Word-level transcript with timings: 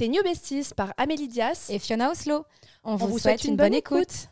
Tes 0.00 0.08
New 0.08 0.22
Besties 0.22 0.72
par 0.74 0.94
Amélie 0.96 1.28
Dias 1.28 1.66
et 1.68 1.78
Fiona 1.78 2.10
Oslo. 2.10 2.46
On, 2.84 2.96
vous, 2.96 3.18
souhaite, 3.18 3.44
une, 3.44 3.56
bonne, 3.56 3.74
écoute. 3.74 4.30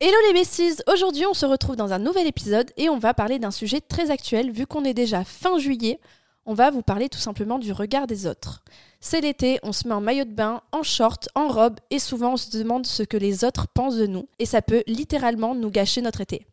Hello 0.00 0.16
les 0.28 0.32
besties 0.32 0.76
Aujourd'hui 0.86 1.26
on 1.26 1.34
se 1.34 1.44
retrouve 1.44 1.74
dans 1.74 1.92
un 1.92 1.98
nouvel 1.98 2.28
épisode 2.28 2.70
et 2.76 2.88
on 2.88 3.00
va 3.00 3.14
parler 3.14 3.40
d'un 3.40 3.50
sujet 3.50 3.80
très 3.80 4.12
actuel 4.12 4.52
vu 4.52 4.64
qu'on 4.64 4.84
est 4.84 4.94
déjà 4.94 5.24
fin 5.24 5.58
juillet. 5.58 5.98
On 6.46 6.54
va 6.54 6.70
vous 6.70 6.82
parler 6.82 7.08
tout 7.08 7.18
simplement 7.18 7.58
du 7.58 7.72
regard 7.72 8.06
des 8.06 8.28
autres. 8.28 8.62
C'est 9.00 9.22
l'été, 9.22 9.58
on 9.64 9.72
se 9.72 9.88
met 9.88 9.94
en 9.94 10.00
maillot 10.00 10.24
de 10.24 10.34
bain, 10.34 10.62
en 10.70 10.84
short, 10.84 11.28
en 11.34 11.48
robe 11.48 11.80
et 11.90 11.98
souvent 11.98 12.34
on 12.34 12.36
se 12.36 12.56
demande 12.56 12.86
ce 12.86 13.02
que 13.02 13.16
les 13.16 13.42
autres 13.42 13.66
pensent 13.66 13.96
de 13.96 14.06
nous 14.06 14.28
et 14.38 14.46
ça 14.46 14.62
peut 14.62 14.84
littéralement 14.86 15.56
nous 15.56 15.72
gâcher 15.72 16.00
notre 16.00 16.20
été. 16.20 16.46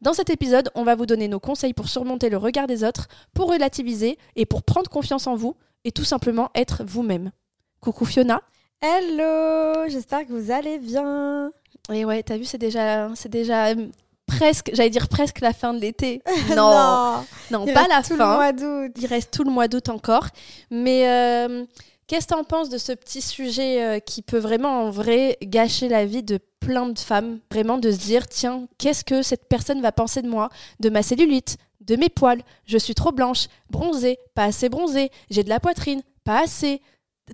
Dans 0.00 0.14
cet 0.14 0.30
épisode, 0.30 0.70
on 0.74 0.82
va 0.82 0.94
vous 0.94 1.04
donner 1.04 1.28
nos 1.28 1.40
conseils 1.40 1.74
pour 1.74 1.88
surmonter 1.88 2.30
le 2.30 2.38
regard 2.38 2.66
des 2.66 2.84
autres, 2.84 3.08
pour 3.34 3.50
relativiser 3.50 4.16
et 4.34 4.46
pour 4.46 4.62
prendre 4.62 4.88
confiance 4.88 5.26
en 5.26 5.34
vous 5.34 5.56
et 5.84 5.92
tout 5.92 6.04
simplement 6.04 6.50
être 6.54 6.84
vous-même. 6.86 7.32
Coucou 7.80 8.06
Fiona. 8.06 8.40
Hello, 8.80 9.88
j'espère 9.88 10.26
que 10.26 10.32
vous 10.32 10.50
allez 10.50 10.78
bien. 10.78 11.52
Et 11.92 12.06
ouais, 12.06 12.22
t'as 12.22 12.38
vu, 12.38 12.46
c'est 12.46 12.56
déjà, 12.56 13.14
c'est 13.14 13.28
déjà 13.28 13.68
euh, 13.68 13.88
presque, 14.24 14.70
j'allais 14.72 14.88
dire 14.88 15.08
presque 15.08 15.40
la 15.40 15.52
fin 15.52 15.74
de 15.74 15.80
l'été. 15.80 16.22
Non, 16.56 17.22
non, 17.50 17.66
pas 17.66 17.80
reste 17.80 17.88
la 17.90 18.02
tout 18.02 18.16
fin. 18.16 18.30
Le 18.30 18.36
mois 18.36 18.52
d'août. 18.52 18.92
Il 18.96 19.06
reste 19.06 19.30
tout 19.32 19.44
le 19.44 19.50
mois 19.50 19.68
d'août 19.68 19.90
encore. 19.90 20.28
Mais 20.70 21.06
euh, 21.08 21.66
qu'est-ce 22.10 22.26
que 22.26 22.34
t'en 22.34 22.42
penses 22.42 22.68
de 22.68 22.76
ce 22.76 22.90
petit 22.90 23.22
sujet 23.22 23.84
euh, 23.84 24.00
qui 24.00 24.20
peut 24.22 24.38
vraiment, 24.38 24.82
en 24.82 24.90
vrai, 24.90 25.38
gâcher 25.42 25.88
la 25.88 26.04
vie 26.04 26.24
de 26.24 26.40
plein 26.58 26.88
de 26.88 26.98
femmes? 26.98 27.38
Vraiment 27.52 27.78
de 27.78 27.92
se 27.92 27.98
dire, 27.98 28.26
tiens, 28.26 28.66
qu'est-ce 28.78 29.04
que 29.04 29.22
cette 29.22 29.48
personne 29.48 29.80
va 29.80 29.92
penser 29.92 30.20
de 30.20 30.28
moi 30.28 30.48
De 30.80 30.90
ma 30.90 31.04
cellulite 31.04 31.56
De 31.80 31.94
mes 31.94 32.08
poils? 32.08 32.42
Je 32.66 32.78
suis 32.78 32.96
trop 32.96 33.12
blanche 33.12 33.46
Bronzée 33.70 34.18
Pas 34.34 34.46
assez 34.46 34.68
bronzée 34.68 35.10
J'ai 35.30 35.44
de 35.44 35.48
la 35.48 35.60
poitrine 35.60 36.02
Pas 36.24 36.42
assez 36.42 36.82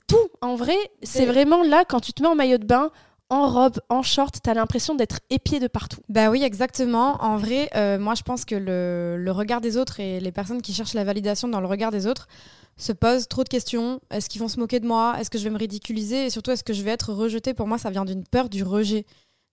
Tout, 0.08 0.28
en 0.42 0.56
vrai, 0.56 0.76
c'est 1.02 1.24
vraiment 1.24 1.62
là, 1.62 1.86
quand 1.88 2.00
tu 2.00 2.12
te 2.12 2.22
mets 2.22 2.28
en 2.28 2.34
maillot 2.34 2.58
de 2.58 2.66
bain, 2.66 2.90
en 3.30 3.48
robe, 3.48 3.80
en 3.88 4.02
short, 4.02 4.36
t'as 4.42 4.52
l'impression 4.52 4.94
d'être 4.94 5.20
épié 5.30 5.58
de 5.58 5.68
partout. 5.68 6.00
Bah 6.10 6.28
oui, 6.28 6.42
exactement. 6.44 7.16
En 7.24 7.38
vrai, 7.38 7.70
euh, 7.74 7.98
moi 7.98 8.14
je 8.14 8.22
pense 8.22 8.44
que 8.44 8.54
le, 8.54 9.16
le 9.16 9.32
regard 9.32 9.62
des 9.62 9.78
autres 9.78 10.00
et 10.00 10.20
les 10.20 10.32
personnes 10.32 10.60
qui 10.60 10.74
cherchent 10.74 10.94
la 10.94 11.02
validation 11.04 11.48
dans 11.48 11.60
le 11.60 11.66
regard 11.66 11.90
des 11.90 12.06
autres 12.06 12.28
se 12.76 12.92
posent 12.92 13.28
trop 13.28 13.44
de 13.44 13.48
questions. 13.48 14.00
Est-ce 14.10 14.28
qu'ils 14.28 14.40
vont 14.40 14.48
se 14.48 14.60
moquer 14.60 14.80
de 14.80 14.86
moi? 14.86 15.16
Est-ce 15.18 15.30
que 15.30 15.38
je 15.38 15.44
vais 15.44 15.50
me 15.50 15.58
ridiculiser? 15.58 16.26
Et 16.26 16.30
surtout, 16.30 16.50
est-ce 16.50 16.64
que 16.64 16.72
je 16.72 16.82
vais 16.82 16.90
être 16.90 17.12
rejetée? 17.12 17.54
Pour 17.54 17.66
moi, 17.66 17.78
ça 17.78 17.90
vient 17.90 18.04
d'une 18.04 18.24
peur 18.24 18.48
du 18.48 18.62
rejet, 18.62 19.06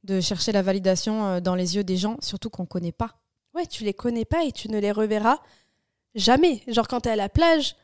de 0.04 0.20
chercher 0.20 0.52
la 0.52 0.62
validation 0.62 1.26
euh, 1.26 1.40
dans 1.40 1.56
les 1.56 1.76
yeux 1.76 1.84
des 1.84 1.98
gens, 1.98 2.18
surtout 2.22 2.50
qu'on 2.50 2.66
connaît 2.66 2.92
pas. 2.92 3.16
Ouais, 3.54 3.66
tu 3.66 3.84
les 3.84 3.94
connais 3.94 4.26
pas 4.26 4.44
et 4.44 4.52
tu 4.52 4.70
ne 4.70 4.80
les 4.80 4.92
reverras 4.92 5.40
jamais. 6.16 6.64
Genre 6.68 6.88
quand 6.88 7.02
t'es 7.02 7.12
à 7.12 7.16
la 7.16 7.30
plage, 7.30 7.76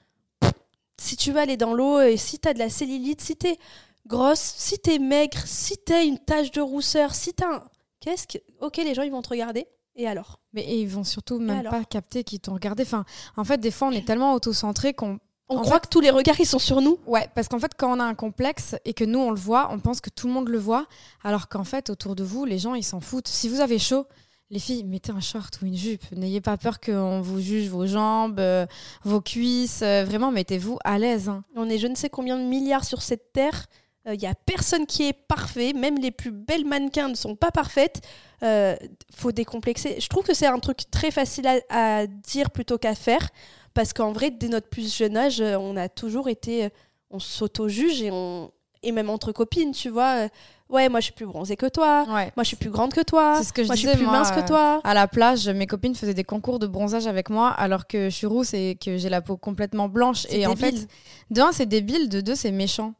si 0.99 1.15
tu 1.15 1.31
vas 1.31 1.41
aller 1.41 1.57
dans 1.57 1.73
l'eau 1.73 2.01
et 2.01 2.17
si 2.17 2.39
t'as 2.39 2.53
de 2.53 2.59
la 2.59 2.69
cellulite, 2.69 3.21
si 3.21 3.35
t'es 3.35 3.57
grosse, 4.05 4.53
si 4.57 4.79
t'es 4.79 4.99
maigre, 4.99 5.39
si 5.45 5.77
t'as 5.77 6.03
une 6.03 6.17
tache 6.17 6.51
de 6.51 6.61
rousseur, 6.61 7.13
si 7.15 7.33
t'as 7.33 7.55
un... 7.55 7.63
Qu'est-ce 8.01 8.27
que... 8.27 8.37
Ok, 8.59 8.77
les 8.77 8.93
gens, 8.93 9.03
ils 9.03 9.11
vont 9.11 9.21
te 9.21 9.29
regarder. 9.29 9.67
Et 9.95 10.07
alors? 10.07 10.39
Mais 10.53 10.63
et 10.63 10.81
ils 10.81 10.87
vont 10.87 11.03
surtout 11.03 11.39
même 11.39 11.63
pas 11.63 11.83
capter 11.83 12.23
qu'ils 12.23 12.39
t'ont 12.39 12.53
regardé. 12.53 12.83
Enfin, 12.83 13.05
en 13.35 13.43
fait, 13.43 13.59
des 13.59 13.71
fois, 13.71 13.89
on 13.89 13.91
est 13.91 14.05
tellement 14.05 14.33
auto-centré 14.33 14.93
qu'on 14.93 15.19
On 15.51 15.57
En 15.57 15.61
croit 15.61 15.79
que 15.79 15.87
tous 15.89 15.99
les 15.99 16.11
regards, 16.11 16.39
ils 16.39 16.45
sont 16.45 16.59
sur 16.59 16.79
nous. 16.81 16.99
Ouais, 17.07 17.27
parce 17.33 17.47
qu'en 17.47 17.59
fait, 17.59 17.71
quand 17.77 17.91
on 17.95 17.99
a 17.99 18.03
un 18.03 18.13
complexe 18.13 18.75
et 18.85 18.93
que 18.93 19.03
nous, 19.03 19.19
on 19.19 19.31
le 19.31 19.39
voit, 19.39 19.69
on 19.71 19.79
pense 19.79 19.99
que 19.99 20.09
tout 20.11 20.27
le 20.27 20.33
monde 20.33 20.47
le 20.47 20.59
voit, 20.59 20.85
alors 21.23 21.49
qu'en 21.49 21.63
fait, 21.63 21.89
autour 21.89 22.15
de 22.15 22.23
vous, 22.23 22.45
les 22.45 22.59
gens, 22.59 22.75
ils 22.75 22.83
s'en 22.83 22.99
foutent. 22.99 23.27
Si 23.27 23.49
vous 23.49 23.59
avez 23.59 23.79
chaud, 23.79 24.05
les 24.51 24.59
filles, 24.59 24.83
mettez 24.83 25.11
un 25.11 25.19
short 25.19 25.59
ou 25.61 25.65
une 25.65 25.75
jupe. 25.75 26.03
N'ayez 26.11 26.39
pas 26.41 26.57
peur 26.57 26.79
qu'on 26.79 27.21
vous 27.21 27.39
juge 27.39 27.67
vos 27.69 27.85
jambes, 27.87 28.39
euh, 28.39 28.65
vos 29.03 29.21
cuisses. 29.21 29.81
euh, 29.81 30.03
vraiment, 30.05 30.31
mettez-vous 30.31 30.77
à 30.83 30.97
l'aise. 30.99 31.29
hein. 31.29 31.43
On 31.55 31.67
est 31.69 31.77
je 31.79 31.87
ne 31.87 31.95
sais 31.95 32.09
combien 32.09 32.37
de 32.37 32.43
milliards 32.43 32.85
sur 32.85 33.01
cette 33.01 33.31
terre. 33.33 33.65
Il 34.11 34.19
y 34.21 34.25
a 34.25 34.33
personne 34.33 34.85
qui 34.85 35.03
est 35.07 35.13
parfait. 35.13 35.73
Même 35.73 35.97
les 35.99 36.11
plus 36.11 36.31
belles 36.31 36.65
mannequins 36.65 37.09
ne 37.09 37.15
sont 37.15 37.35
pas 37.35 37.51
parfaites. 37.51 38.01
Euh, 38.43 38.75
faut 39.15 39.31
décomplexer. 39.31 39.97
Je 39.99 40.07
trouve 40.07 40.23
que 40.23 40.33
c'est 40.33 40.47
un 40.47 40.59
truc 40.59 40.89
très 40.89 41.11
facile 41.11 41.45
à, 41.47 41.99
à 42.01 42.07
dire 42.07 42.49
plutôt 42.51 42.77
qu'à 42.77 42.95
faire. 42.95 43.27
Parce 43.73 43.93
qu'en 43.93 44.11
vrai, 44.11 44.31
dès 44.31 44.47
notre 44.47 44.67
plus 44.69 44.95
jeune 44.97 45.15
âge, 45.17 45.41
euh, 45.41 45.57
on 45.59 45.75
a 45.77 45.89
toujours 45.89 46.27
été. 46.29 46.65
euh, 46.65 46.69
On 47.11 47.19
s'auto-juge 47.19 48.01
et 48.01 48.09
on. 48.11 48.51
Et 48.81 48.93
même 48.93 49.09
entre 49.09 49.33
copines, 49.33 49.73
tu 49.73 49.89
vois. 49.89 50.23
euh, 50.23 50.29
ouais, 50.69 50.87
moi 50.87 51.01
je 51.01 51.05
suis 51.05 51.13
plus 51.13 51.25
bronzée 51.25 51.57
que 51.57 51.65
toi. 51.67 52.05
Ouais. 52.07 52.31
Moi 52.37 52.43
je 52.43 52.47
suis 52.47 52.55
plus 52.55 52.69
grande 52.69 52.93
que 52.93 53.01
toi. 53.01 53.35
C'est 53.37 53.43
ce 53.49 53.51
que 53.53 53.61
je 53.63 53.67
moi 53.67 53.75
je 53.75 53.81
suis 53.85 53.89
plus 53.97 54.05
moi, 54.05 54.13
mince 54.19 54.31
euh, 54.31 54.41
que 54.41 54.47
toi. 54.47 54.79
À 54.85 54.93
la 54.93 55.05
plage, 55.09 55.49
mes 55.49 55.67
copines 55.67 55.93
faisaient 55.95 56.13
des 56.13 56.23
concours 56.23 56.59
de 56.59 56.65
bronzage 56.67 57.05
avec 57.05 57.29
moi, 57.29 57.49
alors 57.49 57.87
que 57.87 58.05
je 58.09 58.15
suis 58.15 58.25
rousse 58.27 58.53
et 58.53 58.77
que 58.81 58.95
j'ai 58.97 59.09
la 59.09 59.21
peau 59.21 59.35
complètement 59.35 59.89
blanche. 59.89 60.25
Et 60.29 60.47
en 60.47 60.55
fait, 60.55 60.87
de 61.29 61.41
un, 61.41 61.51
c'est 61.51 61.65
débile, 61.65 62.07
de 62.07 62.21
deux, 62.21 62.35
c'est 62.35 62.51
méchant. 62.51 62.93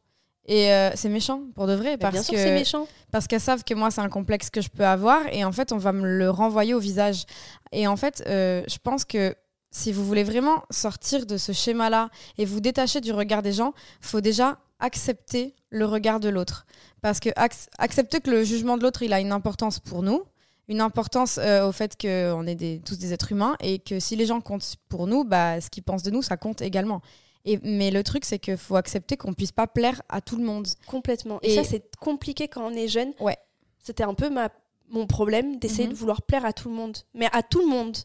Et 0.46 0.72
euh, 0.72 0.90
c'est 0.96 1.08
méchant, 1.08 1.42
pour 1.54 1.66
de 1.66 1.74
vrai, 1.74 1.90
Mais 1.92 1.98
parce 1.98 2.14
bien 2.14 2.22
sûr, 2.22 2.34
que 2.34 2.40
c'est 2.40 2.52
méchant. 2.54 2.88
parce 3.12 3.26
qu'elles 3.28 3.40
savent 3.40 3.62
que 3.62 3.74
moi 3.74 3.90
c'est 3.90 4.00
un 4.00 4.08
complexe 4.08 4.50
que 4.50 4.60
je 4.60 4.68
peux 4.68 4.84
avoir 4.86 5.20
et 5.32 5.44
en 5.44 5.52
fait 5.52 5.70
on 5.70 5.76
va 5.78 5.92
me 5.92 6.06
le 6.18 6.30
renvoyer 6.30 6.74
au 6.74 6.80
visage. 6.80 7.24
Et 7.72 7.86
en 7.86 7.96
fait 7.96 8.22
euh, 8.26 8.62
je 8.66 8.78
pense 8.82 9.04
que 9.04 9.34
si 9.70 9.92
vous 9.92 10.04
voulez 10.04 10.24
vraiment 10.24 10.64
sortir 10.70 11.26
de 11.26 11.36
ce 11.36 11.52
schéma 11.52 11.90
là 11.90 12.08
et 12.38 12.44
vous 12.46 12.60
détacher 12.60 13.00
du 13.00 13.12
regard 13.12 13.42
des 13.42 13.52
gens 13.52 13.74
faut 14.00 14.20
déjà 14.20 14.58
accepter 14.80 15.54
le 15.68 15.84
regard 15.84 16.18
de 16.18 16.28
l'autre. 16.28 16.66
Parce 17.02 17.20
que 17.20 17.28
ac- 17.30 17.68
accepter 17.78 18.20
que 18.20 18.30
le 18.30 18.42
jugement 18.42 18.76
de 18.76 18.82
l'autre 18.82 19.02
il 19.02 19.12
a 19.12 19.20
une 19.20 19.32
importance 19.32 19.78
pour 19.78 20.02
nous 20.02 20.22
une 20.68 20.80
importance 20.80 21.38
euh, 21.42 21.68
au 21.68 21.72
fait 21.72 22.00
qu'on 22.00 22.46
est 22.46 22.54
des, 22.54 22.80
tous 22.84 22.96
des 22.98 23.12
êtres 23.12 23.32
humains 23.32 23.56
et 23.60 23.78
que 23.80 23.98
si 24.00 24.14
les 24.16 24.24
gens 24.26 24.40
comptent 24.40 24.76
pour 24.88 25.06
nous 25.06 25.24
bah, 25.24 25.60
ce 25.60 25.68
qu'ils 25.68 25.82
pensent 25.82 26.02
de 26.04 26.10
nous 26.10 26.22
ça 26.22 26.36
compte 26.36 26.62
également 26.62 27.02
et, 27.44 27.58
mais 27.62 27.90
le 27.90 28.02
truc 28.02 28.24
c'est 28.24 28.38
qu'il 28.38 28.56
faut 28.56 28.76
accepter 28.76 29.16
qu'on 29.16 29.32
puisse 29.34 29.52
pas 29.52 29.66
plaire 29.66 30.02
à 30.08 30.20
tout 30.20 30.36
le 30.36 30.44
monde 30.44 30.66
Complètement. 30.86 31.38
Et, 31.42 31.52
Et- 31.52 31.56
ça, 31.56 31.64
c'est 31.64 31.96
compliqué 31.96 32.48
quand 32.48 32.66
on 32.66 32.74
est 32.74 32.88
jeune. 32.88 33.12
Ouais. 33.20 33.36
C'était 33.78 34.04
un 34.04 34.14
peu 34.14 34.28
ma, 34.30 34.50
mon 34.90 35.06
problème 35.06 35.58
d'essayer 35.58 35.84
Mhm. 35.86 35.92
de 35.92 35.96
vouloir 35.96 36.22
plaire 36.22 36.44
à 36.44 36.52
tout 36.52 36.68
le 36.68 36.74
monde. 36.74 36.96
Mais 37.14 37.28
à 37.32 37.42
tout 37.42 37.60
le 37.60 37.66
monde. 37.68 37.96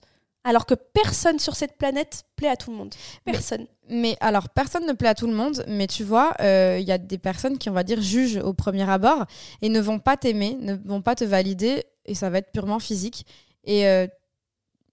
Alors 0.47 0.67
que 0.67 0.75
personne 0.75 1.39
sur 1.39 1.55
cette 1.55 1.75
planète 1.75 2.23
plaît 2.35 2.49
à 2.49 2.55
tout 2.55 2.69
le 2.69 2.77
monde. 2.77 2.93
Personne. 3.25 3.65
Mais 3.89 4.15
alors, 4.19 4.47
personne 4.49 4.85
ne 4.85 4.93
plaît 4.93 5.09
à 5.09 5.15
tout 5.15 5.25
le 5.25 5.33
monde, 5.33 5.65
mais 5.67 5.87
tu 5.87 6.03
vois, 6.03 6.35
euh, 6.39 6.77
il 6.79 6.87
y 6.87 6.91
a 6.91 6.99
des 6.99 7.17
personnes 7.17 7.57
qui, 7.57 7.67
on 7.69 7.73
va 7.73 7.81
dire, 7.83 7.99
jugent 7.99 8.37
au 8.37 8.53
premier 8.53 8.87
abord 8.87 9.25
et 9.63 9.69
ne 9.69 9.79
vont 9.81 9.97
pas 9.97 10.17
t'aimer, 10.17 10.55
ne 10.59 10.75
vont 10.75 11.01
pas 11.01 11.15
te 11.15 11.23
valider, 11.23 11.83
et 12.05 12.13
ça 12.13 12.29
va 12.29 12.37
être 12.37 12.51
purement 12.51 12.77
physique. 12.77 13.25
Et 13.63 13.87
euh, 13.87 14.05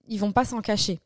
ils 0.07 0.19
vont 0.19 0.31
pas 0.31 0.43
s'en 0.43 0.61
cacher. 0.61 0.99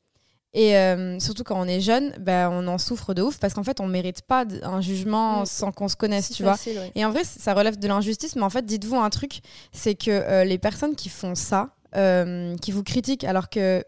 Et 0.59 0.75
euh, 0.75 1.19
surtout 1.19 1.43
quand 1.43 1.59
on 1.59 1.65
est 1.67 1.81
jeune, 1.81 2.13
ben, 2.19 2.49
on 2.51 2.67
en 2.67 2.79
souffre 2.79 3.13
de 3.13 3.21
ouf 3.21 3.37
parce 3.37 3.53
qu'en 3.53 3.63
fait, 3.63 3.79
on 3.79 3.85
mérite 3.85 4.23
pas 4.23 4.43
un 4.63 4.81
jugement 4.81 5.41
Mm. 5.41 5.45
sans 5.45 5.71
qu'on 5.71 5.87
se 5.87 5.95
connaisse, 5.95 6.31
tu 6.31 6.41
vois. 6.41 6.55
ouais. 6.65 6.91
Et 6.95 7.05
en 7.05 7.11
vrai, 7.11 7.23
ça 7.23 7.53
relève 7.53 7.77
de 7.77 7.87
l'injustice, 7.87 8.35
mais 8.35 8.41
en 8.41 8.49
fait, 8.49 8.65
dites-vous 8.65 8.95
un 8.97 9.09
truc, 9.11 9.41
c'est 9.71 9.93
que 9.93 10.09
euh, 10.09 10.43
les 10.45 10.57
personnes 10.57 10.95
qui 10.95 11.09
font 11.09 11.35
ça, 11.35 11.75
euh, 11.95 12.55
qui 12.57 12.71
vous 12.71 12.81
critiquent 12.83 13.23
alors 13.23 13.49
que, 13.49 13.83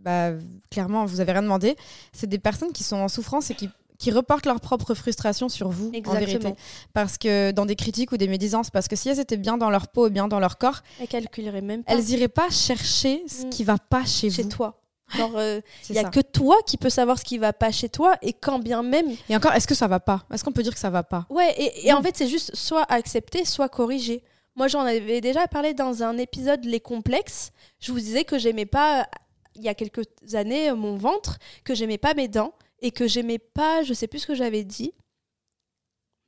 bah, 0.00 0.32
clairement, 0.70 1.04
vous 1.04 1.20
avez 1.20 1.30
rien 1.30 1.42
demandé, 1.42 1.76
c'est 2.12 2.26
des 2.26 2.38
personnes 2.40 2.72
qui 2.72 2.82
sont 2.82 2.96
en 2.96 3.08
souffrance 3.08 3.50
et 3.50 3.54
qui, 3.54 3.70
qui 3.98 4.10
reportent 4.10 4.46
leur 4.46 4.60
propre 4.60 4.94
frustration 4.94 5.48
sur 5.48 5.68
vous, 5.68 5.90
en 5.90 5.92
Exactement. 5.92 6.26
vérité. 6.26 6.54
Parce 6.92 7.18
que 7.18 7.52
dans 7.52 7.66
des 7.66 7.76
critiques 7.76 8.10
ou 8.10 8.16
des 8.16 8.26
médisances, 8.28 8.68
parce 8.68 8.88
que 8.88 8.96
si 8.96 9.08
elles 9.10 9.20
étaient 9.20 9.36
bien 9.36 9.56
dans 9.58 9.70
leur 9.70 9.86
peau 9.86 10.08
et 10.08 10.10
bien 10.10 10.26
dans 10.26 10.40
leur 10.40 10.58
corps, 10.58 10.82
Elles 11.00 11.06
calculeraient 11.06 11.60
même 11.62 11.84
pas 11.84 11.92
elles 11.92 12.10
iraient 12.10 12.26
pas 12.28 12.50
chercher 12.50 13.22
ce 13.28 13.46
Mm. 13.46 13.50
qui 13.50 13.62
va 13.64 13.78
pas 13.78 14.04
chez, 14.04 14.28
chez 14.30 14.42
vous. 14.42 14.48
toi. 14.48 14.80
Genre, 15.16 15.32
il 15.40 15.62
C'est 15.82 15.92
n'y 15.92 15.98
a 15.98 16.02
ça. 16.04 16.08
que 16.10 16.20
toi 16.20 16.56
qui 16.66 16.76
peux 16.76 16.90
savoir 16.90 17.18
ce 17.18 17.24
qui 17.24 17.38
va 17.38 17.52
pas 17.52 17.70
chez 17.70 17.88
toi. 17.88 18.16
Et 18.22 18.32
quand 18.32 18.58
bien 18.58 18.82
même. 18.82 19.14
Et 19.28 19.36
encore, 19.36 19.52
est-ce 19.52 19.66
que 19.68 19.74
ça 19.74 19.86
va 19.86 20.00
pas? 20.00 20.24
Est-ce 20.32 20.42
qu'on 20.42 20.52
peut 20.52 20.62
dire 20.62 20.72
que 20.74 20.78
ça 20.80 20.90
va 20.90 21.02
pas? 21.02 21.26
Ouais, 21.30 21.52
et, 21.58 21.86
et 21.86 21.92
en 21.92 22.00
Mm. 22.00 22.04
fait, 22.04 22.16
c'est 22.16 22.28
juste 22.28 22.54
soit 22.56 22.84
accepter, 22.90 23.44
soit 23.44 23.68
corriger. 23.68 24.22
Moi, 24.56 24.68
j'en 24.68 24.80
avais 24.80 25.20
déjà 25.20 25.46
parlé 25.46 25.74
dans 25.74 26.02
un 26.02 26.16
épisode 26.16 26.64
Les 26.64 26.80
complexes. 26.80 27.50
Je 27.80 27.92
vous 27.92 27.98
disais 27.98 28.24
que 28.24 28.38
j'aimais 28.38 28.66
pas, 28.66 29.00
euh, 29.00 29.04
il 29.56 29.62
y 29.62 29.68
a 29.68 29.74
quelques 29.74 30.04
années, 30.34 30.70
euh, 30.70 30.74
mon 30.76 30.96
ventre, 30.96 31.38
que 31.64 31.74
j'aimais 31.74 31.98
pas 31.98 32.14
mes 32.14 32.28
dents 32.28 32.52
et 32.80 32.90
que 32.90 33.06
j'aimais 33.06 33.38
pas, 33.38 33.82
je 33.82 33.92
sais 33.94 34.06
plus 34.06 34.20
ce 34.20 34.26
que 34.26 34.34
j'avais 34.34 34.64
dit. 34.64 34.94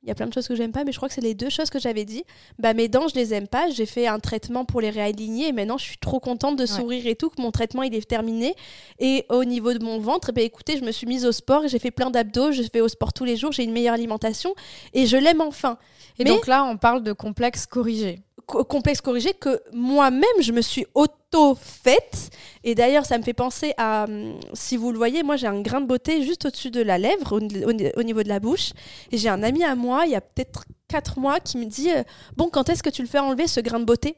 Il 0.07 0.11
y 0.11 0.13
a 0.13 0.15
plein 0.15 0.27
de 0.27 0.33
choses 0.33 0.47
que 0.47 0.55
j'aime 0.55 0.71
pas, 0.71 0.85
mais 0.85 0.93
je 0.93 0.97
crois 0.97 1.09
que 1.09 1.13
c'est 1.13 1.19
les 1.19 1.33
deux 1.33 1.49
choses 1.49 1.69
que 1.69 1.79
j'avais 1.79 2.05
dit. 2.05 2.23
Bah, 2.59 2.73
mes 2.73 2.87
dents, 2.87 3.09
je 3.09 3.15
les 3.15 3.33
aime 3.33 3.45
pas. 3.49 3.69
J'ai 3.69 3.85
fait 3.85 4.07
un 4.07 4.19
traitement 4.19 4.63
pour 4.63 4.79
les 4.79 4.89
réaligner 4.89 5.49
et 5.49 5.51
maintenant, 5.51 5.77
je 5.77 5.83
suis 5.83 5.97
trop 5.97 6.21
contente 6.21 6.55
de 6.55 6.65
sourire 6.65 7.05
et 7.07 7.15
tout, 7.15 7.29
que 7.29 7.41
mon 7.41 7.51
traitement, 7.51 7.83
il 7.83 7.93
est 7.93 8.07
terminé. 8.07 8.55
Et 8.99 9.25
au 9.27 9.43
niveau 9.43 9.73
de 9.73 9.83
mon 9.83 9.99
ventre, 9.99 10.31
bah, 10.31 10.41
écoutez, 10.41 10.77
je 10.77 10.85
me 10.85 10.93
suis 10.93 11.07
mise 11.07 11.25
au 11.25 11.33
sport 11.33 11.67
j'ai 11.67 11.77
fait 11.77 11.91
plein 11.91 12.09
d'abdos. 12.09 12.53
Je 12.53 12.63
fais 12.71 12.79
au 12.79 12.87
sport 12.87 13.11
tous 13.11 13.25
les 13.25 13.35
jours. 13.35 13.51
J'ai 13.51 13.65
une 13.65 13.73
meilleure 13.73 13.95
alimentation 13.95 14.55
et 14.93 15.07
je 15.07 15.17
l'aime 15.17 15.41
enfin. 15.41 15.77
Et 16.19 16.23
Mais- 16.23 16.29
donc 16.29 16.47
là, 16.47 16.63
on 16.63 16.77
parle 16.77 17.03
de 17.03 17.11
complexe 17.11 17.65
corrigé. 17.65 18.21
Co- 18.47 18.63
complexe 18.63 19.01
corrigé 19.01 19.33
que 19.33 19.61
moi-même 19.73 20.23
je 20.41 20.51
me 20.51 20.61
suis 20.61 20.87
auto-faite. 20.95 22.29
Et 22.63 22.75
d'ailleurs, 22.75 23.05
ça 23.05 23.17
me 23.17 23.23
fait 23.23 23.33
penser 23.33 23.73
à, 23.77 24.05
hum, 24.05 24.39
si 24.53 24.77
vous 24.77 24.91
le 24.91 24.97
voyez, 24.97 25.23
moi 25.23 25.35
j'ai 25.35 25.47
un 25.47 25.61
grain 25.61 25.81
de 25.81 25.85
beauté 25.85 26.23
juste 26.23 26.45
au-dessus 26.45 26.71
de 26.71 26.81
la 26.81 26.97
lèvre, 26.97 27.33
au, 27.33 27.39
au- 27.39 27.99
au 27.99 28.03
niveau 28.03 28.23
de 28.23 28.29
la 28.29 28.39
bouche. 28.39 28.71
Et 29.11 29.17
j'ai 29.17 29.29
un 29.29 29.43
ami 29.43 29.63
à 29.63 29.75
moi, 29.75 30.05
il 30.05 30.11
y 30.11 30.15
a 30.15 30.21
peut-être 30.21 30.65
4 30.87 31.19
mois, 31.19 31.39
qui 31.39 31.57
me 31.57 31.65
dit 31.65 31.91
euh, 31.91 32.03
Bon, 32.35 32.49
quand 32.49 32.69
est-ce 32.69 32.81
que 32.83 32.89
tu 32.89 33.01
le 33.01 33.07
fais 33.07 33.19
enlever 33.19 33.47
ce 33.47 33.59
grain 33.59 33.79
de 33.79 33.85
beauté? 33.85 34.15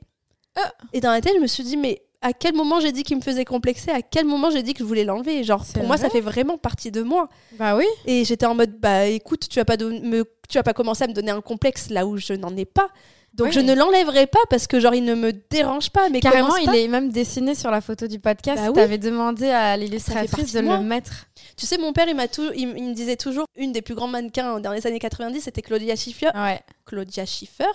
Ah. 0.55 0.71
Et 0.93 1.01
dans 1.01 1.11
la 1.11 1.21
tête, 1.21 1.33
je 1.35 1.41
me 1.41 1.47
suis 1.47 1.63
dit 1.63 1.77
Mais 1.77 2.01
à 2.21 2.33
quel 2.33 2.53
moment 2.53 2.79
j'ai 2.79 2.91
dit 2.91 3.03
qu'il 3.03 3.15
me 3.17 3.21
faisait 3.21 3.45
complexer, 3.45 3.91
à 3.91 4.01
quel 4.01 4.25
moment 4.25 4.49
j'ai 4.51 4.61
dit 4.61 4.73
que 4.73 4.79
je 4.79 4.83
voulais 4.83 5.05
l'enlever? 5.05 5.43
Genre, 5.43 5.63
pour 5.73 5.83
moi, 5.85 5.95
ça 5.97 6.09
fait 6.09 6.21
vraiment 6.21 6.57
partie 6.57 6.91
de 6.91 7.01
moi. 7.01 7.29
Bah 7.53 7.75
oui. 7.77 7.85
Et 8.05 8.25
j'étais 8.25 8.45
en 8.45 8.55
mode, 8.55 8.77
bah 8.79 9.05
écoute, 9.07 9.47
tu 9.49 9.57
vas 9.59 9.65
pas 9.65 9.77
me, 9.77 10.23
tu 10.49 10.57
vas 10.57 10.63
pas 10.63 10.73
commencer 10.73 11.03
à 11.05 11.07
me 11.07 11.13
donner 11.13 11.31
un 11.31 11.41
complexe 11.41 11.89
là 11.89 12.05
où 12.05 12.17
je 12.17 12.33
n'en 12.33 12.55
ai 12.57 12.65
pas. 12.65 12.89
Donc 13.33 13.47
Oui. 13.47 13.53
je 13.53 13.59
ne 13.59 13.73
l'enlèverai 13.73 14.27
pas 14.27 14.39
parce 14.49 14.67
que 14.67 14.79
genre 14.79 14.93
il 14.95 15.03
ne 15.05 15.13
me 15.15 15.31
dérange 15.31 15.89
pas. 15.91 16.09
Mais 16.09 16.19
Carrément, 16.19 16.55
il 16.57 16.65
pas. 16.65 16.77
est 16.77 16.87
même 16.87 17.11
dessiné 17.11 17.55
sur 17.55 17.71
la 17.71 17.79
photo 17.81 18.07
du 18.07 18.19
podcast. 18.19 18.61
Bah 18.61 18.67
oui. 18.69 18.73
T'avais 18.73 18.97
demandé 18.97 19.49
à 19.49 19.77
l'illustratrice 19.77 20.51
de 20.53 20.59
le 20.59 20.79
mettre. 20.79 21.25
Tu 21.55 21.65
sais, 21.65 21.77
mon 21.77 21.93
père, 21.93 22.07
il, 22.07 22.15
m'a 22.15 22.27
tout, 22.27 22.49
il, 22.55 22.73
il 22.77 22.83
me 22.89 22.93
disait 22.93 23.15
toujours, 23.17 23.45
une 23.57 23.71
des 23.71 23.81
plus 23.81 23.95
grands 23.95 24.07
mannequins 24.07 24.59
dans 24.59 24.71
les 24.73 24.85
années 24.87 24.99
90, 24.99 25.41
c'était 25.41 25.61
Claudia 25.61 25.95
Schiffer. 25.95 26.29
Ouais. 26.35 26.59
Claudia 26.85 27.25
Schiffer. 27.25 27.65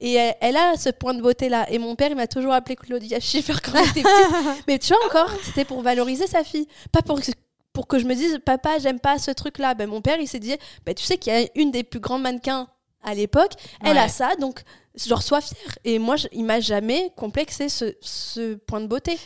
Et 0.00 0.14
elle, 0.14 0.34
elle 0.40 0.56
a 0.56 0.76
ce 0.76 0.88
point 0.90 1.14
de 1.14 1.22
beauté-là. 1.22 1.66
Et 1.70 1.78
mon 1.78 1.94
père, 1.94 2.10
il 2.10 2.16
m'a 2.16 2.26
toujours 2.26 2.52
appelé 2.52 2.74
Claudia 2.76 3.20
Schiffer 3.20 3.54
quand 3.64 3.78
j'étais 3.84 4.02
petite. 4.02 4.64
Mais 4.68 4.78
tu 4.78 4.88
vois 4.92 5.04
encore, 5.06 5.30
c'était 5.44 5.64
pour 5.64 5.80
valoriser 5.82 6.26
sa 6.26 6.42
fille. 6.42 6.66
Pas 6.90 7.02
pour, 7.02 7.20
que- 7.20 7.30
pour 7.72 7.86
que 7.86 7.98
je 8.00 8.04
me 8.04 8.14
dise, 8.14 8.38
papa, 8.44 8.78
j'aime 8.80 8.98
pas 8.98 9.18
ce 9.18 9.30
truc-là. 9.30 9.74
Ben, 9.74 9.88
mon 9.88 10.00
père, 10.00 10.18
il 10.20 10.26
s'est 10.26 10.40
dit, 10.40 10.56
ben, 10.84 10.92
tu 10.94 11.04
sais 11.04 11.16
qu'il 11.18 11.32
y 11.32 11.36
a 11.36 11.46
une 11.54 11.70
des 11.70 11.84
plus 11.84 12.00
grandes 12.00 12.22
mannequins 12.22 12.66
à 13.02 13.14
l'époque. 13.14 13.52
Elle 13.84 13.92
Ouais. 13.96 13.98
a 14.02 14.08
ça, 14.08 14.34
donc 14.36 14.62
genre, 14.94 15.22
sois 15.22 15.40
fière. 15.40 15.78
Et 15.84 15.98
moi, 15.98 16.16
je- 16.16 16.28
il 16.32 16.44
m'a 16.44 16.60
jamais 16.60 17.10
complexé 17.16 17.68
ce, 17.68 17.94
ce 18.00 18.54
point 18.54 18.80
de 18.80 18.86
beauté. 18.86 19.18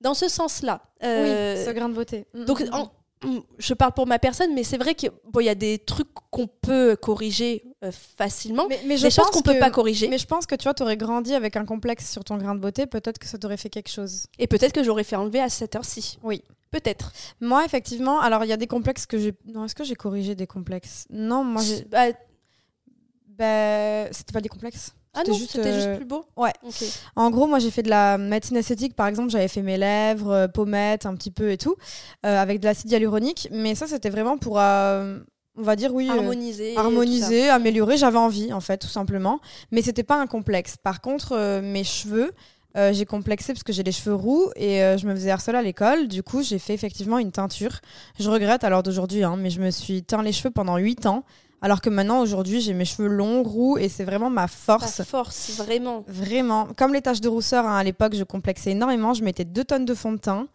Dans 0.00 0.14
ce 0.14 0.28
sens-là. 0.28 0.82
Euh, 1.02 1.56
Oui, 1.56 1.64
ce 1.64 1.70
grain 1.70 1.88
de 1.88 1.94
beauté. 1.94 2.26
Mm, 2.34 2.44
donc, 2.44 2.60
mm, 2.60 2.64
mm. 2.66 2.74
en- 2.74 2.92
je 3.56 3.72
parle 3.72 3.92
pour 3.92 4.06
ma 4.06 4.18
personne, 4.18 4.52
mais 4.54 4.64
c'est 4.64 4.76
vrai 4.76 4.94
qu'il 4.94 5.10
bon, 5.30 5.40
y 5.40 5.48
a 5.48 5.54
des 5.54 5.78
trucs 5.78 6.08
qu'on 6.30 6.46
peut 6.46 6.94
corriger 6.94 7.64
euh, 7.82 7.90
facilement, 8.18 8.66
mais, 8.68 8.78
mais 8.86 8.98
je 8.98 9.04
des 9.04 9.10
choses 9.10 9.24
pense 9.24 9.30
qu'on 9.30 9.40
peut 9.42 9.54
que- 9.54 9.60
pas 9.60 9.70
corriger. 9.70 10.08
Mais 10.08 10.18
je 10.18 10.26
pense 10.26 10.44
que 10.44 10.54
tu 10.54 10.64
vois, 10.64 10.74
t'aurais 10.74 10.98
grandi 10.98 11.32
avec 11.34 11.56
un 11.56 11.64
complexe 11.64 12.10
sur 12.10 12.22
ton 12.22 12.36
grain 12.36 12.54
de 12.54 12.60
beauté, 12.60 12.84
peut-être 12.86 13.18
que 13.18 13.26
ça 13.26 13.38
t'aurait 13.38 13.56
fait 13.56 13.70
quelque 13.70 13.88
chose. 13.90 14.26
Et 14.38 14.46
peut-être 14.46 14.72
que 14.74 14.82
j'aurais 14.84 15.04
fait 15.04 15.16
enlever 15.16 15.40
à 15.40 15.48
cette 15.48 15.74
heure-ci. 15.74 16.18
Oui. 16.22 16.42
Peut-être. 16.70 17.12
Moi, 17.40 17.64
effectivement, 17.64 18.20
alors 18.20 18.44
il 18.44 18.48
y 18.48 18.52
a 18.52 18.56
des 18.58 18.66
complexes 18.66 19.06
que 19.06 19.16
j'ai. 19.16 19.32
Non, 19.46 19.64
est-ce 19.64 19.74
que 19.74 19.84
j'ai 19.84 19.94
corrigé 19.94 20.34
des 20.34 20.46
complexes? 20.46 21.06
Non, 21.08 21.44
moi 21.44 21.62
j'ai. 21.62 21.84
Bah, 21.84 22.06
Bah, 23.38 24.06
c'était 24.12 24.32
pas 24.32 24.40
des 24.40 24.48
complexes. 24.48 24.92
ah 25.14 25.18
C'était 25.20 25.30
non, 25.32 25.36
juste, 25.36 25.50
c'était 25.52 25.68
euh, 25.70 25.74
juste 25.74 25.96
plus 25.96 26.04
beau. 26.06 26.24
ouais. 26.36 26.52
En 27.16 27.30
gros, 27.30 27.46
moi 27.46 27.58
j'ai 27.58 27.70
fait 27.70 27.82
de 27.82 27.90
la 27.90 28.16
médecine 28.18 28.56
esthétique, 28.56 28.94
par 28.94 29.06
exemple, 29.08 29.30
j'avais 29.30 29.48
fait 29.48 29.62
mes 29.62 29.76
lèvres, 29.76 30.30
euh, 30.30 30.48
pommettes, 30.48 31.06
un 31.06 31.14
petit 31.14 31.30
peu 31.30 31.50
et 31.50 31.58
tout, 31.58 31.74
euh, 32.24 32.40
avec 32.40 32.60
de 32.60 32.66
l'acide 32.66 32.90
hyaluronique. 32.92 33.48
Mais 33.50 33.74
ça, 33.74 33.86
c'était 33.86 34.10
vraiment 34.10 34.38
pour, 34.38 34.60
euh, 34.60 35.18
on 35.56 35.62
va 35.62 35.74
dire, 35.76 35.92
oui. 35.94 36.08
Harmoniser. 36.10 36.76
harmoniser, 36.76 37.48
améliorer, 37.48 37.96
j'avais 37.96 38.18
envie 38.18 38.52
en 38.52 38.60
fait, 38.60 38.78
tout 38.78 38.88
simplement. 38.88 39.40
Mais 39.72 39.82
c'était 39.82 40.02
pas 40.04 40.20
un 40.20 40.26
complexe. 40.26 40.76
Par 40.76 41.00
contre, 41.00 41.60
mes 41.60 41.84
cheveux, 41.84 42.32
j'ai 42.92 43.04
complexé 43.04 43.52
parce 43.52 43.62
que 43.62 43.72
j'ai 43.72 43.84
les 43.84 43.92
cheveux 43.92 44.16
roux 44.16 44.50
et 44.56 44.78
je 44.98 45.06
me 45.06 45.14
faisais 45.14 45.30
harceler 45.30 45.58
à 45.58 45.62
l'école. 45.62 46.08
Du 46.08 46.24
coup, 46.24 46.42
j'ai 46.42 46.58
fait 46.58 46.74
effectivement 46.74 47.18
une 47.18 47.30
teinture. 47.30 47.78
Je 48.18 48.28
regrette 48.28 48.64
l'heure 48.64 48.82
d'aujourd'hui, 48.82 49.22
hein, 49.22 49.36
mais 49.38 49.50
je 49.50 49.60
me 49.60 49.70
suis 49.70 50.02
teint 50.02 50.22
les 50.24 50.32
cheveux 50.32 50.50
pendant 50.50 50.76
8 50.76 51.06
ans. 51.06 51.24
Alors 51.64 51.80
que 51.80 51.88
maintenant, 51.88 52.20
aujourd'hui, 52.20 52.60
j'ai 52.60 52.74
mes 52.74 52.84
cheveux 52.84 53.08
longs, 53.08 53.42
roux 53.42 53.78
et 53.78 53.88
c'est 53.88 54.04
vraiment 54.04 54.28
ma 54.28 54.48
force. 54.48 54.96
Ta 54.96 55.04
force, 55.04 55.50
vraiment. 55.56 56.04
Vraiment. 56.06 56.68
Comme 56.76 56.92
les 56.92 57.00
taches 57.00 57.22
de 57.22 57.28
rousseur, 57.28 57.64
hein, 57.66 57.78
à 57.78 57.82
l'époque, 57.82 58.14
je 58.14 58.22
complexais 58.24 58.72
énormément. 58.72 59.14
Je 59.14 59.24
mettais 59.24 59.46
2 59.46 59.64
tonnes 59.64 59.86
de 59.86 59.94
fond 59.94 60.12
de 60.12 60.18
teint. 60.18 60.46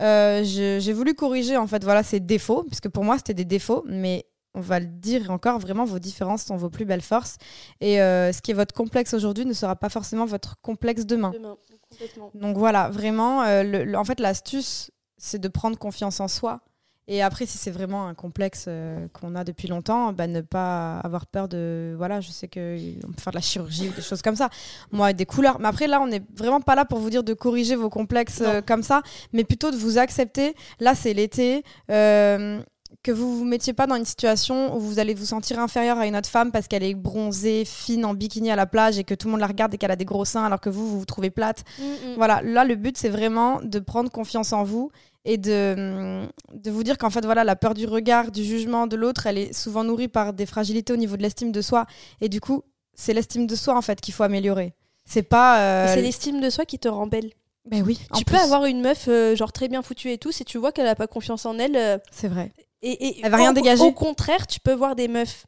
Euh, 0.00 0.42
j'ai 0.44 0.92
voulu 0.94 1.12
corriger 1.14 1.56
en 1.58 1.66
fait 1.66 1.84
voilà 1.84 2.02
ces 2.02 2.20
défauts, 2.20 2.62
puisque 2.64 2.88
pour 2.88 3.04
moi 3.04 3.16
c'était 3.18 3.34
des 3.34 3.44
défauts, 3.44 3.82
mais 3.86 4.24
on 4.54 4.60
va 4.60 4.78
le 4.80 4.86
dire 4.86 5.30
encore, 5.30 5.58
vraiment 5.58 5.84
vos 5.84 5.98
différences 5.98 6.42
sont 6.44 6.56
vos 6.56 6.70
plus 6.70 6.84
belles 6.86 7.02
forces. 7.02 7.36
Et 7.82 8.00
euh, 8.00 8.32
ce 8.32 8.40
qui 8.42 8.50
est 8.50 8.54
votre 8.54 8.74
complexe 8.74 9.12
aujourd'hui 9.14 9.44
ne 9.46 9.52
sera 9.52 9.76
pas 9.76 9.88
forcément 9.90 10.24
votre 10.26 10.56
complexe 10.62 11.04
demain. 11.06 11.32
Demain, 11.34 11.56
complètement. 11.90 12.30
Donc 12.34 12.56
voilà, 12.58 12.88
vraiment, 12.90 13.42
euh, 13.42 13.62
le- 13.62 13.84
le- 13.84 13.96
en 13.98 14.04
fait 14.04 14.20
l'astuce, 14.20 14.90
c'est 15.18 15.38
de 15.40 15.48
prendre 15.48 15.78
confiance 15.78 16.20
en 16.20 16.28
soi. 16.28 16.60
Et 17.08 17.22
après, 17.22 17.46
si 17.46 17.56
c'est 17.56 17.70
vraiment 17.70 18.06
un 18.08 18.14
complexe 18.14 18.64
euh, 18.66 19.06
qu'on 19.12 19.36
a 19.36 19.44
depuis 19.44 19.68
longtemps, 19.68 20.12
bah, 20.12 20.26
ne 20.26 20.40
pas 20.40 20.98
avoir 21.00 21.26
peur 21.26 21.48
de. 21.48 21.94
Voilà, 21.96 22.20
je 22.20 22.30
sais 22.30 22.48
qu'on 22.48 23.12
peut 23.12 23.20
faire 23.20 23.32
de 23.32 23.36
la 23.36 23.40
chirurgie 23.40 23.88
ou 23.88 23.92
des 23.92 24.02
choses 24.02 24.22
comme 24.22 24.36
ça. 24.36 24.50
Moi, 24.90 25.12
des 25.12 25.26
couleurs. 25.26 25.60
Mais 25.60 25.68
après, 25.68 25.86
là, 25.86 26.00
on 26.00 26.08
n'est 26.08 26.22
vraiment 26.34 26.60
pas 26.60 26.74
là 26.74 26.84
pour 26.84 26.98
vous 26.98 27.10
dire 27.10 27.22
de 27.22 27.32
corriger 27.32 27.76
vos 27.76 27.90
complexes 27.90 28.42
euh, 28.44 28.60
comme 28.60 28.82
ça, 28.82 29.02
mais 29.32 29.44
plutôt 29.44 29.70
de 29.70 29.76
vous 29.76 29.98
accepter. 29.98 30.56
Là, 30.80 30.94
c'est 30.94 31.14
l'été. 31.14 31.62
euh, 31.90 32.60
que 33.02 33.12
vous 33.12 33.38
vous 33.38 33.44
mettiez 33.44 33.72
pas 33.72 33.86
dans 33.86 33.94
une 33.94 34.04
situation 34.04 34.76
où 34.76 34.80
vous 34.80 34.98
allez 34.98 35.14
vous 35.14 35.26
sentir 35.26 35.60
inférieur 35.60 35.96
à 35.98 36.06
une 36.08 36.16
autre 36.16 36.28
femme 36.28 36.50
parce 36.50 36.66
qu'elle 36.66 36.82
est 36.82 36.94
bronzée, 36.94 37.64
fine, 37.64 38.04
en 38.04 38.14
bikini 38.14 38.50
à 38.50 38.56
la 38.56 38.66
plage 38.66 38.98
et 38.98 39.04
que 39.04 39.14
tout 39.14 39.28
le 39.28 39.32
monde 39.32 39.40
la 39.40 39.46
regarde 39.46 39.72
et 39.74 39.78
qu'elle 39.78 39.92
a 39.92 39.96
des 39.96 40.04
gros 40.04 40.24
seins 40.24 40.44
alors 40.44 40.60
que 40.60 40.70
vous, 40.70 40.88
vous 40.88 40.98
vous 40.98 41.04
trouvez 41.04 41.30
plate. 41.30 41.62
Mm, 41.78 41.84
mm. 41.84 42.14
Voilà, 42.16 42.42
là, 42.42 42.64
le 42.64 42.74
but, 42.74 42.96
c'est 42.96 43.08
vraiment 43.08 43.60
de 43.62 43.78
prendre 43.78 44.10
confiance 44.10 44.52
en 44.52 44.64
vous 44.64 44.90
et 45.26 45.36
de, 45.38 46.26
de 46.54 46.70
vous 46.70 46.82
dire 46.82 46.96
qu'en 46.96 47.10
fait, 47.10 47.24
voilà, 47.24 47.44
la 47.44 47.56
peur 47.56 47.74
du 47.74 47.84
regard, 47.86 48.30
du 48.30 48.44
jugement 48.44 48.86
de 48.86 48.96
l'autre, 48.96 49.26
elle 49.26 49.36
est 49.38 49.52
souvent 49.52 49.84
nourrie 49.84 50.08
par 50.08 50.32
des 50.32 50.46
fragilités 50.46 50.92
au 50.92 50.96
niveau 50.96 51.16
de 51.16 51.22
l'estime 51.22 51.52
de 51.52 51.60
soi. 51.60 51.84
Et 52.20 52.28
du 52.28 52.40
coup, 52.40 52.62
c'est 52.94 53.12
l'estime 53.12 53.46
de 53.46 53.56
soi, 53.56 53.76
en 53.76 53.82
fait, 53.82 54.00
qu'il 54.00 54.14
faut 54.14 54.22
améliorer. 54.22 54.72
C'est 55.04 55.22
pas. 55.24 55.60
euh, 55.60 55.94
C'est 55.94 56.00
l'estime 56.02 56.40
de 56.40 56.48
soi 56.48 56.64
qui 56.64 56.78
te 56.78 56.88
rend 56.88 57.06
belle. 57.06 57.30
Ben 57.64 57.82
oui, 57.84 57.98
tu 58.14 58.24
peux 58.24 58.36
plus, 58.36 58.40
avoir 58.40 58.64
une 58.64 58.80
meuf 58.80 59.06
euh, 59.08 59.34
genre 59.34 59.52
très 59.52 59.66
bien 59.68 59.82
foutue 59.82 60.10
et 60.12 60.18
tout, 60.18 60.30
si 60.30 60.44
tu 60.44 60.56
vois 60.56 60.70
qu'elle 60.70 60.86
a 60.86 60.94
pas 60.94 61.08
confiance 61.08 61.44
en 61.46 61.58
elle, 61.58 61.76
euh, 61.76 61.98
C'est 62.12 62.28
vrai. 62.28 62.52
Et, 62.82 62.92
et 63.08 63.20
Elle 63.24 63.30
va 63.32 63.38
rien 63.38 63.50
au- 63.50 63.54
dégager. 63.54 63.82
Au 63.82 63.90
contraire, 63.92 64.46
tu 64.46 64.60
peux 64.60 64.72
voir 64.74 64.94
des 64.94 65.08
meufs 65.08 65.44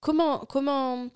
comment 0.00 0.38
comment 0.48 1.06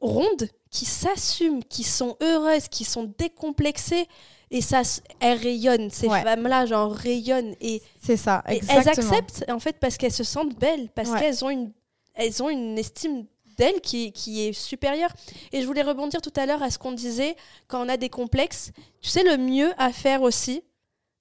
rondes 0.00 0.48
qui 0.70 0.84
s'assument, 0.84 1.62
qui 1.64 1.82
sont 1.84 2.16
heureuses, 2.22 2.68
qui 2.68 2.84
sont 2.84 3.12
décomplexées 3.18 4.06
et 4.50 4.60
ça 4.60 4.82
elles 5.20 5.38
rayonnent 5.38 5.90
ces 5.90 6.06
Ouais. 6.08 6.22
femmes-là 6.22 6.66
genre 6.66 6.92
rayonnent 6.92 7.54
et, 7.60 7.82
C'est 8.02 8.16
ça, 8.16 8.42
et 8.48 8.60
elles 8.68 8.88
acceptent 8.88 9.44
en 9.50 9.58
fait 9.60 9.76
parce 9.78 9.96
qu'elles 9.96 10.12
se 10.12 10.24
sentent 10.24 10.58
belles 10.58 10.88
parce 10.94 11.10
Ouais. 11.10 11.20
qu'elles 11.20 11.44
ont 11.44 11.50
une 11.50 11.72
elles 12.14 12.42
ont 12.42 12.48
une 12.50 12.76
estime 12.78 13.26
d'elles 13.56 13.80
qui, 13.80 14.12
qui 14.12 14.46
est 14.46 14.52
supérieure. 14.52 15.10
Et 15.52 15.60
je 15.62 15.66
voulais 15.66 15.82
rebondir 15.82 16.20
tout 16.20 16.32
à 16.36 16.46
l'heure 16.46 16.62
à 16.62 16.70
ce 16.70 16.78
qu'on 16.78 16.92
disait 16.92 17.34
quand 17.66 17.84
on 17.84 17.88
a 17.88 17.96
des 17.96 18.08
complexes. 18.08 18.70
Tu 19.00 19.08
sais, 19.10 19.22
le 19.24 19.36
mieux 19.36 19.72
à 19.78 19.92
faire 19.92 20.22
aussi, 20.22 20.62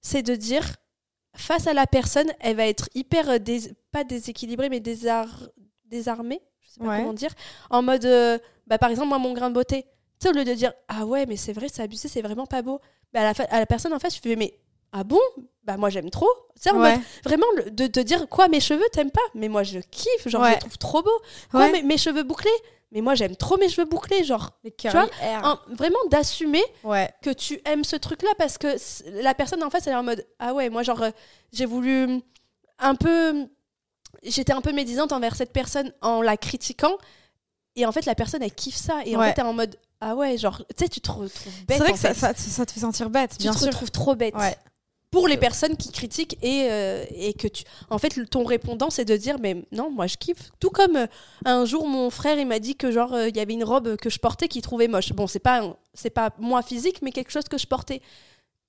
c'est 0.02 0.22
de 0.24 0.36
dire 0.36 0.64
face 1.36 1.68
à 1.68 1.74
la 1.74 1.86
personne, 1.88 2.32
elle 2.40 2.56
va 2.56 2.66
être 2.68 2.90
hyper, 2.96 3.30
euh, 3.30 3.38
dés- 3.40 3.74
pas 3.92 4.04
déséquilibrée, 4.04 4.70
mais 4.70 4.80
désar- 4.80 5.50
désarmée, 5.86 6.42
sais 6.78 6.84
pas 6.84 6.90
Ouais. 6.90 6.98
comment 7.02 7.14
dire, 7.14 7.32
en 7.70 7.82
mode, 7.82 8.06
euh, 8.06 8.38
bah, 8.68 8.78
par 8.78 8.90
exemple, 8.90 9.10
moi, 9.10 9.20
mon 9.20 9.34
grain 9.34 9.50
de 9.50 9.56
beauté. 9.56 9.84
Tu 10.20 10.24
sais, 10.24 10.30
au 10.30 10.34
lieu 10.34 10.44
de 10.46 10.54
dire, 10.54 10.74
ah 10.88 11.06
ouais, 11.06 11.26
mais 11.28 11.38
c'est 11.38 11.54
vrai, 11.54 11.68
c'est 11.72 11.84
abusé, 11.84 12.08
c'est 12.08 12.22
vraiment 12.22 12.46
pas 12.48 12.62
beau, 12.62 12.80
bah, 13.14 13.22
à, 13.22 13.34
la 13.34 13.46
à 13.52 13.60
la 13.60 13.66
personne 13.66 13.94
en 13.94 14.00
face, 14.00 14.16
tu 14.16 14.22
fais, 14.28 14.36
mais 14.36 14.58
ah 14.94 15.04
bon? 15.04 15.20
Bah 15.64 15.76
moi 15.78 15.90
j'aime 15.90 16.10
trop. 16.10 16.30
Tu 16.56 16.62
sais, 16.64 16.72
en 16.72 16.80
Ouais. 16.82 16.94
mode, 16.96 17.02
vraiment, 17.26 17.46
le- 17.58 17.70
de 17.72 17.88
te 17.88 18.00
dire, 18.00 18.28
quoi, 18.30 18.48
mes 18.48 18.60
cheveux, 18.62 18.86
t'aimes 18.94 19.12
pas? 19.12 19.20
Mais 19.36 19.50
moi 19.50 19.64
je 19.64 19.80
kiffe, 19.80 20.28
genre 20.28 20.44
je 20.46 20.52
les 20.52 20.58
trouve 20.60 20.78
trop 20.78 21.04
beaux. 21.04 21.20
Quoi, 21.52 21.60
Ouais. 21.60 21.72
mes, 21.74 21.84
mes 21.84 21.98
cheveux 21.98 22.24
bouclés? 22.24 22.50
Mais 22.94 23.02
moi 23.02 23.16
j'aime 23.16 23.36
trop 23.36 23.58
mes 23.58 23.68
cheveux 23.68 23.86
bouclés, 23.86 24.24
genre. 24.24 24.52
Les 24.64 24.74
vois, 24.90 25.10
hair. 25.22 25.46
Un- 25.46 25.60
vraiment 25.76 26.00
d'assumer 26.10 26.64
Ouais. 26.86 27.10
que 27.22 27.32
tu 27.32 27.60
aimes 27.66 27.84
ce 27.84 27.98
truc-là 27.98 28.30
parce 28.38 28.58
que 28.58 28.78
la 29.22 29.34
personne 29.34 29.62
en 29.62 29.70
face, 29.70 29.88
elle 29.88 29.94
est 29.94 29.98
en 29.98 30.04
mode 30.04 30.26
Ah 30.40 30.54
ouais, 30.54 30.70
moi, 30.70 30.84
genre, 30.84 31.02
euh, 31.02 31.12
j'ai 31.52 31.66
voulu 31.66 32.08
mm, 32.08 32.22
un 32.80 32.96
peu. 32.96 33.46
J'étais 34.24 34.54
un 34.54 34.62
peu 34.62 34.74
médisante 34.74 35.12
envers 35.12 35.36
cette 35.36 35.54
personne 35.54 35.92
en 36.02 36.22
la 36.22 36.38
critiquant. 36.38 36.98
Et 37.76 37.86
en 37.86 37.92
fait, 37.92 38.06
la 38.06 38.16
personne, 38.16 38.42
elle 38.42 38.54
kiffe 38.54 38.76
ça. 38.76 39.02
Et 39.06 39.16
en 39.16 39.22
fait, 39.22 39.34
elle 39.38 39.44
est 39.46 39.48
en 39.48 39.54
mode 39.54 39.76
Ah 40.02 40.16
ouais, 40.16 40.38
genre, 40.38 40.58
tu 40.76 40.84
sais, 40.84 40.90
tu 40.90 41.00
te 41.00 41.12
retrouves 41.12 41.32
bête. 41.68 41.78
C'est 41.78 41.84
vrai 41.84 41.94
que 41.94 42.00
ça, 42.00 42.14
fait. 42.14 42.20
ça, 42.20 42.34
ça 42.36 42.66
te 42.66 42.72
fait 42.72 42.80
sentir 42.80 43.10
bête, 43.10 43.32
tu 43.32 43.44
bien 43.44 43.54
te 43.54 43.58
sûr. 43.60 43.68
retrouves 43.68 43.92
trop 43.92 44.16
bête. 44.16 44.36
Ouais. 44.36 44.56
Pour 45.10 45.28
les 45.30 45.38
personnes 45.38 45.78
qui 45.78 45.92
critiquent 45.92 46.38
et, 46.44 46.68
euh, 46.70 47.06
et 47.12 47.34
que 47.34 47.48
tu. 47.48 47.64
En 47.90 47.98
fait, 47.98 48.10
ton 48.30 48.44
répondant, 48.44 48.90
c'est 48.90 49.06
de 49.06 49.16
dire 49.16 49.38
Mais 49.40 49.66
non, 49.72 49.90
moi, 49.90 50.06
je 50.06 50.18
kiffe. 50.18 50.52
Tout 50.60 50.70
comme 50.70 50.98
euh, 50.98 51.08
un 51.46 51.66
jour, 51.66 51.88
mon 51.88 52.10
frère, 52.10 52.38
il 52.38 52.46
m'a 52.46 52.60
dit 52.60 52.76
que, 52.76 52.92
genre, 52.92 53.14
euh, 53.14 53.30
il 53.30 53.38
y 53.38 53.40
avait 53.40 53.54
une 53.54 53.64
robe 53.64 53.96
que 53.96 54.10
je 54.10 54.20
portais 54.20 54.48
qu'il 54.50 54.62
trouvait 54.62 54.88
moche. 54.90 55.14
Bon, 55.14 55.26
c'est 55.28 55.40
pas, 55.40 55.78
c'est 55.94 56.10
pas 56.10 56.32
moi 56.40 56.62
physique, 56.62 57.02
mais 57.02 57.12
quelque 57.12 57.32
chose 57.32 57.46
que 57.46 57.58
je 57.58 57.68
portais. 57.68 58.02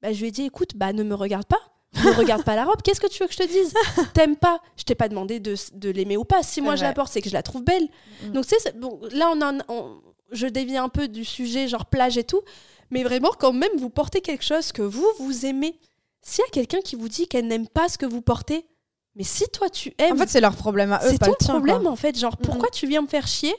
Bah, 0.00 0.12
je 0.12 0.20
lui 0.20 0.28
ai 0.28 0.30
dit 0.30 0.42
Écoute, 0.44 0.76
bah, 0.76 0.92
ne 0.92 1.02
me 1.02 1.14
regarde 1.14 1.46
pas. 1.46 1.60
Ne 2.04 2.10
regarde 2.12 2.44
pas 2.44 2.54
la 2.54 2.64
robe. 2.64 2.80
Qu'est-ce 2.82 3.00
que 3.00 3.06
tu 3.06 3.22
veux 3.22 3.26
que 3.28 3.32
je 3.32 3.38
te 3.38 3.46
dise? 3.48 3.72
T'aimes 4.14 4.36
pas 4.36 4.60
Je 4.76 4.84
t'ai 4.84 4.94
pas 4.94 5.08
demandé 5.08 5.40
de, 5.40 5.54
de 5.74 5.90
l'aimer 5.90 6.16
ou 6.16 6.24
pas. 6.24 6.42
Si 6.42 6.60
moi 6.60 6.76
je 6.76 6.82
la 6.82 6.92
porte, 6.92 7.12
c'est 7.12 7.22
que 7.22 7.28
je 7.28 7.34
la 7.34 7.42
trouve 7.42 7.62
belle. 7.64 7.88
Mm. 8.24 8.32
Donc, 8.32 8.46
tu 8.46 8.54
sais, 8.58 8.72
bon, 8.72 9.00
là, 9.12 9.32
on 9.34 9.40
en, 9.42 9.58
on- 9.68 10.00
je 10.30 10.46
dévie 10.46 10.76
un 10.76 10.88
peu 10.90 11.08
du 11.08 11.24
sujet, 11.24 11.66
genre 11.68 11.86
plage 11.86 12.18
et 12.18 12.24
tout. 12.24 12.42
Mais 12.90 13.02
vraiment, 13.02 13.30
quand 13.38 13.52
même, 13.52 13.70
vous 13.78 13.90
portez 13.90 14.20
quelque 14.20 14.44
chose 14.44 14.72
que 14.72 14.82
vous, 14.82 15.06
vous 15.18 15.46
aimez. 15.46 15.78
S'il 16.22 16.44
y 16.44 16.48
a 16.48 16.50
quelqu'un 16.50 16.80
qui 16.80 16.94
vous 16.96 17.08
dit 17.08 17.26
qu'elle 17.26 17.46
n'aime 17.46 17.68
pas 17.68 17.88
ce 17.88 17.96
que 17.96 18.04
vous 18.06 18.20
portez, 18.22 18.66
mais 19.16 19.24
si 19.24 19.44
toi 19.48 19.70
tu 19.70 19.94
aimes, 19.98 20.12
En 20.12 20.16
fait, 20.16 20.28
c'est 20.28 20.40
leur 20.40 20.54
problème 20.56 20.92
à 20.92 20.98
eux, 21.04 21.10
c'est 21.10 21.18
pas 21.18 21.26
ton 21.26 21.32
le 21.32 21.36
tien. 21.38 21.54
problème 21.54 21.82
quoi. 21.82 21.90
en 21.90 21.96
fait. 21.96 22.18
Genre, 22.18 22.36
pourquoi 22.36 22.68
tu 22.70 22.86
viens 22.86 23.00
me 23.02 23.06
faire 23.08 23.26
chier? 23.26 23.54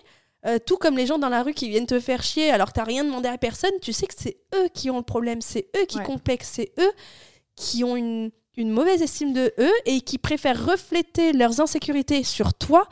Euh, 0.46 0.58
Tout 0.66 0.78
comme 0.78 0.96
les 0.96 1.06
gens 1.08 1.18
dans 1.18 1.30
la 1.30 1.42
rue 1.44 1.54
qui 1.54 1.68
viennent 1.70 1.86
te 1.88 2.00
faire 2.00 2.22
chier 2.24 2.52
alors 2.52 2.68
que 2.70 2.74
t'as 2.74 2.84
rien 2.86 3.04
demandé 3.04 3.28
à 3.28 3.38
personne, 3.38 3.72
tu 3.82 3.92
sais 3.92 4.08
que 4.08 4.14
c'est 4.18 4.38
eux 4.56 4.70
qui 4.74 4.90
ont 4.90 4.98
le 4.98 5.04
problème, 5.04 5.42
c'est 5.42 5.68
eux 5.78 5.86
qui 5.86 5.98
Ouais. 5.98 6.04
complexent, 6.06 6.52
c'est 6.54 6.72
eux 6.80 6.92
qui 7.60 7.84
ont 7.84 7.96
une, 7.98 8.32
une 8.56 8.72
mauvaise 8.72 9.02
estime 9.02 9.34
de 9.34 9.54
eux 9.60 9.74
et 9.86 10.00
qui 10.02 10.18
préfèrent 10.18 10.66
refléter 10.66 11.34
leurs 11.34 11.60
insécurités 11.60 12.24
sur 12.24 12.54
toi 12.54 12.88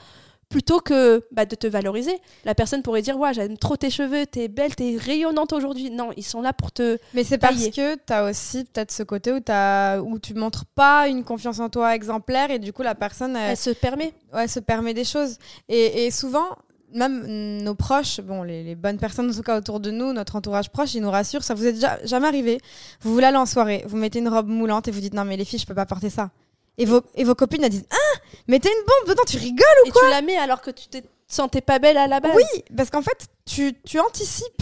plutôt 0.49 0.79
que 0.79 1.25
bah, 1.31 1.45
de 1.45 1.55
te 1.55 1.67
valoriser. 1.67 2.17
La 2.45 2.55
personne 2.55 2.81
pourrait 2.81 3.01
dire 3.01 3.17
Ouais, 3.17 3.33
j'aime 3.33 3.57
trop 3.57 3.75
tes 3.75 3.89
cheveux, 3.89 4.25
t'es 4.25 4.47
belle, 4.47 4.75
t'es 4.75 4.95
rayonnante 4.97 5.51
aujourd'hui. 5.53 5.89
Non, 5.89 6.11
ils 6.15 6.23
sont 6.23 6.41
là 6.41 6.53
pour 6.53 6.71
te. 6.71 6.97
Mais 7.13 7.23
c'est 7.25 7.37
parce 7.37 7.67
que 7.69 7.95
tu 7.95 8.13
as 8.13 8.25
aussi 8.25 8.63
peut-être 8.65 8.91
ce 8.91 9.03
côté 9.03 9.33
où, 9.33 9.39
as, 9.49 9.99
où 10.01 10.19
tu 10.19 10.33
montres 10.33 10.65
pas 10.65 11.07
une 11.09 11.23
confiance 11.23 11.59
en 11.59 11.69
toi 11.69 11.95
exemplaire 11.95 12.49
et 12.51 12.59
du 12.59 12.71
coup 12.73 12.81
la 12.81 12.95
personne 12.95 13.35
elle, 13.35 13.51
Elle 13.51 13.57
se 13.57 13.69
permet. 13.71 14.13
ouais, 14.33 14.47
se 14.47 14.59
permet 14.61 14.93
des 14.93 15.03
choses. 15.05 15.37
Et, 15.67 16.05
et 16.05 16.11
souvent, 16.11 16.47
même 16.93 17.25
nos 17.63 17.75
proches, 17.75 18.21
bon, 18.21 18.43
les, 18.43 18.63
les 18.63 18.75
bonnes 18.75 18.97
personnes 18.97 19.29
en 19.29 19.33
tout 19.33 19.41
cas 19.41 19.57
autour 19.57 19.79
de 19.79 19.91
nous, 19.91 20.13
notre 20.13 20.35
entourage 20.35 20.69
proche, 20.69 20.93
ils 20.93 21.01
nous 21.01 21.11
rassurent. 21.11 21.43
Ça 21.43 21.53
vous 21.53 21.65
est 21.65 21.73
déjà 21.73 21.97
jamais 22.05 22.27
arrivé 22.27 22.59
Vous 23.01 23.13
voulez 23.13 23.25
aller 23.25 23.37
en 23.37 23.45
soirée, 23.45 23.83
vous 23.87 23.97
mettez 23.97 24.19
une 24.19 24.29
robe 24.29 24.47
moulante 24.47 24.87
et 24.87 24.91
vous 24.91 24.99
dites 25.01 25.13
non 25.13 25.25
mais 25.25 25.37
les 25.37 25.45
filles, 25.45 25.59
je 25.59 25.65
peux 25.65 25.75
pas 25.75 25.85
porter 25.85 26.09
ça. 26.09 26.29
Et 26.77 26.85
vos, 26.85 27.01
et 27.15 27.23
vos 27.23 27.35
copines 27.35 27.63
elles 27.63 27.71
disent 27.71 27.87
ah 27.91 28.19
mettez 28.47 28.69
une 28.69 28.85
bombe 28.85 29.09
dedans, 29.13 29.23
tu 29.27 29.37
rigoles 29.37 29.65
Et 29.85 29.91
tu 29.91 30.09
la 30.09 30.21
mets 30.21 30.37
alors 30.37 30.61
que 30.61 30.71
tu 30.71 30.87
te 30.87 30.97
sentais 31.27 31.61
pas 31.61 31.79
belle 31.79 31.97
à 31.97 32.07
la 32.07 32.19
base. 32.19 32.33
Oui, 32.35 32.63
parce 32.75 32.89
qu'en 32.89 33.01
fait 33.01 33.27
tu, 33.45 33.73
tu 33.83 33.99
anticipes. 33.99 34.61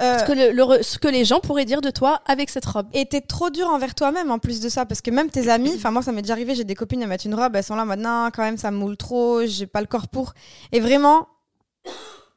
euh, 0.00 0.18
Ce 0.18 0.24
que, 0.24 0.32
le- 0.32 0.50
le 0.52 0.62
re- 0.62 0.82
ce 0.82 0.98
que 0.98 1.08
les 1.08 1.24
gens 1.24 1.40
pourraient 1.40 1.64
dire 1.64 1.80
de 1.80 1.90
toi 1.90 2.20
avec 2.26 2.50
cette 2.50 2.66
robe. 2.66 2.86
Et 2.92 3.06
t'es 3.06 3.20
trop 3.20 3.50
dur 3.50 3.68
envers 3.68 3.94
toi-même 3.94 4.30
en 4.30 4.38
plus 4.38 4.60
de 4.60 4.68
ça, 4.68 4.84
parce 4.86 5.00
que 5.00 5.10
même 5.10 5.30
tes 5.30 5.48
amis, 5.48 5.72
enfin 5.76 5.90
moi 5.92 6.02
ça 6.02 6.12
m'est 6.12 6.22
déjà 6.22 6.34
arrivé, 6.34 6.54
j'ai 6.54 6.64
des 6.64 6.74
copines, 6.74 7.00
elles 7.02 7.08
mettent 7.08 7.24
une 7.24 7.34
robe, 7.34 7.56
elles 7.56 7.64
sont 7.64 7.74
là 7.76 7.84
maintenant, 7.84 8.30
quand 8.32 8.42
même 8.42 8.58
ça 8.58 8.70
me 8.70 8.76
moule 8.76 8.96
trop, 8.96 9.44
j'ai 9.46 9.66
pas 9.66 9.80
le 9.80 9.86
corps 9.86 10.08
pour. 10.08 10.34
Et 10.72 10.80
vraiment, 10.80 11.26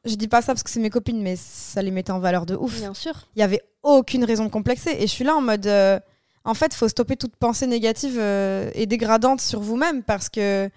je 0.06 0.16
dis 0.16 0.28
pas 0.28 0.42
ça 0.42 0.54
parce 0.54 0.64
que 0.64 0.70
c'est 0.70 0.80
mes 0.80 0.90
copines, 0.90 1.22
mais 1.22 1.36
ça 1.36 1.82
les 1.82 1.92
mettait 1.92 2.12
en 2.12 2.20
valeur 2.20 2.46
de 2.46 2.56
ouf. 2.56 2.76
Bien 2.78 2.94
sûr. 2.94 3.14
Il 3.36 3.40
y 3.40 3.44
avait 3.44 3.62
aucune 3.84 4.24
raison 4.24 4.46
de 4.46 4.50
complexer. 4.50 4.92
Et 5.00 5.02
je 5.02 5.12
suis 5.12 5.24
là 5.24 5.36
en 5.36 5.42
mode, 5.42 5.68
euh, 5.68 6.00
en 6.44 6.54
fait, 6.54 6.74
faut 6.74 6.88
stopper 6.88 7.16
toute 7.18 7.36
pensée 7.36 7.68
négative 7.68 8.18
euh, 8.20 8.72
et 8.74 8.86
dégradante 8.88 9.42
sur 9.42 9.60
vous-même 9.60 10.04
parce 10.04 10.30
que 10.30 10.70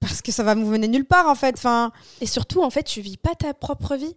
parce 0.00 0.20
que 0.20 0.32
ça 0.32 0.42
va 0.42 0.54
vous 0.54 0.66
mener 0.66 0.86
nulle 0.86 1.06
part 1.06 1.28
en 1.28 1.34
fait. 1.34 1.54
Enfin, 1.56 1.90
Et 2.20 2.26
surtout, 2.26 2.62
en 2.62 2.68
fait, 2.70 2.82
tu 2.82 3.00
vis 3.00 3.16
pas 3.16 3.34
ta 3.34 3.54
propre 3.54 3.96
vie. 3.96 4.14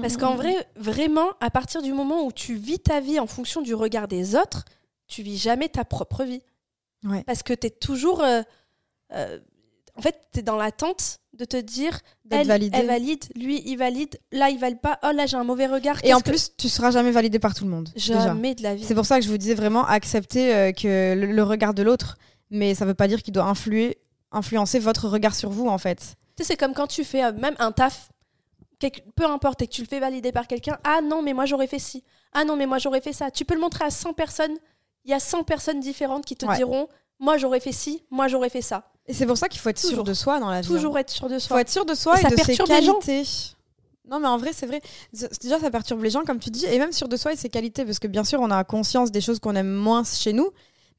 Parce 0.00 0.16
qu'en 0.16 0.34
vrai, 0.34 0.66
vraiment, 0.76 1.28
à 1.40 1.50
partir 1.50 1.82
du 1.82 1.92
moment 1.92 2.24
où 2.24 2.32
tu 2.32 2.54
vis 2.54 2.78
ta 2.78 3.00
vie 3.00 3.20
en 3.20 3.26
fonction 3.26 3.60
du 3.60 3.74
regard 3.74 4.08
des 4.08 4.34
autres, 4.34 4.64
tu 5.08 5.22
vis 5.22 5.36
jamais 5.36 5.68
ta 5.68 5.84
propre 5.84 6.24
vie. 6.24 6.42
Ouais. 7.04 7.22
Parce 7.24 7.42
que 7.42 7.52
tu 7.52 7.66
es 7.66 7.70
toujours. 7.70 8.22
euh, 8.22 8.42
en 9.94 10.00
fait, 10.02 10.18
tu 10.32 10.40
es 10.40 10.42
dans 10.42 10.56
l'attente 10.56 11.18
de 11.36 11.44
te 11.44 11.56
dire 11.56 12.00
elle, 12.30 12.50
elle 12.72 12.86
valide, 12.86 13.24
lui, 13.36 13.62
il 13.66 13.76
valide, 13.76 14.18
là, 14.32 14.50
il 14.50 14.58
valide 14.58 14.80
pas, 14.80 14.98
oh 15.02 15.10
là, 15.14 15.26
j'ai 15.26 15.36
un 15.36 15.44
mauvais 15.44 15.66
regard. 15.66 15.98
Et 16.04 16.12
en 16.14 16.20
que- 16.20 16.30
plus, 16.30 16.50
tu 16.56 16.68
seras 16.68 16.90
jamais 16.90 17.10
validé 17.10 17.38
par 17.38 17.54
tout 17.54 17.64
le 17.64 17.70
monde. 17.70 17.88
déjà. 17.94 18.20
Jamais 18.20 18.54
de 18.54 18.62
la 18.62 18.74
vie. 18.74 18.84
C'est 18.84 18.94
pour 18.94 19.06
ça 19.06 19.18
que 19.18 19.24
je 19.24 19.30
vous 19.30 19.38
disais 19.38 19.54
vraiment 19.54 19.84
accepter 19.86 20.54
euh, 20.54 20.72
que 20.72 21.14
le, 21.14 21.26
le 21.32 21.42
regard 21.42 21.74
de 21.74 21.82
l'autre, 21.82 22.16
mais 22.50 22.74
ça 22.74 22.84
veut 22.84 22.94
pas 22.94 23.08
dire 23.08 23.22
qu'il 23.22 23.32
doit 23.32 23.44
influer, 23.44 23.98
influencer 24.32 24.78
votre 24.78 25.08
regard 25.08 25.34
sur 25.34 25.50
vous 25.50 25.68
en 25.68 25.78
fait. 25.78 25.98
Tu 26.36 26.42
sais, 26.42 26.48
c'est 26.48 26.56
comme 26.56 26.74
quand 26.74 26.86
tu 26.86 27.04
fais 27.04 27.24
euh, 27.24 27.32
même 27.32 27.54
un 27.58 27.72
taf, 27.72 28.08
quelque- 28.78 29.02
peu 29.14 29.24
importe, 29.26 29.62
et 29.62 29.66
que 29.66 29.72
tu 29.72 29.82
le 29.82 29.86
fais 29.88 30.00
valider 30.00 30.32
par 30.32 30.46
quelqu'un. 30.46 30.78
Ah 30.84 31.00
non, 31.02 31.22
mais 31.22 31.32
moi 31.34 31.46
j'aurais 31.46 31.66
fait 31.66 31.78
ci. 31.78 32.02
Ah 32.32 32.44
non, 32.44 32.56
mais 32.56 32.66
moi 32.66 32.78
j'aurais 32.78 33.00
fait 33.00 33.12
ça. 33.12 33.30
Tu 33.30 33.44
peux 33.44 33.54
le 33.54 33.60
montrer 33.60 33.84
à 33.84 33.90
100 33.90 34.12
personnes. 34.12 34.54
Il 35.04 35.10
y 35.10 35.14
a 35.14 35.20
100 35.20 35.44
personnes 35.44 35.80
différentes 35.80 36.24
qui 36.24 36.34
te 36.36 36.44
Ouais. 36.46 36.56
diront 36.56 36.88
Moi 37.18 37.38
j'aurais 37.38 37.60
fait 37.60 37.72
ci, 37.72 38.02
moi 38.10 38.28
j'aurais 38.28 38.50
fait 38.50 38.60
ça. 38.60 38.90
Et 39.08 39.14
c'est 39.14 39.26
pour 39.26 39.38
ça 39.38 39.48
qu'il 39.48 39.60
faut 39.60 39.68
être 39.68 39.78
sûr 39.78 40.02
de 40.04 40.14
soi 40.14 40.40
dans 40.40 40.50
la 40.50 40.60
vie. 40.60 40.66
hein. 40.66 40.74
Toujours 40.76 40.98
être 40.98 41.10
sûr 41.10 41.28
de 41.28 41.34
Il 41.34 41.40
soi. 41.40 41.56
faut 41.56 41.60
être 41.60 41.70
sûr 41.70 41.84
de 41.84 41.94
soi 41.94 42.16
Et 42.16 42.20
et, 42.20 42.22
ça 42.22 42.28
de 42.30 42.36
ses 42.36 42.44
perturbe 42.44 42.68
les 42.70 42.82
gens. 42.82 42.98
qualités. 42.98 43.28
Non, 44.10 44.20
mais 44.20 44.28
en 44.28 44.38
vrai, 44.38 44.50
c'est 44.52 44.66
vrai. 44.66 44.80
Déjà, 45.12 45.58
ça 45.60 45.70
perturbe 45.70 46.02
les 46.02 46.10
gens, 46.10 46.22
comme 46.24 46.38
tu 46.38 46.50
dis, 46.50 46.64
et 46.66 46.78
même 46.78 46.92
sûr 46.92 47.08
de 47.08 47.16
soi 47.16 47.32
et 47.32 47.36
ses 47.36 47.48
qualités, 47.48 47.84
parce 47.84 47.98
que 47.98 48.06
bien 48.08 48.24
sûr, 48.24 48.40
on 48.40 48.50
a 48.50 48.62
conscience 48.64 49.10
des 49.10 49.20
choses 49.20 49.38
qu'on 49.40 49.54
aime 49.56 49.72
moins 49.72 50.04
chez 50.04 50.32
nous, 50.32 50.50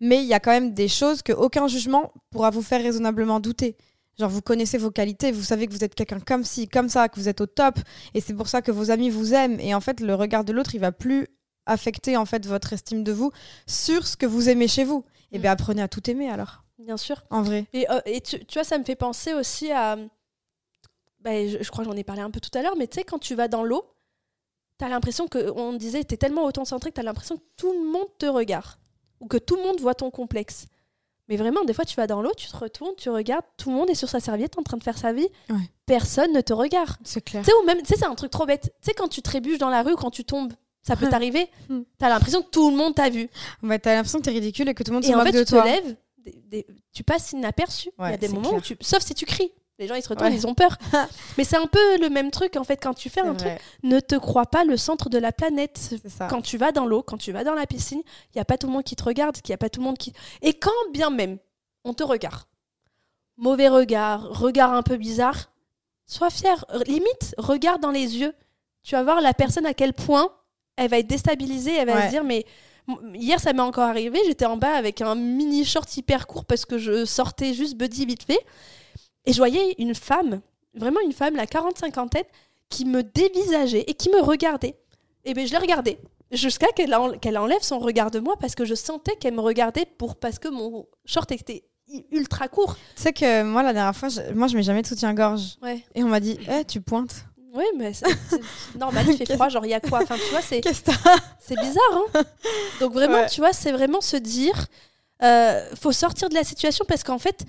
mais 0.01 0.17
il 0.21 0.25
y 0.27 0.33
a 0.33 0.39
quand 0.39 0.51
même 0.51 0.73
des 0.73 0.87
choses 0.89 1.21
que 1.21 1.31
aucun 1.33 1.67
jugement 1.67 2.11
pourra 2.31 2.49
vous 2.49 2.61
faire 2.61 2.81
raisonnablement 2.81 3.39
douter. 3.39 3.75
Genre, 4.19 4.29
vous 4.29 4.41
connaissez 4.41 4.77
vos 4.77 4.89
qualités, 4.91 5.31
vous 5.31 5.43
savez 5.43 5.67
que 5.67 5.71
vous 5.73 5.83
êtes 5.83 5.95
quelqu'un 5.95 6.19
comme 6.19 6.43
ci, 6.43 6.67
comme 6.67 6.89
ça, 6.89 7.07
que 7.07 7.19
vous 7.19 7.29
êtes 7.29 7.39
au 7.39 7.45
top, 7.45 7.77
et 8.13 8.19
c'est 8.21 8.33
pour 8.33 8.47
ça 8.49 8.61
que 8.61 8.71
vos 8.71 8.89
amis 8.91 9.09
vous 9.09 9.33
aiment. 9.33 9.59
Et 9.59 9.73
en 9.75 9.79
fait, 9.81 9.99
le 10.01 10.15
regard 10.15 10.43
de 10.43 10.51
l'autre, 10.53 10.75
il 10.75 10.81
va 10.81 10.91
plus 10.91 11.27
affecter 11.65 12.17
en 12.17 12.25
fait 12.25 12.45
votre 12.45 12.73
estime 12.73 13.03
de 13.03 13.11
vous 13.11 13.31
sur 13.67 14.07
ce 14.07 14.17
que 14.17 14.25
vous 14.25 14.49
aimez 14.49 14.67
chez 14.67 14.83
vous. 14.85 15.03
Et 15.31 15.37
Mm. 15.37 15.41
bien, 15.41 15.51
apprenez 15.51 15.81
à 15.81 15.87
tout 15.87 16.09
aimer 16.09 16.29
alors, 16.29 16.63
Bien 16.79 16.97
sûr. 16.97 17.23
en 17.29 17.41
vrai. 17.41 17.65
Et, 17.73 17.89
euh, 17.89 17.99
et 18.05 18.21
tu, 18.21 18.43
tu 18.45 18.53
vois, 18.59 18.63
ça 18.63 18.77
me 18.77 18.83
fait 18.83 18.95
penser 18.95 19.33
aussi 19.33 19.71
à. 19.71 19.95
bah, 21.19 21.47
je, 21.47 21.57
je 21.61 21.71
crois 21.71 21.83
que 21.83 21.89
j'en 21.89 21.97
ai 21.97 22.03
parlé 22.03 22.21
un 22.21 22.31
peu 22.31 22.39
tout 22.39 22.55
à 22.57 22.61
l'heure, 22.61 22.75
mais 22.77 22.87
tu 22.87 22.95
sais, 22.95 23.03
quand 23.03 23.19
tu 23.19 23.35
vas 23.35 23.47
dans 23.47 23.63
l'eau, 23.63 23.85
t'as 24.77 24.87
l'impression 24.89 25.27
que. 25.27 25.51
On 25.55 25.73
disait, 25.73 26.03
t'es 26.03 26.17
tellement 26.17 26.43
auto-centré 26.45 26.91
que 26.91 26.95
t'as 26.95 27.03
l'impression 27.03 27.37
que 27.37 27.43
tout 27.57 27.71
le 27.73 27.89
monde 27.91 28.07
te 28.19 28.25
regarde. 28.27 28.77
Ou 29.19 29.27
que 29.27 29.37
tout 29.37 29.55
le 29.55 29.63
monde 29.63 29.79
voit 29.79 29.95
ton 29.95 30.11
complexe. 30.11 30.67
Mais 31.27 31.35
vraiment, 31.35 31.63
des 31.65 31.73
fois, 31.73 31.83
tu 31.83 31.95
vas 31.95 32.07
dans 32.07 32.21
l'eau, 32.21 32.31
tu 32.37 32.47
te 32.47 32.55
retournes, 32.55 32.93
tu 32.95 33.09
regardes, 33.09 33.43
tout 33.57 33.69
le 33.69 33.75
monde 33.75 33.89
est 33.89 33.95
sur 33.95 34.07
sa 34.07 34.19
serviette 34.21 34.57
en 34.57 34.63
train 34.63 34.77
de 34.77 34.83
faire 34.83 34.97
sa 34.97 35.11
vie. 35.11 35.27
Ouais. 35.49 35.57
Personne 35.85 36.31
ne 36.31 36.39
te 36.41 36.53
regarde. 36.53 36.95
C'est 37.03 37.19
clair. 37.21 37.43
Tu 37.43 37.49
sais, 37.51 37.57
ou 37.61 37.65
même, 37.65 37.79
tu 37.81 37.87
sais, 37.87 37.95
c'est 37.97 38.05
un 38.05 38.15
truc 38.15 38.31
trop 38.31 38.45
bête. 38.45 38.73
Tu 38.81 38.85
sais, 38.89 38.93
quand 38.93 39.07
tu 39.09 39.21
trébuches 39.21 39.57
dans 39.57 39.69
la 39.69 39.81
rue, 39.81 39.95
quand 39.95 40.11
tu 40.11 40.23
tombes, 40.23 40.53
ça 40.83 40.95
peut 40.95 41.09
t'arriver. 41.09 41.49
Hmm. 41.67 41.81
T'as 41.97 42.07
l'impression 42.09 42.41
que 42.43 42.49
tout 42.49 42.69
le 42.69 42.77
monde 42.77 42.95
t'a 42.95 43.09
vu. 43.09 43.27
Ouais, 43.63 43.77
t'as 43.79 43.95
l'impression 43.95 44.19
que 44.19 44.23
t'es 44.25 44.31
ridicule 44.31 44.69
et 44.69 44.73
que 44.73 44.83
tout 44.83 44.91
le 44.91 44.95
monde 44.95 45.03
se 45.03 45.09
Et 45.09 45.15
en 45.15 45.17
moque 45.17 45.27
fait, 45.27 45.33
de 45.33 45.39
tu 45.39 45.45
te 45.45 45.49
toi. 45.49 45.65
lèves, 45.65 45.95
des- 46.31 46.63
des- 46.63 46.67
tu 46.93 47.03
passes 47.03 47.31
inaperçu. 47.31 47.89
Il 47.99 48.09
y 48.09 48.13
a 48.13 48.17
des 48.17 48.27
moments 48.29 48.49
clair. 48.49 48.59
où 48.59 48.61
tu. 48.61 48.77
Sauf 48.81 49.01
si 49.03 49.13
tu 49.13 49.25
cries. 49.25 49.51
Les 49.79 49.87
gens, 49.87 49.93
ils 49.93 50.01
se 50.01 50.09
retournent, 50.09 50.31
Ouais. 50.31 50.35
ils 50.35 50.47
ont 50.47 50.55
peur. 50.55 50.75
Mais 51.37 51.43
c'est 51.43 51.55
un 51.57 51.67
peu 51.67 51.99
le 51.99 52.09
même 52.09 52.31
truc, 52.31 52.55
en 52.55 52.63
fait, 52.63 52.77
quand 52.77 52.95
tu 52.95 53.09
fais 53.11 53.21
un 53.21 53.35
truc. 53.35 53.51
Ne 53.83 53.99
te 53.99 54.15
crois 54.15 54.47
pas 54.47 54.63
le 54.63 54.75
centre 54.75 55.07
de 55.09 55.19
la 55.19 55.31
planète. 55.31 55.93
Quand 56.29 56.41
tu 56.41 56.57
vas 56.57 56.71
dans 56.71 56.87
l'eau, 56.87 57.03
quand 57.03 57.17
tu 57.17 57.31
vas 57.31 57.43
dans 57.43 57.53
la 57.53 57.67
piscine, 57.67 58.01
il 58.33 58.37
n'y 58.37 58.41
a 58.41 58.45
pas 58.45 58.57
tout 58.57 58.65
le 58.65 58.73
monde 58.73 58.83
qui 58.83 58.95
te 58.95 59.03
regarde, 59.03 59.37
il 59.37 59.51
n'y 59.51 59.53
a 59.53 59.57
pas 59.59 59.69
tout 59.69 59.79
le 59.79 59.85
monde 59.85 59.97
qui. 59.99 60.13
Et 60.41 60.53
quand 60.55 60.71
bien 60.93 61.11
même 61.11 61.37
on 61.83 61.93
te 61.93 62.03
regarde, 62.03 62.41
mauvais 63.37 63.69
regard, 63.69 64.23
regard 64.39 64.73
un 64.73 64.81
peu 64.83 64.97
bizarre, 64.97 65.51
sois 66.07 66.29
fier. 66.31 66.65
Limite, 66.87 67.35
regarde 67.37 67.81
dans 67.81 67.91
les 67.91 68.17
yeux. 68.17 68.33
Tu 68.83 68.95
vas 68.95 69.03
voir 69.03 69.21
la 69.21 69.33
personne 69.33 69.65
à 69.65 69.73
quel 69.73 69.93
point 69.93 70.31
elle 70.75 70.89
va 70.89 70.97
être 70.99 71.07
déstabilisée, 71.07 71.75
elle 71.75 71.87
va 71.87 71.95
Ouais. 71.97 72.05
se 72.07 72.09
dire 72.09 72.23
mais. 72.23 72.45
Hier, 73.13 73.39
ça 73.39 73.53
m'est 73.53 73.61
encore 73.61 73.83
arrivé. 73.85 74.19
J'étais 74.25 74.45
en 74.45 74.57
bas 74.57 74.73
avec 74.75 75.01
un 75.01 75.15
mini 75.15 75.65
short 75.65 75.95
hyper 75.97 76.25
court 76.27 76.45
parce 76.45 76.65
que 76.65 76.77
je 76.77 77.05
sortais 77.05 77.53
juste 77.53 77.75
buddy 77.77 78.05
vite 78.05 78.23
fait. 78.23 78.39
Et 79.25 79.33
je 79.33 79.37
voyais 79.37 79.75
une 79.77 79.93
femme, 79.93 80.41
vraiment 80.73 80.99
une 81.05 81.11
femme, 81.11 81.35
la 81.35 81.45
40-50 81.45 82.09
tête, 82.09 82.29
qui 82.69 82.85
me 82.85 83.03
dévisageait 83.03 83.83
et 83.87 83.93
qui 83.93 84.09
me 84.09 84.21
regardait. 84.21 84.75
Et 85.25 85.33
bien, 85.33 85.45
je 85.45 85.51
l'ai 85.51 85.57
regardée. 85.57 85.97
Jusqu'à 86.31 86.67
qu'elle 86.75 86.93
en- 86.95 87.17
qu'elle 87.17 87.37
enlève 87.37 87.61
son 87.61 87.79
regard 87.79 88.11
de 88.11 88.19
moi 88.19 88.35
parce 88.39 88.55
que 88.55 88.65
je 88.65 88.75
sentais 88.75 89.15
qu'elle 89.15 89.33
me 89.33 89.39
regardait 89.41 89.85
pour 89.85 90.15
parce 90.15 90.39
que 90.39 90.47
mon 90.49 90.85
short 91.05 91.31
était 91.31 91.63
ultra 92.11 92.47
court. 92.49 92.75
Tu 92.95 93.01
sais 93.03 93.13
que 93.13 93.43
moi, 93.43 93.63
la 93.63 93.71
dernière 93.73 93.95
fois, 93.95 94.09
je, 94.09 94.19
moi, 94.33 94.47
je 94.47 94.55
mets 94.57 94.63
jamais 94.63 94.81
de 94.81 94.87
soutien-gorge. 94.87 95.55
Ouais. 95.61 95.83
Et 95.95 96.03
on 96.03 96.07
m'a 96.09 96.19
dit, 96.19 96.37
eh, 96.49 96.65
tu 96.65 96.81
pointes. 96.81 97.25
Oui, 97.57 97.63
mais 97.77 97.91
c'est 97.93 98.05
normal, 98.77 99.05
il 99.09 99.17
fait 99.17 99.33
froid, 99.35 99.49
genre 99.49 99.65
il 99.65 99.69
y 99.71 99.73
a 99.73 99.79
quoi? 99.79 99.99
Enfin, 100.03 100.15
tu 100.15 100.29
vois, 100.31 100.41
c'est 100.41 100.61
c'est 101.39 101.55
bizarre. 101.59 102.01
Hein? 102.15 102.21
Donc 102.79 102.93
vraiment, 102.93 103.15
Ouais. 103.21 103.27
tu 103.27 103.41
vois, 103.41 103.51
c'est 103.53 103.71
vraiment 103.71 103.99
se 104.01 104.15
dire, 104.17 104.67
euh, 105.23 105.65
faut 105.75 105.91
sortir 105.91 106.29
de 106.29 106.35
la 106.35 106.43
situation 106.43 106.85
parce 106.87 107.03
qu'en 107.03 107.17
fait, 107.19 107.45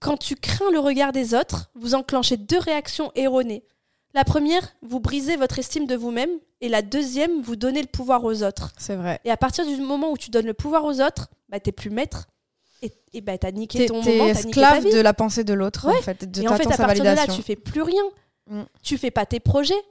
quand 0.00 0.16
tu 0.16 0.34
crains 0.34 0.70
le 0.72 0.80
regard 0.80 1.12
des 1.12 1.32
autres, 1.34 1.70
vous 1.74 1.94
enclenchez 1.94 2.36
deux 2.36 2.58
réactions 2.58 3.12
erronées. 3.14 3.62
La 4.14 4.24
première, 4.24 4.74
vous 4.82 5.00
brisez 5.00 5.36
votre 5.36 5.58
estime 5.58 5.86
de 5.86 5.94
vous-même, 5.96 6.30
et 6.60 6.68
la 6.68 6.82
deuxième, 6.82 7.40
vous 7.40 7.56
donnez 7.56 7.80
le 7.80 7.88
pouvoir 7.88 8.24
aux 8.24 8.42
autres. 8.42 8.72
C'est 8.78 8.94
vrai. 8.96 9.20
Et 9.24 9.30
à 9.30 9.36
partir 9.36 9.64
du 9.66 9.76
moment 9.78 10.10
où 10.10 10.18
tu 10.18 10.28
donnes 10.30 10.44
le 10.46 10.52
pouvoir 10.54 10.84
aux 10.84 11.00
autres, 11.00 11.28
bah 11.48 11.60
t'es 11.60 11.72
plus 11.72 11.88
maître, 11.90 12.26
et, 12.82 12.92
et 13.14 13.20
bah 13.20 13.38
t'as 13.38 13.52
niqué 13.52 13.78
T'es 13.78 13.86
ton 13.86 14.02
t'es 14.02 14.18
moment, 14.18 14.32
t'as 14.34 14.42
niqué 14.42 14.60
ta 14.60 14.66
esclave 14.76 14.84
vie. 14.84 14.90
de 14.92 15.00
la 15.00 15.14
pensée 15.14 15.44
de 15.44 15.54
l'autre, 15.54 15.86
Ouais. 15.88 15.96
en 15.96 16.02
fait. 16.02 16.30
De 16.30 16.42
Et 16.42 16.48
en 16.48 16.56
fait, 16.56 16.70
à 16.70 16.76
partir 16.76 17.04
de 17.04 17.08
là, 17.10 17.26
tu 17.26 17.42
fais 17.42 17.56
plus 17.56 17.82
rien. 17.82 18.02
Mm. 18.46 18.62
Tu 18.82 18.98
fais 18.98 19.10
pas 19.10 19.26
tes 19.26 19.40
projets. 19.40 19.82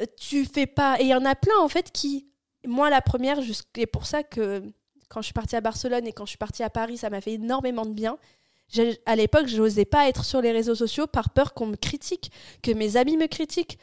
Euh, 0.00 0.06
Tu 0.18 0.44
fais 0.44 0.66
pas. 0.66 1.00
Et 1.00 1.04
il 1.04 1.08
y 1.08 1.14
en 1.14 1.24
a 1.24 1.34
plein, 1.34 1.58
en 1.60 1.68
fait, 1.68 1.90
qui. 1.92 2.26
Moi, 2.66 2.90
la 2.90 3.00
première, 3.00 3.38
et 3.76 3.86
pour 3.86 4.06
ça 4.06 4.22
que 4.22 4.62
quand 5.08 5.22
je 5.22 5.26
suis 5.26 5.34
partie 5.34 5.56
à 5.56 5.60
Barcelone 5.60 6.06
et 6.06 6.12
quand 6.12 6.26
je 6.26 6.30
suis 6.30 6.38
partie 6.38 6.62
à 6.62 6.70
Paris, 6.70 6.98
ça 6.98 7.10
m'a 7.10 7.20
fait 7.20 7.32
énormément 7.32 7.86
de 7.86 7.92
bien. 7.92 8.18
À 9.06 9.16
l'époque, 9.16 9.48
je 9.48 9.56
n'osais 9.56 9.84
pas 9.84 10.08
être 10.08 10.24
sur 10.24 10.40
les 10.40 10.52
réseaux 10.52 10.76
sociaux 10.76 11.06
par 11.06 11.30
peur 11.30 11.54
qu'on 11.54 11.66
me 11.66 11.76
critique, 11.76 12.30
que 12.62 12.70
mes 12.70 12.96
amis 12.96 13.16
me 13.16 13.26
critiquent. 13.26 13.78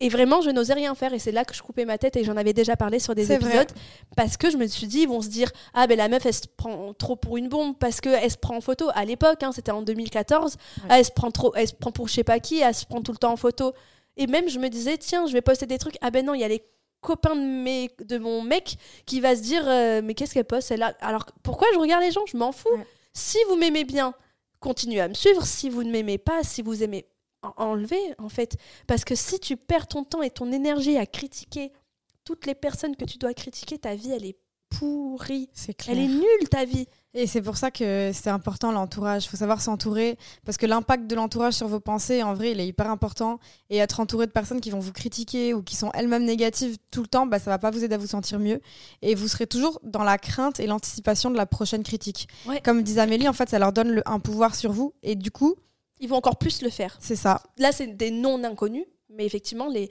Et 0.00 0.08
vraiment, 0.08 0.40
je 0.40 0.50
n'osais 0.50 0.74
rien 0.74 0.94
faire. 0.94 1.12
Et 1.12 1.18
c'est 1.18 1.32
là 1.32 1.44
que 1.44 1.54
je 1.54 1.62
coupais 1.62 1.84
ma 1.84 1.98
tête 1.98 2.16
et 2.16 2.24
j'en 2.24 2.36
avais 2.36 2.52
déjà 2.52 2.76
parlé 2.76 3.00
sur 3.00 3.14
des 3.14 3.24
vrai. 3.24 3.34
épisodes. 3.34 3.70
Parce 4.16 4.36
que 4.36 4.48
je 4.50 4.56
me 4.56 4.66
suis 4.66 4.86
dit, 4.86 5.00
ils 5.00 5.08
vont 5.08 5.20
se 5.20 5.28
dire 5.28 5.50
Ah, 5.74 5.86
ben 5.86 5.96
la 5.96 6.08
meuf, 6.08 6.24
elle 6.24 6.34
se 6.34 6.46
prend 6.56 6.94
trop 6.94 7.16
pour 7.16 7.36
une 7.36 7.48
bombe 7.48 7.76
parce 7.78 8.00
qu'elle 8.00 8.30
se 8.30 8.36
prend 8.36 8.56
en 8.56 8.60
photo. 8.60 8.88
À 8.94 9.04
l'époque, 9.04 9.42
hein, 9.42 9.50
c'était 9.52 9.72
en 9.72 9.82
2014. 9.82 10.56
Ah, 10.88 10.98
elle, 10.98 11.04
se 11.04 11.10
prend 11.10 11.30
trop, 11.30 11.52
elle 11.56 11.66
se 11.66 11.74
prend 11.74 11.90
pour 11.90 12.06
je 12.08 12.14
sais 12.14 12.24
pas 12.24 12.38
qui, 12.38 12.60
elle 12.60 12.74
se 12.74 12.86
prend 12.86 13.02
tout 13.02 13.12
le 13.12 13.18
temps 13.18 13.32
en 13.32 13.36
photo. 13.36 13.72
Et 14.16 14.26
même, 14.26 14.48
je 14.48 14.58
me 14.60 14.68
disais 14.68 14.98
Tiens, 14.98 15.26
je 15.26 15.32
vais 15.32 15.40
poster 15.40 15.66
des 15.66 15.78
trucs. 15.78 15.96
Ah, 16.00 16.10
ben 16.10 16.24
non, 16.24 16.34
il 16.34 16.40
y 16.40 16.44
a 16.44 16.48
les 16.48 16.62
copains 17.00 17.34
de, 17.34 17.40
mes, 17.40 17.90
de 18.04 18.18
mon 18.18 18.42
mec 18.42 18.76
qui 19.04 19.20
va 19.20 19.34
se 19.34 19.42
dire 19.42 19.64
euh, 19.66 20.00
Mais 20.04 20.14
qu'est-ce 20.14 20.34
qu'elle 20.34 20.44
poste 20.44 20.70
elle 20.70 20.94
Alors, 21.00 21.26
pourquoi 21.42 21.66
je 21.74 21.78
regarde 21.78 22.04
les 22.04 22.12
gens? 22.12 22.24
Je 22.26 22.36
m'en 22.36 22.52
fous. 22.52 22.68
Ouais. 22.70 22.86
Si 23.14 23.38
vous 23.48 23.56
m'aimez 23.56 23.82
bien, 23.82 24.14
continuez 24.60 25.00
à 25.00 25.08
me 25.08 25.14
suivre. 25.14 25.44
Si 25.44 25.70
vous 25.70 25.82
ne 25.82 25.90
m'aimez 25.90 26.18
pas, 26.18 26.44
si 26.44 26.62
vous 26.62 26.84
aimez, 26.84 27.04
en- 27.42 27.52
enlevez, 27.56 28.14
en 28.18 28.28
fait. 28.28 28.56
Parce 28.86 29.04
que 29.04 29.14
si 29.14 29.38
tu 29.40 29.56
perds 29.56 29.86
ton 29.88 30.04
temps 30.04 30.22
et 30.22 30.30
ton 30.30 30.50
énergie 30.52 30.96
à 30.96 31.06
critiquer 31.06 31.72
toutes 32.24 32.46
les 32.46 32.54
personnes 32.54 32.96
que 32.96 33.04
tu 33.04 33.18
dois 33.18 33.32
critiquer, 33.34 33.78
ta 33.78 33.94
vie, 33.94 34.10
elle 34.10 34.24
est 34.26 34.36
pourrie. 34.70 35.48
C'est 35.54 35.72
clair. 35.74 35.96
Elle 35.96 36.04
est 36.04 36.08
nulle 36.08 36.48
ta 36.50 36.64
vie. 36.66 36.86
Et 37.14 37.26
c'est 37.26 37.40
pour 37.40 37.56
ça 37.56 37.70
que 37.70 38.10
c'est 38.12 38.28
important 38.28 38.70
l'entourage. 38.70 39.24
Il 39.24 39.28
faut 39.28 39.38
savoir 39.38 39.62
s'entourer 39.62 40.18
parce 40.44 40.58
que 40.58 40.66
l'impact 40.66 41.06
de 41.06 41.14
l'entourage 41.14 41.54
sur 41.54 41.66
vos 41.68 41.80
pensées, 41.80 42.22
en 42.22 42.34
vrai, 42.34 42.52
il 42.52 42.60
est 42.60 42.66
hyper 42.68 42.90
important. 42.90 43.38
Et 43.70 43.78
être 43.78 43.98
entouré 43.98 44.26
de 44.26 44.30
personnes 44.30 44.60
qui 44.60 44.68
vont 44.70 44.78
vous 44.78 44.92
critiquer 44.92 45.54
ou 45.54 45.62
qui 45.62 45.74
sont 45.74 45.90
elles-mêmes 45.94 46.24
négatives 46.24 46.76
tout 46.92 47.00
le 47.00 47.08
temps, 47.08 47.26
bah, 47.26 47.38
ça 47.38 47.50
va 47.50 47.58
pas 47.58 47.70
vous 47.70 47.82
aider 47.82 47.94
à 47.94 47.98
vous 47.98 48.06
sentir 48.06 48.38
mieux. 48.38 48.60
Et 49.00 49.14
vous 49.14 49.26
serez 49.26 49.46
toujours 49.46 49.80
dans 49.82 50.04
la 50.04 50.18
crainte 50.18 50.60
et 50.60 50.66
l'anticipation 50.66 51.30
de 51.30 51.36
la 51.36 51.46
prochaine 51.46 51.82
critique. 51.82 52.28
Ouais. 52.46 52.60
Comme 52.60 52.82
disait 52.82 53.00
Amélie, 53.00 53.26
en 53.28 53.32
fait, 53.32 53.48
ça 53.48 53.58
leur 53.58 53.72
donne 53.72 53.88
le- 53.90 54.02
un 54.06 54.20
pouvoir 54.20 54.54
sur 54.54 54.72
vous. 54.72 54.92
Et 55.02 55.14
du 55.16 55.30
coup, 55.30 55.54
Ils 56.00 56.08
vont 56.08 56.16
encore 56.16 56.36
plus 56.38 56.62
le 56.62 56.70
faire. 56.70 56.96
c'est 57.00 57.16
ça. 57.16 57.42
Là, 57.58 57.72
c'est 57.72 57.86
des 57.88 58.10
non-inconnus, 58.10 58.84
mais 59.10 59.24
effectivement, 59.26 59.68
les 59.68 59.90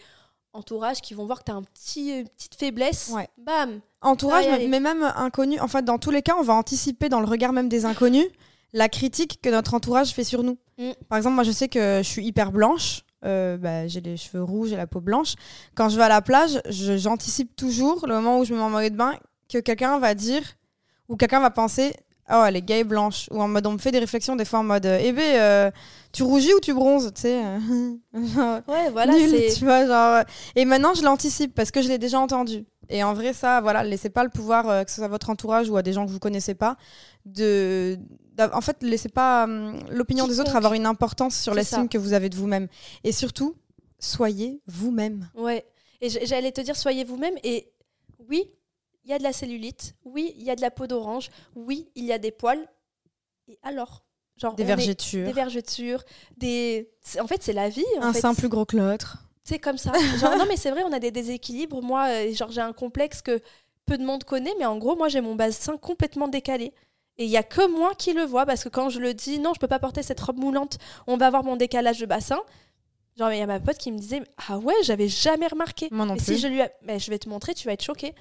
entourages 0.54 1.02
qui 1.02 1.14
vont 1.14 1.26
voir 1.26 1.40
que 1.40 1.46
tu 1.46 1.52
as 1.52 1.56
un 1.56 1.64
petit, 1.64 2.20
une 2.20 2.28
petite 2.30 2.56
faiblesse, 2.56 3.12
Ouais. 3.14 3.28
bam. 3.38 3.80
Entourage, 4.02 4.46
mais- 4.48 4.80
même 4.80 5.04
inconnu. 5.16 5.60
En 5.60 5.68
fait, 5.68 5.84
dans 5.84 5.98
tous 6.00 6.12
les 6.12 6.22
cas, 6.22 6.36
on 6.40 6.44
va 6.44 6.54
anticiper 6.54 7.10
dans 7.10 7.20
le 7.20 7.28
regard 7.28 7.52
même 7.54 7.70
des 7.70 7.86
inconnus 7.86 8.26
la 8.74 8.90
critique 8.90 9.40
que 9.42 9.50
notre 9.50 9.74
entourage 9.74 10.12
fait 10.12 10.24
sur 10.24 10.44
nous. 10.44 10.58
Mm. 10.78 10.92
Par 11.10 11.18
exemple, 11.18 11.36
moi, 11.36 11.44
je 11.44 11.52
sais 11.52 11.68
que 11.68 12.02
je 12.04 12.08
suis 12.08 12.26
hyper 12.26 12.52
blanche. 12.52 13.02
euh, 13.26 13.58
bah, 13.58 13.88
j'ai 13.88 14.00
les 14.00 14.16
cheveux 14.16 14.44
rouges 14.44 14.72
et 14.72 14.76
la 14.78 14.86
peau 14.86 15.02
blanche. 15.02 15.34
Quand 15.74 15.90
je 15.90 15.98
vais 15.98 16.04
à 16.04 16.08
la 16.08 16.22
plage, 16.22 16.62
je- 16.70 16.98
j'anticipe 16.98 17.56
toujours 17.56 18.06
le 18.06 18.14
moment 18.14 18.38
où 18.40 18.46
je 18.46 18.54
me 18.54 18.60
mets 18.60 18.64
en 18.64 18.70
maillot 18.70 18.92
de 18.92 18.96
bain 18.96 19.16
que 19.52 19.58
quelqu'un 19.58 19.98
va 19.98 20.14
dire 20.14 20.44
ou 21.10 21.16
quelqu'un 21.18 21.40
va 21.40 21.50
penser 21.50 21.96
Oh, 22.30 22.44
elle 22.46 22.58
est 22.58 22.62
gay 22.62 22.84
blanche. 22.84 23.28
Ou 23.32 23.42
en 23.42 23.48
mode, 23.48 23.66
on 23.68 23.72
me 23.74 23.78
fait 23.78 23.92
des 23.92 24.00
réflexions 24.00 24.36
des 24.36 24.44
fois 24.46 24.60
en 24.60 24.64
mode 24.64 24.86
Eh 24.86 25.12
ben, 25.14 25.22
euh, 25.40 25.72
tu 26.12 26.24
rougis 26.24 26.54
ou 26.54 26.60
tu 26.60 26.74
bronzes 26.74 27.12
Tu 27.16 27.22
sais. 27.22 27.42
euh, 27.44 27.58
Ouais, 28.68 28.90
voilà, 28.92 29.14
nul, 29.14 29.34
tu 29.58 29.64
vois, 29.64 29.86
genre. 29.88 30.24
Et 30.56 30.66
maintenant, 30.66 30.94
je 30.94 31.04
l'anticipe 31.04 31.56
parce 31.56 31.72
que 31.72 31.82
je 31.82 31.88
l'ai 31.88 31.98
déjà 31.98 32.20
entendu. 32.20 32.66
Et 32.90 33.04
en 33.04 33.14
vrai, 33.14 33.34
ça, 33.34 33.62
voilà, 33.62 33.84
laissez 33.84 34.10
pas 34.10 34.24
le 34.24 34.30
pouvoir, 34.30 34.70
euh, 34.70 34.84
que 34.84 34.90
ce 34.90 34.98
soit 34.98 35.06
à 35.06 35.10
votre 35.10 35.30
entourage 35.30 35.70
ou 35.70 35.78
à 35.78 35.82
des 35.84 35.94
gens 35.94 36.06
que 36.06 36.12
vous 36.12 36.20
connaissez 36.20 36.54
pas, 36.56 36.78
de. 37.26 37.98
En 38.54 38.62
fait, 38.62 38.78
laissez 38.84 39.10
pas 39.10 39.46
hum, 39.46 39.80
l'opinion 39.90 40.28
des 40.28 40.40
autres 40.40 40.56
avoir 40.56 40.74
une 40.74 40.86
importance 40.86 41.36
sur 41.36 41.54
l'estime 41.54 41.90
que 41.90 41.98
vous 41.98 42.14
avez 42.14 42.30
de 42.30 42.36
vous-même. 42.36 42.68
Et 43.04 43.12
surtout, 43.12 43.56
soyez 44.00 44.62
vous-même. 44.68 45.30
Ouais. 45.36 45.66
Et 46.02 46.10
j'allais 46.10 46.52
te 46.52 46.62
dire, 46.62 46.76
soyez 46.76 47.04
vous-même. 47.04 47.34
Et 47.44 47.72
oui, 48.30 48.52
il 49.08 49.12
y 49.12 49.14
a 49.14 49.18
de 49.20 49.24
la 49.24 49.32
cellulite. 49.32 49.96
Oui, 50.04 50.34
il 50.38 50.44
y 50.44 50.52
a 50.52 50.56
de 50.58 50.62
la 50.62 50.70
peau 50.70 50.86
d'orange. 50.86 51.30
Oui, 51.56 51.90
il 51.96 52.04
y 52.04 52.12
a 52.12 52.18
des 52.20 52.32
poils. 52.32 52.68
Et 53.48 53.58
alors? 53.64 54.04
Genre, 54.36 54.54
Des 54.54 54.66
vergetures, 54.66 55.26
Des 55.26 55.32
vergetures. 55.34 56.04
Des... 56.36 56.92
En 57.20 57.26
fait, 57.26 57.42
c'est 57.42 57.54
la 57.54 57.70
vie. 57.70 57.86
En 58.00 58.04
un 58.04 58.14
fait. 58.14 58.20
sein 58.20 58.36
plus 58.36 58.50
gros 58.50 58.66
que 58.66 58.76
l'autre. 58.78 59.18
C'est 59.46 59.60
comme 59.60 59.78
ça. 59.78 59.94
Genre, 60.20 60.38
non, 60.38 60.46
mais 60.48 60.58
c'est 60.58 60.72
vrai, 60.72 60.84
on 60.84 60.92
a 60.92 61.00
des 61.00 61.10
déséquilibres. 61.12 61.82
Moi, 61.82 62.06
euh, 62.10 62.34
genre, 62.34 62.52
j'ai 62.52 62.60
un 62.62 62.74
complexe 62.74 63.22
que 63.22 63.40
peu 63.86 63.98
de 63.98 64.04
monde 64.04 64.26
connaît, 64.26 64.54
mais 64.60 64.66
en 64.66 64.78
gros, 64.78 64.96
moi, 64.98 65.08
j'ai 65.08 65.22
mon 65.22 65.36
bassin 65.36 65.78
complètement 65.78 66.28
décalé. 66.28 66.74
Et 67.18 67.24
il 67.24 67.32
y 67.32 67.38
a 67.38 67.44
que 67.44 67.66
moi 67.68 67.96
qui 67.96 68.12
le 68.14 68.24
vois, 68.26 68.46
parce 68.46 68.64
que 68.66 68.70
quand 68.70 68.90
je 68.90 69.00
le 69.00 69.14
dis, 69.14 69.40
non, 69.40 69.54
je 69.56 69.60
peux 69.60 69.68
pas 69.70 69.80
porter 69.80 70.04
cette 70.04 70.20
robe 70.20 70.38
moulante, 70.38 70.78
on 71.08 71.16
va 71.18 71.30
voir 71.30 71.44
mon 71.46 71.56
décalage 71.56 72.00
de 72.00 72.06
bassin. 72.06 72.40
Genre, 73.18 73.32
il 73.32 73.40
y 73.40 73.42
a 73.42 73.48
ma 73.48 73.60
pote 73.60 73.78
qui 73.78 73.92
me 73.92 73.98
disait, 73.98 74.22
ah 74.50 74.60
ouais, 74.60 74.76
j'avais 74.84 75.08
jamais 75.08 75.48
remarqué. 75.48 75.88
Moi 75.90 76.06
non 76.06 76.14
Et 76.14 76.18
plus. 76.18 76.36
si 76.36 76.38
je 76.40 76.48
lui, 76.48 76.62
a- 76.62 76.70
mais 76.84 77.00
je 77.00 77.10
vais 77.10 77.18
te 77.18 77.28
montrer, 77.28 77.56
tu 77.56 77.66
vas 77.66 77.74
être 77.74 77.84
choqué. 77.84 78.14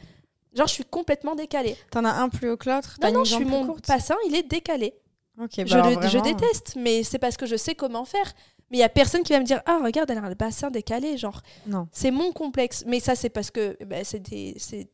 Genre, 0.56 0.66
je 0.66 0.72
suis 0.72 0.84
complètement 0.84 1.34
décalée. 1.34 1.76
T'en 1.90 2.04
as 2.04 2.12
un 2.12 2.28
plus 2.28 2.50
haut 2.50 2.56
que 2.56 2.70
l'autre 2.70 2.96
Non, 3.02 3.12
non, 3.12 3.24
je 3.24 3.34
suis 3.34 3.44
mon 3.44 3.66
courte 3.66 3.86
bassin, 3.86 4.16
il 4.26 4.34
est 4.34 4.48
décalé. 4.48 4.94
Bah 5.36 5.44
je, 5.50 5.74
alors 5.74 5.90
le, 5.90 6.08
je 6.08 6.16
vraiment, 6.18 6.24
déteste, 6.24 6.76
mais 6.76 7.02
c'est 7.02 7.18
parce 7.18 7.36
que 7.36 7.44
je 7.44 7.56
sais 7.56 7.74
comment 7.74 8.06
faire. 8.06 8.32
Mais 8.70 8.78
il 8.78 8.80
y 8.80 8.84
a 8.84 8.88
personne 8.88 9.22
qui 9.22 9.32
va 9.32 9.38
me 9.38 9.44
dire, 9.44 9.60
ah 9.66 9.80
regarde, 9.84 10.10
elle 10.10 10.18
a 10.18 10.28
le 10.28 10.34
bassin 10.34 10.70
décalé, 10.70 11.18
genre. 11.18 11.42
Non. 11.66 11.88
C'est 11.92 12.10
mon 12.10 12.32
complexe. 12.32 12.84
Mais 12.86 13.00
ça, 13.00 13.14
c'est 13.14 13.28
parce 13.28 13.50
que 13.50 13.76
bah, 13.84 14.02
c'est 14.02 14.20
des, 14.20 14.54
c'est, 14.58 14.88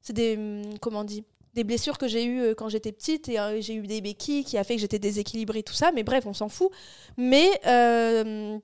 c'est 0.00 0.14
des, 0.14 0.36
hum, 0.36 0.78
comment 0.80 1.00
on 1.00 1.04
dit, 1.04 1.24
des 1.54 1.64
blessures 1.64 1.98
que 1.98 2.08
j'ai 2.08 2.24
eues 2.24 2.40
euh, 2.40 2.54
quand 2.54 2.68
j'étais 2.68 2.92
petite 2.92 3.28
et 3.28 3.38
euh, 3.38 3.60
j'ai 3.60 3.74
eu 3.74 3.86
des 3.86 4.00
béquilles 4.00 4.44
qui 4.44 4.56
a 4.56 4.64
fait 4.64 4.76
que 4.76 4.80
j'étais 4.80 4.98
déséquilibrée, 4.98 5.62
tout 5.62 5.74
ça. 5.74 5.92
Mais 5.92 6.02
bref, 6.02 6.26
on 6.26 6.32
s'en 6.32 6.48
fout. 6.48 6.70
Mais 7.16 7.48
euh, 7.66 8.58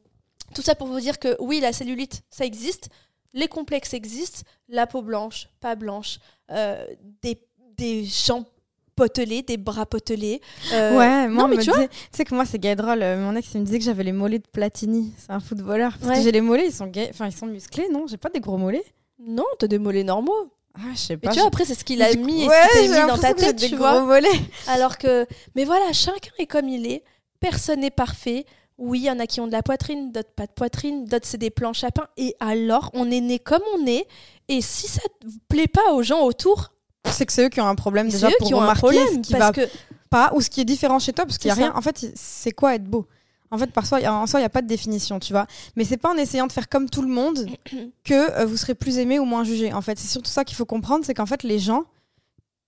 tout 0.55 0.63
ça 0.63 0.75
pour 0.75 0.87
vous 0.87 1.01
dire 1.01 1.19
que 1.19 1.37
oui, 1.41 1.61
la 1.61 1.73
cellulite, 1.73 2.23
ça 2.31 2.45
existe. 2.45 2.89
Les 3.35 3.49
complexes 3.49 3.95
existent. 3.95 4.43
La 4.69 4.87
peau 4.87 5.03
blanche, 5.03 5.49
pas 5.61 5.75
blanche. 5.75 6.19
euh, 6.51 6.85
des, 7.23 7.39
des 7.77 8.05
jambes 8.05 8.45
potelées, 8.97 9.43
des 9.43 9.57
bras 9.59 9.87
potelés. 9.87 10.41
euh, 10.73 10.99
ouais, 10.99 11.29
moi, 11.29 11.43
non, 11.43 11.45
on 11.45 11.49
mais 11.49 11.57
me 11.57 11.63
tu 11.63 11.71
disait- 11.71 11.89
sais 12.11 12.25
que 12.25 12.35
moi, 12.35 12.45
c'est 12.45 12.59
gay 12.59 12.75
drôle. 12.75 13.03
euh, 13.03 13.17
Mon 13.21 13.37
ex, 13.37 13.49
il 13.55 13.61
me 13.61 13.65
disait 13.67 13.79
que 13.79 13.85
j'avais 13.85 14.03
les 14.03 14.13
mollets 14.13 14.39
de 14.41 14.47
Platini. 14.51 15.13
C'est 15.19 15.31
un 15.31 15.41
footballeur. 15.41 15.93
Parce 15.99 16.11
Ouais. 16.11 16.17
que 16.19 16.23
j'ai 16.25 16.33
les 16.33 16.41
mollets, 16.41 16.67
ils 16.67 16.73
sont 16.73 16.87
gays. 16.87 17.09
Enfin, 17.11 17.27
ils 17.27 17.33
sont 17.33 17.47
musclés, 17.47 17.89
non? 17.93 18.07
J'ai 18.09 18.17
pas 18.17 18.29
des 18.31 18.41
gros 18.41 18.57
mollets. 18.57 18.85
non, 19.21 19.45
t'as 19.59 19.67
des 19.67 19.79
mollets 19.79 20.05
normaux. 20.05 20.53
Ah, 20.75 20.81
je 20.95 20.99
sais 20.99 21.15
Mais 21.15 21.19
pas. 21.19 21.31
tu 21.33 21.39
vois, 21.41 21.49
après, 21.49 21.65
c'est 21.65 21.75
ce 21.75 21.85
qu'il 21.85 22.01
a 22.03 22.13
Du 22.13 22.19
mis 22.19 22.45
et 22.45 22.49
ouais, 22.49 22.55
ce 22.73 22.79
qui 22.79 22.87
j'ai 22.87 22.93
t'est 22.95 23.03
mis 23.03 23.09
dans 23.09 23.19
ta 23.19 23.35
tête, 23.35 23.57
des 23.57 23.69
tu 23.69 23.75
gros 23.77 23.85
vois. 23.85 24.03
mollets. 24.05 24.29
Alors 24.69 24.97
que, 24.97 25.27
mais 25.57 25.65
voilà, 25.65 25.93
chacun 25.93 26.31
est 26.39 26.47
comme 26.47 26.69
il 26.69 26.87
est. 26.87 27.03
Personne 27.41 27.81
n'est 27.81 27.91
parfait. 27.91 28.47
Oui, 28.79 29.01
il 29.01 29.05
y 29.07 29.11
en 29.11 29.19
a 29.19 29.27
qui 29.27 29.41
ont 29.41 29.47
de 29.49 29.53
la 29.53 29.63
poitrine, 29.63 30.13
d'autres 30.13 30.31
pas 30.31 30.47
de 30.47 30.53
poitrine, 30.53 31.05
d'autres 31.05 31.27
c'est 31.27 31.37
des 31.39 31.51
planches 31.51 31.83
à 31.85 31.91
pain. 31.91 32.07
Et 32.17 32.35
alors, 32.41 32.91
on 32.95 33.11
est 33.11 33.21
né 33.21 33.39
comme 33.39 33.63
on 33.77 33.87
est. 33.87 34.07
Et 34.49 34.61
si 34.61 34.87
ça 34.87 35.03
ne 35.25 35.31
plaît 35.49 35.67
pas 35.67 35.93
aux 35.93 36.03
gens 36.03 36.21
autour, 36.23 36.73
C'est 37.11 37.27
que 37.27 37.33
c'est 37.33 37.45
eux 37.45 37.49
qui 37.49 37.61
ont 37.61 37.67
un 37.67 37.75
problème 37.75 38.09
déjà 38.09 38.29
eux 38.29 38.33
pour 38.39 38.47
qui 38.47 38.55
ont 38.55 38.59
un 38.59 38.63
remarquer 38.63 38.79
problème. 38.81 39.09
ce 39.15 39.19
qui 39.19 39.33
Parce 39.33 39.45
va 39.45 39.53
que 39.53 39.69
pas 40.11 40.31
ou 40.35 40.41
ce 40.41 40.49
qui 40.49 40.61
est 40.61 40.65
différent 40.65 40.99
chez 40.99 41.13
toi 41.13 41.27
parce 41.27 41.39
qu'il 41.39 41.49
y 41.49 41.53
a 41.53 41.55
rien. 41.55 41.73
En 41.75 41.83
fait, 41.83 42.07
c'est 42.15 42.53
quoi 42.53 42.75
être 42.75 42.85
beau? 42.85 43.07
En 43.51 43.57
fait, 43.59 43.73
par 43.73 43.87
soi, 43.87 43.99
en 44.07 44.27
soi, 44.27 44.41
il 44.41 44.43
n'y 44.43 44.47
a 44.47 44.51
pas 44.51 44.61
de 44.63 44.67
définition, 44.67 45.19
tu 45.19 45.33
vois. 45.33 45.47
Mais 45.75 45.85
c'est 45.85 45.97
pas 45.97 46.11
en 46.11 46.17
essayant 46.17 46.47
de 46.47 46.53
faire 46.53 46.69
comme 46.69 46.89
tout 46.91 47.03
le 47.03 47.09
monde 47.09 47.47
que 48.05 48.15
euh, 48.39 48.45
vous 48.47 48.57
serez 48.59 48.75
plus 48.75 48.99
aimé 48.99 49.19
ou 49.19 49.25
moins 49.25 49.43
jugé. 49.43 49.73
En 49.73 49.81
fait, 49.81 49.99
c'est 49.99 50.07
surtout 50.09 50.31
ça 50.31 50.45
qu'il 50.45 50.57
faut 50.57 50.67
comprendre, 50.67 51.05
c'est 51.05 51.15
qu'en 51.15 51.27
fait, 51.27 51.43
les 51.43 51.59
gens 51.59 51.85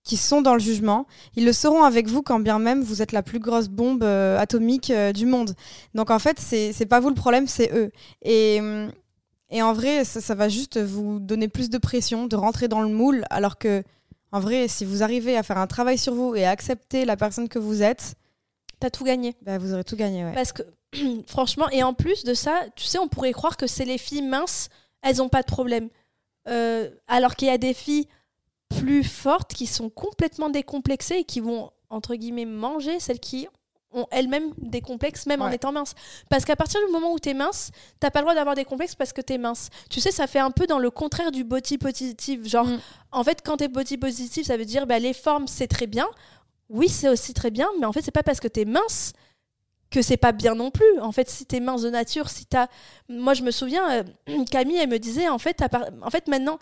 qui 0.03 0.17
sont 0.17 0.41
dans 0.41 0.53
le 0.53 0.59
jugement, 0.59 1.05
ils 1.35 1.45
le 1.45 1.53
seront 1.53 1.83
avec 1.83 2.07
vous 2.07 2.21
quand 2.23 2.39
bien 2.39 2.57
même 2.57 2.81
vous 2.81 3.01
êtes 3.01 3.11
la 3.11 3.21
plus 3.21 3.39
grosse 3.39 3.67
bombe 3.67 4.03
euh, 4.03 4.39
atomique 4.39 4.89
euh, 4.89 5.11
du 5.11 5.25
monde. 5.25 5.53
Donc 5.93 6.09
en 6.09 6.19
fait, 6.19 6.39
c'est 6.39 6.85
pas 6.87 6.99
vous 6.99 7.09
le 7.09 7.15
problème, 7.15 7.47
c'est 7.47 7.71
eux. 7.73 7.91
Et, 8.23 8.59
hum, 8.59 8.91
et 9.49 9.61
en 9.61 9.73
vrai, 9.73 10.03
ça, 10.03 10.21
ça 10.21 10.33
va 10.33 10.49
juste 10.49 10.79
vous 10.79 11.19
donner 11.19 11.47
plus 11.47 11.69
de 11.69 11.77
pression, 11.77 12.25
de 12.25 12.35
rentrer 12.35 12.67
dans 12.67 12.81
le 12.81 12.87
moule, 12.87 13.25
alors 13.29 13.57
que 13.57 13.83
en 14.31 14.39
vrai, 14.39 14.67
si 14.67 14.85
vous 14.85 15.03
arrivez 15.03 15.35
à 15.37 15.43
faire 15.43 15.57
un 15.57 15.67
travail 15.67 15.97
sur 15.97 16.13
vous 16.13 16.35
et 16.35 16.45
à 16.45 16.51
accepter 16.51 17.03
la 17.05 17.17
personne 17.17 17.49
que 17.49 17.59
vous 17.59 17.83
êtes, 17.83 18.15
t'as 18.79 18.89
tout 18.89 19.03
gagné. 19.03 19.35
bah, 19.41 19.57
vous 19.57 19.73
aurez 19.73 19.83
tout 19.83 19.97
gagné. 19.97 20.23
Ouais. 20.23 20.33
Parce 20.33 20.53
que, 20.53 20.63
franchement, 21.27 21.69
et 21.69 21.83
en 21.83 21.93
plus 21.93 22.23
de 22.23 22.33
ça, 22.33 22.61
tu 22.75 22.85
sais, 22.85 22.97
on 22.97 23.09
pourrait 23.09 23.33
croire 23.33 23.57
que 23.57 23.67
c'est 23.67 23.85
les 23.85 23.97
filles 23.97 24.21
minces, 24.21 24.69
elles 25.01 25.17
n'ont 25.17 25.29
pas 25.29 25.41
de 25.41 25.47
problème. 25.47 25.89
Euh, 26.47 26.89
alors 27.07 27.35
qu'il 27.35 27.49
y 27.49 27.51
a 27.51 27.57
des 27.57 27.73
filles 27.73 28.07
plus 28.79 29.03
fortes 29.03 29.53
qui 29.53 29.67
sont 29.67 29.89
complètement 29.89 30.49
décomplexées 30.49 31.15
et 31.17 31.23
qui 31.23 31.39
vont, 31.39 31.71
entre 31.89 32.15
guillemets, 32.15 32.45
manger 32.45 32.99
celles 32.99 33.19
qui 33.19 33.47
ont 33.93 34.07
elles-mêmes 34.11 34.53
des 34.57 34.79
complexes, 34.79 35.25
même 35.25 35.41
en 35.41 35.49
étant 35.49 35.73
minces. 35.73 35.95
Parce 36.29 36.45
qu'à 36.45 36.55
partir 36.55 36.79
du 36.85 36.91
moment 36.93 37.11
où 37.11 37.19
tu 37.19 37.27
es 37.29 37.33
mince, 37.33 37.71
t'as 37.99 38.09
pas 38.09 38.19
le 38.19 38.23
droit 38.23 38.35
d'avoir 38.35 38.55
des 38.55 38.63
complexes 38.63 38.95
parce 38.95 39.11
que 39.11 39.19
tu 39.19 39.33
es 39.33 39.37
mince. 39.37 39.67
Tu 39.89 39.99
sais, 39.99 40.11
ça 40.11 40.27
fait 40.27 40.39
un 40.39 40.51
peu 40.51 40.65
dans 40.65 40.79
le 40.79 40.89
contraire 40.89 41.31
du 41.31 41.43
body 41.43 41.77
positive. 41.77 42.47
Genre, 42.47 42.65
Mm. 42.67 42.79
en 43.11 43.23
fait, 43.25 43.41
quand 43.43 43.57
tu 43.57 43.65
es 43.65 43.67
body 43.67 43.97
positive, 43.97 44.45
ça 44.45 44.55
veut 44.55 44.63
dire 44.63 44.87
bah, 44.87 44.97
les 44.99 45.13
formes, 45.13 45.45
c'est 45.47 45.67
très 45.67 45.87
bien. 45.87 46.07
Oui, 46.69 46.87
c'est 46.87 47.09
aussi 47.09 47.33
très 47.33 47.51
bien, 47.51 47.67
mais 47.81 47.85
en 47.85 47.91
fait, 47.91 48.01
c'est 48.01 48.11
pas 48.11 48.23
parce 48.23 48.39
que 48.39 48.47
tu 48.47 48.61
es 48.61 48.65
mince 48.65 49.11
que 49.91 50.01
c'est 50.01 50.17
pas 50.17 50.31
bien 50.31 50.55
non 50.55 50.71
plus. 50.71 50.99
En 51.01 51.11
fait, 51.11 51.29
si 51.29 51.45
t'es 51.45 51.59
mince 51.59 51.81
de 51.83 51.89
nature, 51.89 52.29
si 52.29 52.45
t'as... 52.45 52.67
Moi, 53.09 53.33
je 53.33 53.43
me 53.43 53.51
souviens, 53.51 53.91
euh, 53.91 54.03
Camille, 54.49 54.77
elle 54.77 54.89
me 54.89 54.99
disait, 54.99 55.27
en 55.27 55.37
fait, 55.37 55.61
en 56.01 56.09
fait 56.09 56.29
maintenant, 56.29 56.57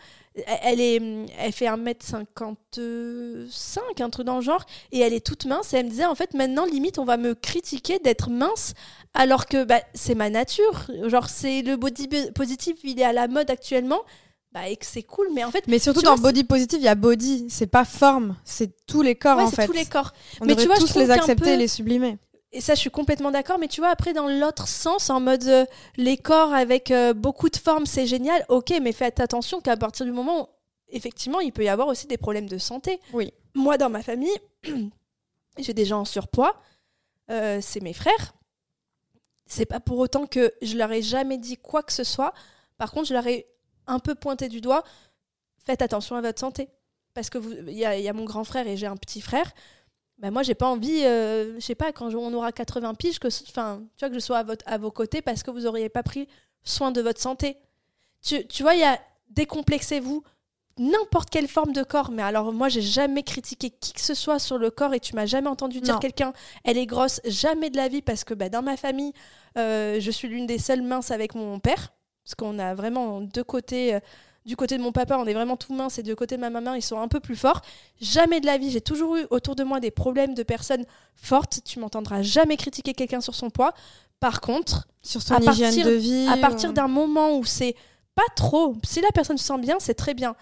elle, 0.64 0.82
est... 0.82 1.00
elle 1.38 1.52
fait 1.54 1.68
1m55, 1.68 3.80
un 4.02 4.10
truc 4.10 4.26
dans 4.26 4.38
le 4.38 4.42
genre, 4.42 4.66
et 4.92 5.00
elle 5.00 5.14
est 5.14 5.24
toute 5.26 5.46
mince, 5.46 5.74
et 5.74 5.78
elle 5.78 5.86
me 5.86 5.92
disait, 5.92 6.06
en 6.06 6.16
fait, 6.16 6.34
maintenant, 6.34 6.66
limite, 6.66 6.98
on 6.98 7.06
va 7.06 7.18
me 7.18 7.36
critiquer 7.36 8.00
d'être 8.00 8.32
mince, 8.32 8.74
alors 9.14 9.46
que 9.46 9.64
bah, 9.64 9.82
c'est 9.94 10.16
ma 10.16 10.32
nature. 10.32 10.88
Genre, 11.06 11.30
c'est 11.30 11.62
le 11.62 11.78
body 11.78 12.10
positif, 12.34 12.78
il 12.84 13.00
est 13.00 13.06
à 13.06 13.14
la 13.14 13.28
mode 13.28 13.52
actuellement, 13.52 14.02
bah, 14.52 14.68
et 14.68 14.76
que 14.76 14.88
c'est 14.88 15.04
cool, 15.04 15.28
mais 15.36 15.44
en 15.44 15.52
fait... 15.52 15.66
Mais 15.68 15.78
surtout 15.78 16.02
dans 16.02 16.16
vois, 16.16 16.32
body 16.32 16.46
positive, 16.46 16.80
il 16.80 16.86
y 16.86 16.88
a 16.88 16.96
body, 16.96 17.46
c'est 17.50 17.68
pas 17.68 17.86
forme, 17.86 18.36
c'est 18.44 18.72
tous 18.88 19.04
les 19.04 19.14
corps 19.14 19.38
ouais, 19.38 19.44
en 19.44 19.52
c'est 19.52 19.58
fait. 19.58 19.68
tous 19.68 19.74
les 19.74 19.86
corps. 19.86 20.14
On 20.42 20.46
Mais 20.46 20.56
tu 20.56 20.66
vois, 20.66 20.78
tous 20.78 20.96
les 20.96 21.12
accepter 21.12 21.46
peu- 21.46 21.50
et 21.50 21.58
les 21.58 21.68
sublimer. 21.68 22.18
Et 22.52 22.62
ça, 22.62 22.74
je 22.74 22.80
suis 22.80 22.90
complètement 22.90 23.32
d'accord. 23.32 23.60
Mais 23.60 23.68
tu 23.68 23.80
vois, 23.82 23.90
après, 23.90 24.14
dans 24.14 24.28
l'autre 24.28 24.68
sens, 24.68 25.10
en 25.10 25.20
mode 25.20 25.44
euh, 25.48 25.66
les 25.98 26.18
corps 26.18 26.54
avec 26.54 26.90
euh, 26.92 27.14
beaucoup 27.14 27.50
de 27.50 27.58
formes, 27.58 27.86
c'est 27.86 28.08
génial. 28.08 28.44
Ok, 28.50 28.74
mais 28.82 28.92
faites 28.92 29.20
attention 29.20 29.62
qu'à 29.62 29.78
partir 29.78 30.06
du 30.06 30.12
moment 30.12 30.42
où, 30.42 30.48
effectivement, 30.90 31.40
il 31.42 31.52
peut 31.54 31.64
y 31.64 31.70
avoir 31.70 31.88
aussi 31.88 32.08
des 32.08 32.18
problèmes 32.18 32.50
de 32.50 32.58
santé. 32.58 33.00
Oui. 33.14 33.32
Moi, 33.54 33.78
dans 33.78 33.90
ma 33.90 34.02
famille, 34.02 34.36
j'ai 35.60 35.74
des 35.74 35.86
gens 35.86 36.00
en 36.02 36.06
surpoids. 36.06 36.56
Euh, 37.30 37.60
c'est 37.62 37.82
mes 37.82 37.94
frères. 37.94 38.34
C'est 39.46 39.66
pas 39.66 39.80
pour 39.80 39.98
autant 40.00 40.26
que 40.26 40.52
je 40.62 40.76
leur 40.78 40.92
ai 40.92 41.02
jamais 41.04 41.38
dit 41.38 41.58
quoi 41.58 41.84
que 41.84 41.94
ce 41.94 42.04
soit. 42.04 42.34
Par 42.78 42.92
contre, 42.92 43.08
je 43.08 43.14
leur 43.14 43.28
ai 43.28 43.48
un 43.88 44.00
peu 44.00 44.16
pointé 44.16 44.48
du 44.48 44.62
doigt. 44.62 44.84
Faites 45.66 45.82
attention 45.84 46.16
à 46.16 46.22
votre 46.22 46.40
santé. 46.40 46.70
Parce 47.14 47.30
que 47.30 47.38
vous- 47.38 47.54
il 47.68 47.74
y, 47.74 47.80
y 47.82 48.10
a 48.10 48.14
mon 48.14 48.26
grand 48.26 48.44
frère 48.44 48.68
et 48.68 48.78
j'ai 48.78 48.88
un 48.88 48.96
petit 48.98 49.22
frère. 49.22 49.52
Bah 50.20 50.32
moi, 50.32 50.44
j'ai 50.44 50.54
pas 50.54 50.68
envie, 50.68 51.06
euh, 51.06 51.56
je 51.56 51.60
sais 51.62 51.76
pas, 51.76 51.94
quand 51.94 52.14
on 52.14 52.34
aura 52.34 52.52
80 52.52 52.94
piges, 52.96 53.20
que, 53.20 53.30
enfin, 53.48 53.82
tu 53.98 54.06
vois, 54.06 54.10
que 54.10 54.16
je 54.16 54.20
sois 54.20 54.40
à, 54.40 54.44
votre, 54.44 54.66
à 54.68 54.78
vos 54.78 54.92
côtés 54.92 55.22
parce 55.22 55.44
que 55.44 55.52
vous 55.52 55.66
auriez 55.66 55.88
pas 55.88 56.04
pris 56.04 56.28
soin 56.64 56.92
de 56.92 57.02
votre 57.02 57.22
santé. 57.22 57.58
Tu, 58.22 58.46
tu 58.48 58.64
vois, 58.64 58.74
il 58.74 58.82
y 58.82 58.84
a 58.84 59.00
décomplexez-vous. 59.30 60.24
n'importe 60.78 61.30
quelle 61.30 61.48
forme 61.48 61.72
de 61.72 61.84
corps. 61.84 62.12
Mais 62.12 62.22
alors, 62.22 62.52
moi, 62.52 62.68
j'ai 62.70 62.82
jamais 62.82 63.24
critiqué 63.24 63.70
qui 63.70 63.94
que 63.94 64.02
ce 64.02 64.14
soit 64.14 64.40
sur 64.40 64.58
le 64.58 64.70
corps 64.70 64.94
et 64.94 65.00
tu 65.00 65.16
m'as 65.16 65.26
jamais 65.26 65.50
entendu 65.50 65.82
dire 65.82 66.00
quelqu'un, 66.00 66.34
elle 66.64 66.78
est 66.78 66.86
grosse, 66.86 67.22
jamais 67.26 67.70
de 67.70 67.78
la 67.78 67.88
vie, 67.88 68.02
parce 68.02 68.24
que 68.24 68.34
bah, 68.34 68.50
dans 68.50 68.62
ma 68.62 68.78
famille, 68.78 69.14
euh, 69.58 70.00
je 70.00 70.12
suis 70.12 70.28
l'une 70.28 70.48
des 70.48 70.58
seules 70.58 70.82
minces 70.82 71.12
avec 71.12 71.36
mon 71.36 71.60
père. 71.60 71.94
Parce 72.24 72.36
qu'on 72.36 72.60
a 72.60 72.76
vraiment 72.76 73.22
deux 73.22 73.44
côtés. 73.44 73.98
Du 74.50 74.56
côté 74.56 74.78
de 74.78 74.82
mon 74.84 74.92
papa, 74.92 75.16
on 75.20 75.26
est 75.28 75.34
vraiment 75.34 75.56
tout 75.58 75.74
mince 75.74 76.00
et 76.00 76.04
du 76.04 76.16
côté 76.16 76.36
de 76.36 76.42
ma 76.42 76.50
maman, 76.50 76.74
ils 76.74 76.82
sont 76.82 77.00
un 77.00 77.08
peu 77.08 77.20
plus 77.20 77.36
forts. 77.36 77.62
Jamais 78.02 78.40
de 78.42 78.48
la 78.48 78.58
vie, 78.58 78.72
j'ai 78.72 78.82
toujours 78.82 79.16
eu 79.16 79.28
autour 79.30 79.56
de 79.56 79.64
moi 79.64 79.80
des 79.80 79.92
problèmes 79.92 80.34
de 80.34 80.42
personnes 80.44 80.86
fortes. 81.16 81.60
Tu 81.64 81.80
m'entendras 81.80 82.24
jamais 82.24 82.58
critiquer 82.58 82.94
quelqu'un 82.94 83.22
sur 83.22 83.36
son 83.36 83.50
poids. 83.52 83.74
Par 84.20 84.42
contre, 84.42 84.88
Sur 85.04 85.22
son 85.22 85.36
À 85.36 85.40
hygiène 85.40 85.68
partir- 85.68 85.86
de 85.86 85.92
vie. 85.92 86.28
à 86.30 86.38
partir 86.38 86.72
euh, 86.72 86.74
d'un 86.74 86.88
moment 86.88 87.38
où 87.38 87.46
c'est 87.46 87.76
pas 88.16 88.24
trop, 88.36 88.76
si 88.84 89.00
la 89.02 89.12
personne 89.14 89.38
se 89.38 89.46
sent 89.46 89.60
bien, 89.60 89.78
c'est 89.80 89.94
très 89.94 90.14
bien. 90.16 90.36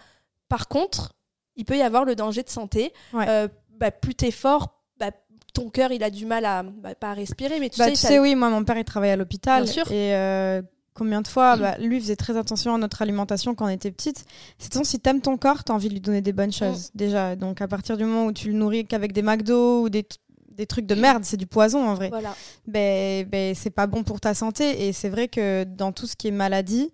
Par 0.50 0.67
contre, 0.70 1.13
il 1.58 1.65
peut 1.65 1.78
y 1.78 1.82
avoir 1.82 2.06
le 2.06 2.15
danger 2.15 2.43
de 2.43 2.50
santé. 2.50 2.93
Ouais. 3.13 3.26
Euh, 3.28 3.48
bah, 3.78 3.91
plus 3.91 4.15
t'es 4.15 4.32
fort, 4.32 4.70
bah, 5.00 5.12
ton 5.54 5.70
cœur 5.70 5.91
il 5.91 6.02
a 6.04 6.10
du 6.10 6.26
mal 6.26 6.46
à 6.46 6.63
bah, 6.63 6.96
pas 6.96 7.10
à 7.12 7.13
respirer, 7.13 7.60
mais 7.60 7.70
tu 7.70 7.78
Bah, 7.78 7.86
sais, 7.86 7.91
tu 7.93 8.02
t'as- 8.02 8.08
sais, 8.08 8.20
oui, 8.20 8.34
moi, 8.36 8.50
mon 8.50 8.63
père, 8.63 8.78
il 8.78 8.86
travaillait 8.86 9.13
à 9.13 9.17
l'hôpital. 9.17 9.63
Bien 9.63 9.72
sûr. 9.74 9.91
Et 9.91 10.15
euh, 10.15 10.62
combien 10.97 11.21
de 11.21 11.27
fois, 11.27 11.55
bah, 11.57 11.77
lui, 11.77 11.99
faisait 11.99 12.15
très 12.15 12.38
attention 12.38 12.73
à 12.73 12.77
notre 12.77 13.01
alimentation 13.01 13.53
quand 13.53 13.65
on 13.65 13.69
était 13.69 13.91
petite. 13.91 14.25
C'est 14.57 14.69
ton, 14.69 14.83
si 14.83 14.99
t'aimes 14.99 15.21
ton 15.21 15.38
corps, 15.38 15.63
t'as 15.63 15.73
envie 15.73 15.89
de 15.89 15.93
lui 15.93 16.01
donner 16.01 16.21
des 16.21 16.33
bonnes 16.33 16.51
choses, 16.51 16.89
déjà. 16.95 17.36
Donc, 17.36 17.62
à 17.62 17.67
partir 17.67 17.97
du 17.97 18.03
moment 18.03 18.25
où 18.25 18.31
tu 18.31 18.47
le 18.47 18.55
nourris 18.55 18.86
qu'avec 18.86 19.13
des 19.13 19.21
McDo 19.21 19.83
ou 19.83 19.89
des, 19.89 20.05
des 20.49 20.65
trucs 20.65 20.88
de 20.88 20.95
merde, 20.95 21.23
c'est 21.23 21.38
du 21.38 21.45
poison, 21.45 21.88
en 21.88 21.93
vrai. 21.93 22.10
voilà. 22.10 22.36
Ben, 22.67 23.25
ben, 23.27 23.53
c'est 23.53 23.69
pas 23.69 23.86
bon 23.86 24.03
pour 24.03 24.19
ta 24.19 24.33
santé. 24.33 24.88
Et 24.88 24.93
c'est 24.93 25.10
vrai 25.10 25.27
que 25.27 25.63
dans 25.63 25.91
tout 25.91 26.07
ce 26.07 26.15
qui 26.15 26.29
est 26.29 26.31
maladie, 26.31 26.91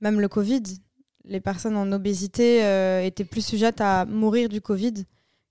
même 0.00 0.20
le 0.20 0.28
Covid, 0.28 0.62
les 1.24 1.40
personnes 1.40 1.76
en 1.76 1.90
obésité 1.90 2.64
euh, 2.64 3.02
étaient 3.04 3.24
plus 3.24 3.44
sujettes 3.44 3.80
à 3.80 4.06
mourir 4.06 4.48
du 4.48 4.60
Covid 4.60 4.94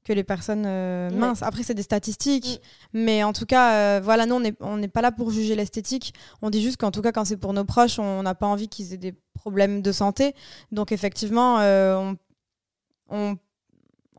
que 0.05 0.13
les 0.13 0.23
personnes 0.23 0.63
euh, 0.65 1.09
Ouais. 1.09 1.15
minces. 1.17 1.43
Après, 1.43 1.63
c'est 1.63 1.73
des 1.73 1.83
statistiques. 1.83 2.62
Mais 2.93 3.23
en 3.23 3.33
tout 3.33 3.45
cas, 3.45 3.73
euh, 3.73 4.01
voilà, 4.01 4.25
nous, 4.25 4.35
on 4.35 4.39
n'est 4.39 4.55
on 4.62 4.77
n'est 4.77 4.88
pas 4.88 5.01
là 5.01 5.12
pour 5.12 5.29
juger 5.31 5.55
l'esthétique. 5.55 6.13
On 6.41 6.49
dit 6.49 6.62
juste 6.62 6.77
qu'en 6.77 6.91
tout 6.91 7.01
cas, 7.01 7.12
quand 7.12 7.25
c'est 7.25 7.38
pour 7.38 7.53
nos 7.53 7.65
proches, 7.65 7.99
on 7.99 8.23
n'a 8.23 8.33
pas 8.35 8.47
envie 8.47 8.69
qu'ils 8.69 8.93
aient 8.93 8.97
des 8.97 9.13
problèmes 9.35 9.81
de 9.81 9.91
santé. 9.91 10.33
Donc, 10.71 10.91
effectivement, 10.91 11.59
euh, 11.59 11.95
on, 11.97 12.17
on, 13.09 13.38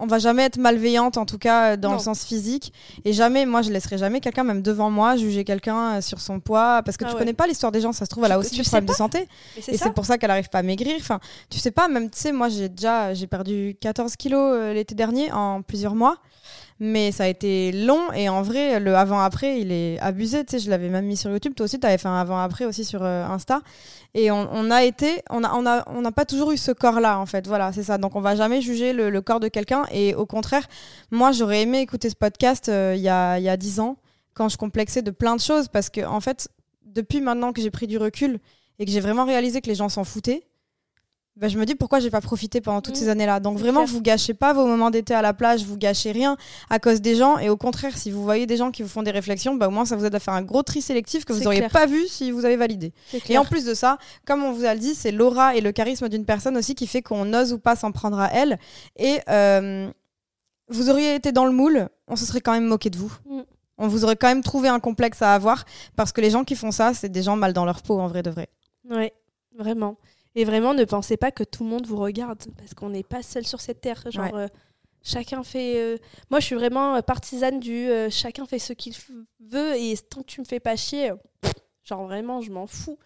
on 0.01 0.07
va 0.07 0.19
jamais 0.19 0.43
être 0.45 0.57
malveillante, 0.59 1.17
en 1.17 1.27
tout 1.27 1.39
cas, 1.39 1.73
euh, 1.73 1.77
dans 1.77 1.91
Non. 1.91 1.97
le 1.97 2.01
sens 2.03 2.25
physique. 2.25 2.73
Et 3.05 3.13
jamais, 3.13 3.47
moi, 3.47 3.63
je 3.63 3.71
laisserai 3.71 3.99
jamais 3.99 4.21
quelqu'un, 4.21 4.43
même 4.45 4.63
devant 4.63 4.91
moi, 4.91 5.17
juger 5.17 5.45
quelqu'un 5.45 5.97
euh, 5.97 6.01
sur 6.01 6.21
son 6.21 6.41
poids. 6.41 6.83
Parce 6.85 6.97
que 6.97 7.05
Ah 7.05 7.09
tu 7.09 7.15
ouais. 7.15 7.19
connais 7.21 7.33
pas 7.35 7.47
l'histoire 7.47 7.71
des 7.73 7.81
gens, 7.81 7.93
ça 7.93 8.05
se 8.05 8.11
trouve, 8.11 8.25
elle 8.25 8.33
a 8.33 8.39
aussi 8.39 8.57
des 8.57 8.63
problèmes 8.63 8.87
de 8.87 8.93
santé. 8.93 9.29
Et 9.69 9.77
c'est 9.77 9.93
pour 9.93 10.05
ça 10.07 10.19
qu'elle 10.19 10.31
arrive 10.31 10.49
pas 10.49 10.59
à 10.59 10.63
maigrir. 10.63 10.97
Enfin, 10.99 11.21
tu 11.51 11.59
sais 11.59 11.71
pas, 11.71 11.89
même, 11.89 12.11
tu 12.11 12.19
sais, 12.19 12.33
moi, 12.33 12.49
j'ai 12.49 12.69
déjà 12.69 13.15
j'ai 13.15 13.27
perdu 13.27 13.77
14 13.81 14.17
kilos 14.17 14.41
euh, 14.55 14.73
l'été 14.75 14.95
dernier 14.95 15.31
en 15.33 15.63
plusieurs 15.63 15.95
mois. 15.95 16.17
Mais 16.83 17.13
ça 17.13 17.25
a 17.25 17.27
été 17.27 17.73
long 17.73 18.11
et 18.15 18.31
en 18.31 18.41
vrai, 18.41 18.81
le 18.81 18.97
avant-après, 18.97 19.61
il 19.61 19.71
est 19.71 19.99
abusé. 20.01 20.47
Tu 20.47 20.53
sais, 20.53 20.59
je 20.65 20.71
l'avais 20.71 20.89
même 20.89 21.05
mis 21.05 21.17
sur 21.19 21.31
YouTube. 21.31 21.53
Toi 21.55 21.65
aussi, 21.65 21.79
tu 21.79 21.87
avais 21.87 21.99
fait 21.99 22.09
un 22.09 22.19
avant-après 22.19 22.65
aussi 22.65 22.87
sur 22.87 23.03
euh, 23.03 23.27
Insta. 23.27 23.61
Et 24.15 24.31
on, 24.31 24.49
on 24.51 24.71
a 24.71 24.83
été, 24.83 25.23
on 25.29 25.41
n'a 25.41 25.55
on 25.55 25.67
a, 25.67 25.87
on 25.91 26.01
n'a 26.01 26.11
pas 26.11 26.25
toujours 26.25 26.53
eu 26.53 26.57
ce 26.57 26.73
corps-là, 26.73 27.19
en 27.19 27.27
fait. 27.27 27.47
Voilà, 27.47 27.71
c'est 27.75 27.83
ça. 27.83 27.99
Donc, 27.99 28.17
on 28.17 28.23
va 28.23 28.35
jamais 28.35 28.63
juger 28.63 28.95
le, 28.95 29.11
le 29.11 29.21
corps 29.21 29.41
de 29.41 29.49
quelqu'un. 29.49 29.85
Et 29.93 30.15
au 30.15 30.25
contraire, 30.25 30.67
moi, 31.11 31.33
j'aurais 31.33 31.61
aimé 31.61 31.81
écouter 31.81 32.09
ce 32.09 32.17
podcast 32.17 32.71
euh, 32.71 32.95
il 32.97 33.03
y, 33.03 33.11
a, 33.11 33.39
il 33.39 33.45
y 33.45 33.51
a 33.51 33.59
10 33.59 33.81
ans, 33.81 33.99
quand 34.33 34.49
je 34.49 34.57
complexais 34.57 35.03
de 35.03 35.11
plein 35.11 35.37
de 35.37 35.41
choses. 35.43 35.69
Parce 35.69 35.91
que, 35.91 36.01
en 36.07 36.21
fait, 36.21 36.49
depuis 36.87 37.21
maintenant 37.21 37.53
que 37.53 37.61
j'ai 37.61 37.71
pris 37.71 37.89
du 37.89 37.99
recul 37.99 38.39
et 38.79 38.87
que 38.87 38.91
j'ai 38.91 39.01
vraiment 39.01 39.27
réalisé 39.27 39.61
que 39.61 39.69
les 39.69 39.75
gens 39.75 39.91
s'en 39.91 40.05
foutaient, 40.05 40.45
bah, 41.37 41.49
je 41.49 41.59
me 41.59 41.65
dis 41.65 41.75
pourquoi 41.75 42.01
j'ai 42.01 42.11
pas 42.11 42.21
profité 42.21 42.61
pendant 42.61 42.81
toutes 42.83 42.97
Mm. 42.97 42.99
ces 42.99 43.09
années-là? 43.09 43.41
Donc 43.41 43.57
vraiment, 43.59 43.85
vous 43.85 44.03
gâchez 44.03 44.35
pas 44.35 44.53
vos 44.53 44.67
moments 44.67 44.91
d'été 44.91 45.15
à 45.15 45.23
la 45.23 45.33
plage, 45.33 45.65
vous 45.65 45.77
gâchez 45.79 46.13
rien 46.13 46.37
à 46.69 46.79
cause 46.79 47.01
des 47.01 47.15
gens. 47.17 47.39
Et 47.39 47.49
au 47.49 47.57
contraire, 47.57 47.97
si 47.97 48.11
vous 48.11 48.23
voyez 48.23 48.47
des 48.47 48.57
gens 48.57 48.71
qui 48.71 48.83
vous 48.83 48.89
font 48.89 49.03
des 49.03 49.11
réflexions, 49.11 49.55
bah, 49.55 49.69
au 49.69 49.71
moins 49.71 49.85
ça 49.87 49.97
vous 49.97 50.05
aide 50.05 50.15
à 50.15 50.21
faire 50.21 50.35
un 50.35 50.43
gros 50.43 50.63
tri 50.63 50.83
sélectif 50.83 51.25
que 51.25 51.33
vous 51.33 51.41
n'auriez 51.45 51.69
pas 51.69 51.87
vu 51.87 52.07
si 52.09 52.31
vous 52.31 52.45
avez 52.45 52.57
validé. 52.57 52.93
Et 53.29 53.39
en 53.39 53.45
plus 53.45 53.65
de 53.65 53.75
ça, 53.75 53.97
comme 54.27 54.43
on 54.45 54.53
vous 54.53 54.65
a 54.65 54.75
le 54.75 54.81
dit, 54.81 54.95
c'est 54.95 55.13
l'aura 55.13 55.55
et 55.57 55.61
le 55.61 55.73
charisme 55.73 56.09
d'une 56.09 56.25
personne 56.27 56.57
aussi 56.57 56.75
qui 56.75 56.87
fait 56.87 57.01
qu'on 57.01 57.33
ose 57.33 57.53
ou 57.53 57.59
pas 57.59 57.75
s'en 57.77 57.93
prendre 57.93 58.19
à 58.19 58.29
elle. 58.33 58.59
Et 58.97 59.21
euh, 59.31 59.91
vous 60.69 60.91
auriez 60.91 61.15
été 61.15 61.33
dans 61.33 61.47
le 61.47 61.53
moule, 61.53 61.89
on 62.07 62.17
se 62.17 62.25
serait 62.27 62.41
quand 62.41 62.53
même 62.53 62.67
moqué 62.67 62.91
de 62.91 62.99
vous. 62.99 63.13
Mm. 63.29 63.41
On 63.79 63.89
vous 63.89 64.05
aurait 64.05 64.17
quand 64.17 64.29
même 64.29 64.43
trouvé 64.43 64.69
un 64.69 64.79
complexe 64.79 65.23
à 65.23 65.33
avoir 65.35 65.65
parce 65.97 66.13
que 66.13 66.21
les 66.21 66.29
gens 66.31 66.45
qui 66.45 66.55
font 66.55 66.71
ça, 66.71 66.93
c'est 66.93 67.09
des 67.09 67.23
gens 67.23 67.37
mal 67.37 67.55
dans 67.55 67.65
leur 67.65 67.81
peau 67.83 67.99
en 67.99 68.09
vrai 68.09 68.23
de 68.23 68.29
vrai. 68.31 68.49
Ouais, 68.91 69.15
vraiment. 69.57 69.97
Et 70.37 70.45
vraiment, 70.45 70.75
ne 70.75 70.85
pensez 70.85 71.17
pas 71.17 71.31
que 71.31 71.43
tout 71.45 71.65
le 71.65 71.71
monde 71.71 71.87
vous 71.87 71.97
regarde, 71.97 72.43
parce 72.57 72.75
qu'on 72.75 72.91
n'est 72.91 73.03
pas 73.03 73.23
seul 73.23 73.45
sur 73.47 73.61
cette 73.61 73.81
terre. 73.81 74.03
Genre, 74.11 74.25
Ouais. 74.33 74.43
euh, 74.43 74.49
chacun 75.03 75.43
fait. 75.43 75.77
euh, 75.77 75.97
Moi, 76.31 76.41
je 76.41 76.47
suis 76.47 76.55
vraiment 76.55 76.95
euh, 76.97 77.01
partisane 77.03 77.59
du 77.61 77.89
euh, 77.89 78.09
chacun 78.11 78.47
fait 78.47 78.59
ce 78.61 78.73
qu'il 78.73 78.95
veut, 79.41 79.75
et 79.77 79.97
tant 79.99 80.21
que 80.21 80.27
tu 80.27 80.41
me 80.41 80.45
fais 80.47 80.61
pas 80.61 80.77
chier, 80.77 81.13
pff, 81.41 81.53
genre 81.83 82.05
vraiment, 82.05 82.41
je 82.43 82.53
m'en 82.53 82.69
fous. 82.69 82.97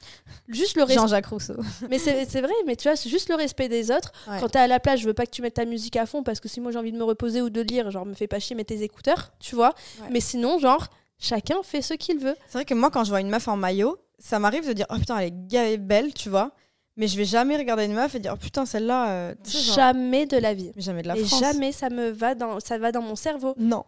Juste 0.48 0.76
le 0.76 0.82
respect. 0.82 1.00
Jean-Jacques 1.00 1.26
Rousseau. 1.26 1.54
mais 1.88 1.98
c'est 1.98 2.40
vrai, 2.42 2.52
mais 2.66 2.76
tu 2.76 2.88
vois, 2.88 2.96
c'est 2.96 3.08
juste 3.08 3.30
le 3.30 3.36
respect 3.36 3.70
des 3.70 3.90
autres. 3.90 4.12
Ouais. 4.28 4.38
Quand 4.40 4.48
t'es 4.50 4.58
à 4.58 4.66
la 4.66 4.78
plage, 4.78 5.00
je 5.00 5.06
veux 5.06 5.14
pas 5.14 5.24
que 5.24 5.30
tu 5.30 5.40
mettes 5.40 5.54
ta 5.54 5.64
musique 5.64 5.96
à 5.96 6.04
fond, 6.04 6.22
parce 6.22 6.40
que 6.40 6.48
si 6.48 6.60
moi 6.60 6.72
j'ai 6.72 6.78
envie 6.78 6.92
de 6.92 6.98
me 6.98 7.04
reposer 7.04 7.40
ou 7.40 7.48
de 7.48 7.62
lire, 7.62 7.90
genre, 7.90 8.04
me 8.04 8.12
fais 8.14 8.26
pas 8.28 8.38
chier, 8.38 8.54
mets 8.54 8.64
tes 8.64 8.82
écouteurs, 8.82 9.32
tu 9.40 9.54
vois. 9.54 9.72
Ouais. 10.02 10.08
Mais 10.10 10.20
sinon, 10.20 10.58
genre, 10.58 10.88
chacun 11.18 11.62
fait 11.62 11.80
ce 11.80 11.94
qu'il 11.94 12.18
veut. 12.18 12.36
C'est 12.48 12.58
vrai 12.58 12.64
que 12.66 12.74
moi, 12.74 12.90
quand 12.90 13.04
je 13.04 13.08
vois 13.08 13.20
une 13.22 13.30
meuf 13.30 13.48
en 13.48 13.56
maillot, 13.56 13.96
ça 14.18 14.38
m'arrive 14.38 14.66
de 14.68 14.74
dire 14.74 14.86
Oh 14.90 14.96
putain, 14.98 15.18
elle 15.18 15.28
est 15.28 15.46
ga- 15.48 15.62
elle 15.64 15.72
est 15.72 15.78
belle, 15.78 16.12
tu 16.12 16.28
vois. 16.28 16.52
Mais 16.96 17.08
je 17.08 17.16
vais 17.16 17.24
jamais 17.24 17.56
regarder 17.56 17.84
une 17.86 17.94
meuf 17.94 18.14
et 18.14 18.20
dire 18.20 18.32
Oh 18.34 18.38
putain, 18.38 18.66
celle-là. 18.66 19.10
euh, 19.10 19.34
genre, 19.46 19.74
Jamais 19.74 20.26
de 20.26 20.36
la 20.36 20.54
vie. 20.54 20.70
mais 20.76 20.82
jamais 20.82 21.02
de 21.02 21.08
la 21.08 21.16
Et 21.16 21.24
France. 21.24 21.40
jamais 21.40 21.72
ça 21.72 21.90
me 21.90 22.10
va 22.10 22.34
dans 22.34 22.60
ça 22.60 22.78
va 22.78 22.92
dans 22.92 23.02
mon 23.02 23.16
cerveau. 23.16 23.54
Non. 23.58 23.84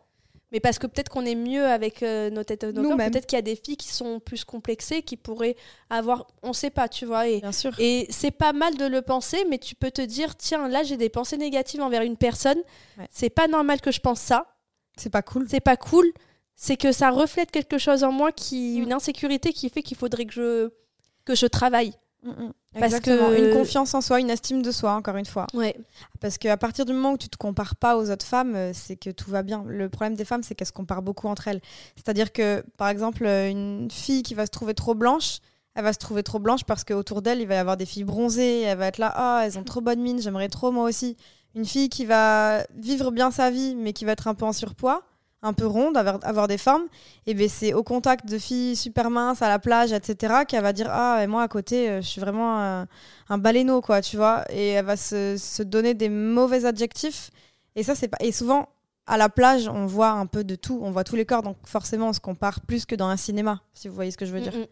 Mais 0.52 0.60
parce 0.60 0.78
que 0.78 0.86
peut-être 0.86 1.08
qu'on 1.08 1.24
est 1.26 1.34
mieux 1.34 1.64
avec 1.66 2.02
euh, 2.04 2.30
nos 2.30 2.44
têtes 2.44 2.62
nos. 2.64 2.96
Peut-être 2.96 3.26
qu'il 3.26 3.36
y 3.36 3.38
a 3.38 3.42
des 3.42 3.56
filles 3.56 3.76
qui 3.76 3.88
sont 3.88 4.20
plus 4.20 4.44
complexées, 4.44 5.02
qui 5.02 5.16
pourraient 5.16 5.56
avoir, 5.90 6.26
on 6.44 6.52
sait 6.52 6.70
pas, 6.70 6.88
tu 6.88 7.04
vois. 7.04 7.26
Et, 7.28 7.40
Bien 7.40 7.50
sûr. 7.50 7.72
et 7.80 8.06
c'est 8.10 8.30
pas 8.30 8.52
mal 8.52 8.76
de 8.76 8.86
le 8.86 9.02
penser, 9.02 9.44
mais 9.50 9.58
tu 9.58 9.74
peux 9.74 9.90
te 9.90 10.02
dire, 10.02 10.36
tiens, 10.36 10.68
là 10.68 10.82
j'ai 10.84 10.96
des 10.96 11.08
pensées 11.08 11.36
négatives 11.36 11.80
envers 11.82 12.02
une 12.02 12.16
personne. 12.16 12.58
Ouais. 12.98 13.06
C'est 13.10 13.30
pas 13.30 13.48
normal 13.48 13.80
que 13.80 13.90
je 13.90 14.00
pense 14.00 14.20
ça. 14.20 14.46
C'est 14.96 15.10
pas 15.10 15.22
cool. 15.22 15.46
C'est 15.50 15.60
pas 15.60 15.76
cool. 15.76 16.10
C'est 16.54 16.76
que 16.76 16.90
ça 16.92 17.10
reflète 17.10 17.50
quelque 17.50 17.76
chose 17.78 18.02
en 18.04 18.12
moi 18.12 18.30
qui, 18.32 18.78
Mm. 18.80 18.82
une 18.84 18.92
insécurité 18.92 19.52
qui 19.52 19.68
fait 19.68 19.82
qu'il 19.82 19.96
faudrait 19.96 20.26
que 20.26 20.32
je 20.32 20.70
que 21.24 21.34
je 21.34 21.46
travaille. 21.46 21.92
Mm, 22.22 22.30
mm. 22.30 22.52
Parce 22.72 22.84
Exactement. 22.86 23.28
que- 23.30 23.38
Une 23.46 23.52
confiance 23.52 23.94
en 23.94 24.00
soi, 24.00 24.20
une 24.20 24.30
estime 24.30 24.60
de 24.62 24.70
soi, 24.70 24.92
encore 24.94 25.16
une 25.16 25.24
fois. 25.26 25.46
Ouais. 25.54 25.76
Parce 26.20 26.38
qu'à 26.38 26.56
partir 26.56 26.84
du 26.84 26.92
moment 26.92 27.12
où 27.12 27.18
tu 27.18 27.28
te 27.28 27.36
compares 27.36 27.76
pas 27.76 27.96
aux 27.96 28.10
autres 28.10 28.26
femmes, 28.26 28.54
euh, 28.54 28.72
c'est 28.74 28.96
que 28.96 29.10
tout 29.10 29.30
va 29.30 29.42
bien. 29.42 29.64
Le 29.66 29.88
problème 29.88 30.14
des 30.14 30.24
femmes, 30.24 30.42
c'est 30.42 30.54
qu'elles 30.54 30.66
se 30.66 30.72
comparent 30.72 31.02
beaucoup 31.02 31.28
entre 31.28 31.48
elles. 31.48 31.60
C'est-à-dire 31.94 32.32
que, 32.32 32.64
par 32.76 32.88
exemple, 32.88 33.24
euh, 33.24 33.48
une 33.48 33.88
fille 33.90 34.22
qui 34.22 34.34
va 34.34 34.44
se 34.46 34.50
trouver 34.50 34.74
trop 34.74 34.94
blanche, 34.94 35.38
elle 35.74 35.84
va 35.84 35.92
se 35.92 35.98
trouver 35.98 36.22
trop 36.22 36.38
blanche 36.38 36.64
parce 36.64 36.84
qu'autour 36.84 37.22
d'elle, 37.22 37.40
il 37.40 37.46
va 37.46 37.54
y 37.54 37.58
avoir 37.58 37.76
des 37.76 37.86
filles 37.86 38.04
bronzées. 38.04 38.62
Elle 38.62 38.78
va 38.78 38.86
être 38.88 38.98
là, 38.98 39.12
ah, 39.14 39.42
elles 39.44 39.58
ont 39.58 39.64
trop 39.64 39.80
bonne 39.80 40.00
mine, 40.00 40.20
j'aimerais 40.20 40.48
trop 40.48 40.70
moi 40.72 40.84
aussi. 40.84 41.16
Une 41.54 41.64
fille 41.64 41.88
qui 41.88 42.04
va 42.04 42.64
vivre 42.74 43.10
bien 43.10 43.30
sa 43.30 43.50
vie, 43.50 43.74
mais 43.76 43.92
qui 43.94 44.04
va 44.04 44.12
être 44.12 44.26
un 44.28 44.34
peu 44.34 44.44
en 44.44 44.52
surpoids, 44.52 45.02
un 45.42 45.52
peu 45.52 45.66
ronde, 45.66 45.96
avoir, 45.96 46.18
avoir 46.22 46.48
des 46.48 46.58
formes, 46.58 46.86
et 47.26 47.34
ben 47.34 47.48
c'est 47.48 47.72
au 47.74 47.82
contact 47.82 48.26
de 48.26 48.38
filles 48.38 48.74
super 48.74 49.10
minces 49.10 49.42
à 49.42 49.48
la 49.48 49.58
plage, 49.58 49.92
etc., 49.92 50.42
qu'elle 50.48 50.62
va 50.62 50.72
dire 50.72 50.88
ah 50.90 51.20
et 51.22 51.26
moi 51.26 51.42
à 51.42 51.48
côté, 51.48 51.88
euh, 51.88 52.00
je 52.00 52.06
suis 52.08 52.20
vraiment 52.20 52.58
un, 52.58 52.86
un 53.28 53.38
baleineau 53.38 53.80
quoi, 53.80 54.00
tu 54.00 54.16
vois, 54.16 54.44
et 54.50 54.68
elle 54.70 54.84
va 54.84 54.96
se, 54.96 55.36
se 55.38 55.62
donner 55.62 55.94
des 55.94 56.08
mauvais 56.08 56.64
adjectifs. 56.64 57.30
Et 57.76 57.82
ça 57.82 57.94
c'est 57.94 58.08
pas 58.08 58.16
et 58.20 58.32
souvent 58.32 58.68
à 59.06 59.16
la 59.16 59.28
plage, 59.28 59.68
on 59.68 59.86
voit 59.86 60.10
un 60.10 60.26
peu 60.26 60.42
de 60.42 60.56
tout, 60.56 60.80
on 60.82 60.90
voit 60.90 61.04
tous 61.04 61.14
les 61.16 61.26
corps, 61.26 61.42
donc 61.42 61.58
forcément 61.64 62.08
on 62.08 62.12
se 62.12 62.18
compare 62.20 62.60
plus 62.62 62.86
que 62.86 62.94
dans 62.96 63.06
un 63.06 63.16
cinéma, 63.16 63.60
si 63.72 63.88
vous 63.88 63.94
voyez 63.94 64.10
ce 64.10 64.16
que 64.16 64.26
je 64.26 64.32
veux 64.32 64.40
dire. 64.40 64.54
Mm. 64.56 64.66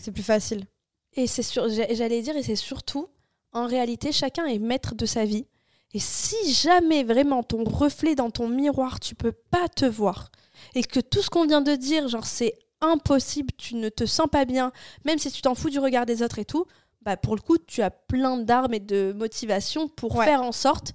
C'est 0.00 0.12
plus 0.12 0.22
facile. 0.22 0.66
Et 1.14 1.26
c'est 1.26 1.42
j'a- 1.50 1.94
j'allais 1.94 2.20
dire, 2.20 2.36
et 2.36 2.42
c'est 2.42 2.56
surtout, 2.56 3.08
en 3.52 3.66
réalité, 3.66 4.12
chacun 4.12 4.44
est 4.46 4.58
maître 4.58 4.94
de 4.94 5.06
sa 5.06 5.24
vie. 5.24 5.46
Et 5.94 6.00
si 6.00 6.52
jamais 6.52 7.04
vraiment 7.04 7.42
ton 7.42 7.64
reflet 7.64 8.14
dans 8.14 8.30
ton 8.30 8.48
miroir, 8.48 9.00
tu 9.00 9.14
peux 9.14 9.32
pas 9.32 9.68
te 9.68 9.84
voir, 9.86 10.30
et 10.74 10.82
que 10.82 11.00
tout 11.00 11.22
ce 11.22 11.30
qu'on 11.30 11.46
vient 11.46 11.60
de 11.62 11.74
dire, 11.76 12.08
genre 12.08 12.26
c'est 12.26 12.58
impossible, 12.80 13.50
tu 13.56 13.76
ne 13.76 13.88
te 13.88 14.04
sens 14.04 14.26
pas 14.30 14.44
bien, 14.44 14.72
même 15.04 15.18
si 15.18 15.30
tu 15.30 15.40
t'en 15.40 15.54
fous 15.54 15.70
du 15.70 15.78
regard 15.78 16.04
des 16.04 16.22
autres 16.22 16.38
et 16.40 16.44
tout, 16.44 16.66
bah 17.02 17.16
pour 17.16 17.36
le 17.36 17.40
coup, 17.40 17.58
tu 17.58 17.80
as 17.82 17.90
plein 17.90 18.36
d'armes 18.38 18.74
et 18.74 18.80
de 18.80 19.12
motivation 19.16 19.88
pour 19.88 20.16
Ouais. 20.16 20.24
faire 20.26 20.42
en 20.42 20.52
sorte 20.52 20.92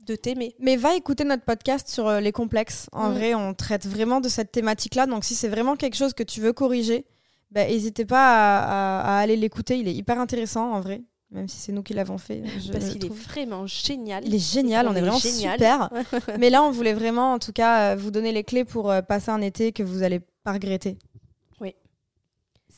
de 0.00 0.14
t'aimer. 0.14 0.54
Mais 0.58 0.76
va 0.76 0.94
écouter 0.94 1.24
notre 1.24 1.44
podcast 1.44 1.88
sur 1.88 2.06
euh, 2.08 2.20
les 2.20 2.32
complexes. 2.32 2.86
En 2.92 3.10
Mm. 3.10 3.14
vrai, 3.14 3.34
on 3.34 3.54
traite 3.54 3.86
vraiment 3.86 4.20
de 4.20 4.28
cette 4.28 4.52
thématique-là. 4.52 5.06
Donc, 5.06 5.24
si 5.24 5.34
c'est 5.34 5.48
vraiment 5.48 5.76
quelque 5.76 5.96
chose 5.96 6.12
que 6.14 6.22
tu 6.22 6.40
veux 6.40 6.52
corriger, 6.52 7.04
bah, 7.50 7.66
n'hésitez 7.66 8.04
pas 8.04 8.18
à, 8.26 9.00
à- 9.02 9.16
à 9.16 9.20
aller 9.20 9.36
l'écouter. 9.36 9.78
Il 9.78 9.86
est 9.88 9.94
hyper 9.94 10.18
intéressant, 10.18 10.72
en 10.72 10.80
vrai. 10.80 11.02
Même 11.30 11.46
si 11.46 11.58
c'est 11.58 11.72
nous 11.72 11.82
qui 11.82 11.92
l'avons 11.92 12.18
fait. 12.18 12.42
je 12.58 12.72
Parce 12.72 12.88
qu'il 12.88 13.04
est 13.04 13.08
trouve. 13.08 13.20
vraiment 13.22 13.66
génial. 13.66 14.26
Il 14.26 14.34
est 14.34 14.52
génial, 14.52 14.88
on 14.88 14.94
est 14.94 15.00
vraiment 15.00 15.18
génial. 15.18 15.54
super. 15.58 15.90
Mais 16.38 16.48
là, 16.50 16.62
on 16.62 16.70
voulait 16.70 16.94
vraiment, 16.94 17.34
en 17.34 17.38
tout 17.38 17.52
cas, 17.52 17.92
euh, 17.92 17.96
vous 17.96 18.10
donner 18.10 18.32
les 18.32 18.44
clés 18.44 18.64
pour 18.64 18.90
euh, 18.90 19.02
passer 19.02 19.30
un 19.30 19.42
été 19.42 19.72
que 19.72 19.82
vous 19.82 20.02
allez 20.02 20.20
pas 20.44 20.52
regretter. 20.52 20.96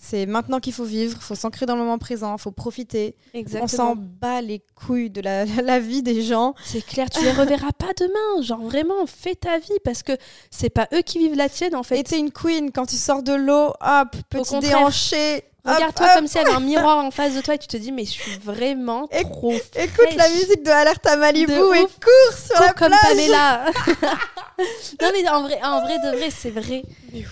C'est 0.03 0.25
maintenant 0.25 0.61
qu'il 0.61 0.73
faut 0.73 0.85
vivre, 0.85 1.21
faut 1.21 1.35
s'ancrer 1.35 1.67
dans 1.67 1.75
le 1.75 1.83
moment 1.83 1.99
présent, 1.99 2.39
faut 2.39 2.51
profiter. 2.53 3.17
On 3.61 3.67
s'en 3.67 3.97
bat 3.97 4.41
les 4.41 4.63
couilles 4.75 5.11
de 5.11 5.21
la, 5.21 5.45
la 5.63 5.79
vie 5.79 6.03
des 6.03 6.23
gens. 6.23 6.55
C'est 6.65 6.85
clair, 6.85 7.11
tu 7.11 7.23
les 7.23 7.33
reverras 7.33 7.73
pas 7.73 7.93
demain. 7.99 8.43
Genre 8.43 8.63
vraiment, 8.63 9.05
fais 9.07 9.35
ta 9.35 9.59
vie 9.59 9.79
parce 9.85 10.03
que 10.03 10.13
c'est 10.51 10.71
pas 10.71 10.89
eux 10.95 11.03
qui 11.03 11.19
vivent 11.19 11.37
la 11.37 11.51
tienne 11.51 11.77
en 11.77 11.83
fait. 11.83 11.99
Et 11.99 12.03
t'es 12.03 12.19
une 12.19 12.33
queen 12.33 12.73
quand 12.73 12.87
tu 12.87 12.97
sors 12.97 13.23
de 13.23 13.35
l'eau, 13.35 13.75
hop, 13.83 14.17
petit 14.31 14.59
déhanché. 14.61 15.45
Regarde-toi 15.65 16.15
comme 16.15 16.27
s'il 16.27 16.41
y 16.41 16.45
avait 16.45 16.55
un 16.55 16.61
miroir 16.61 17.05
en 17.05 17.11
face 17.11 17.35
de 17.35 17.41
toi 17.41 17.55
et 17.55 17.59
tu 17.59 17.69
te 17.69 17.77
dis 17.77 17.93
mais 17.93 18.05
je 18.05 18.11
suis 18.11 18.39
vraiment 18.39 19.07
trop 19.09 19.53
Écoute 19.53 20.15
la 20.17 20.29
musique 20.29 20.63
de 20.63 20.71
Alerte 20.71 21.07
à 21.07 21.17
Malibu 21.17 21.53
et 21.53 21.57
cours 21.57 22.37
sur 22.37 22.61
la 22.61 22.73
comme 22.73 22.89
plage. 22.89 23.01
Pamela. 23.03 23.65
non 25.03 25.11
mais 25.13 25.29
en 25.29 25.43
vrai, 25.43 25.61
en 25.63 25.81
vrai 25.83 25.99
de 25.99 26.17
vrai, 26.17 26.31
c'est 26.31 26.51
vrai. 26.51 26.83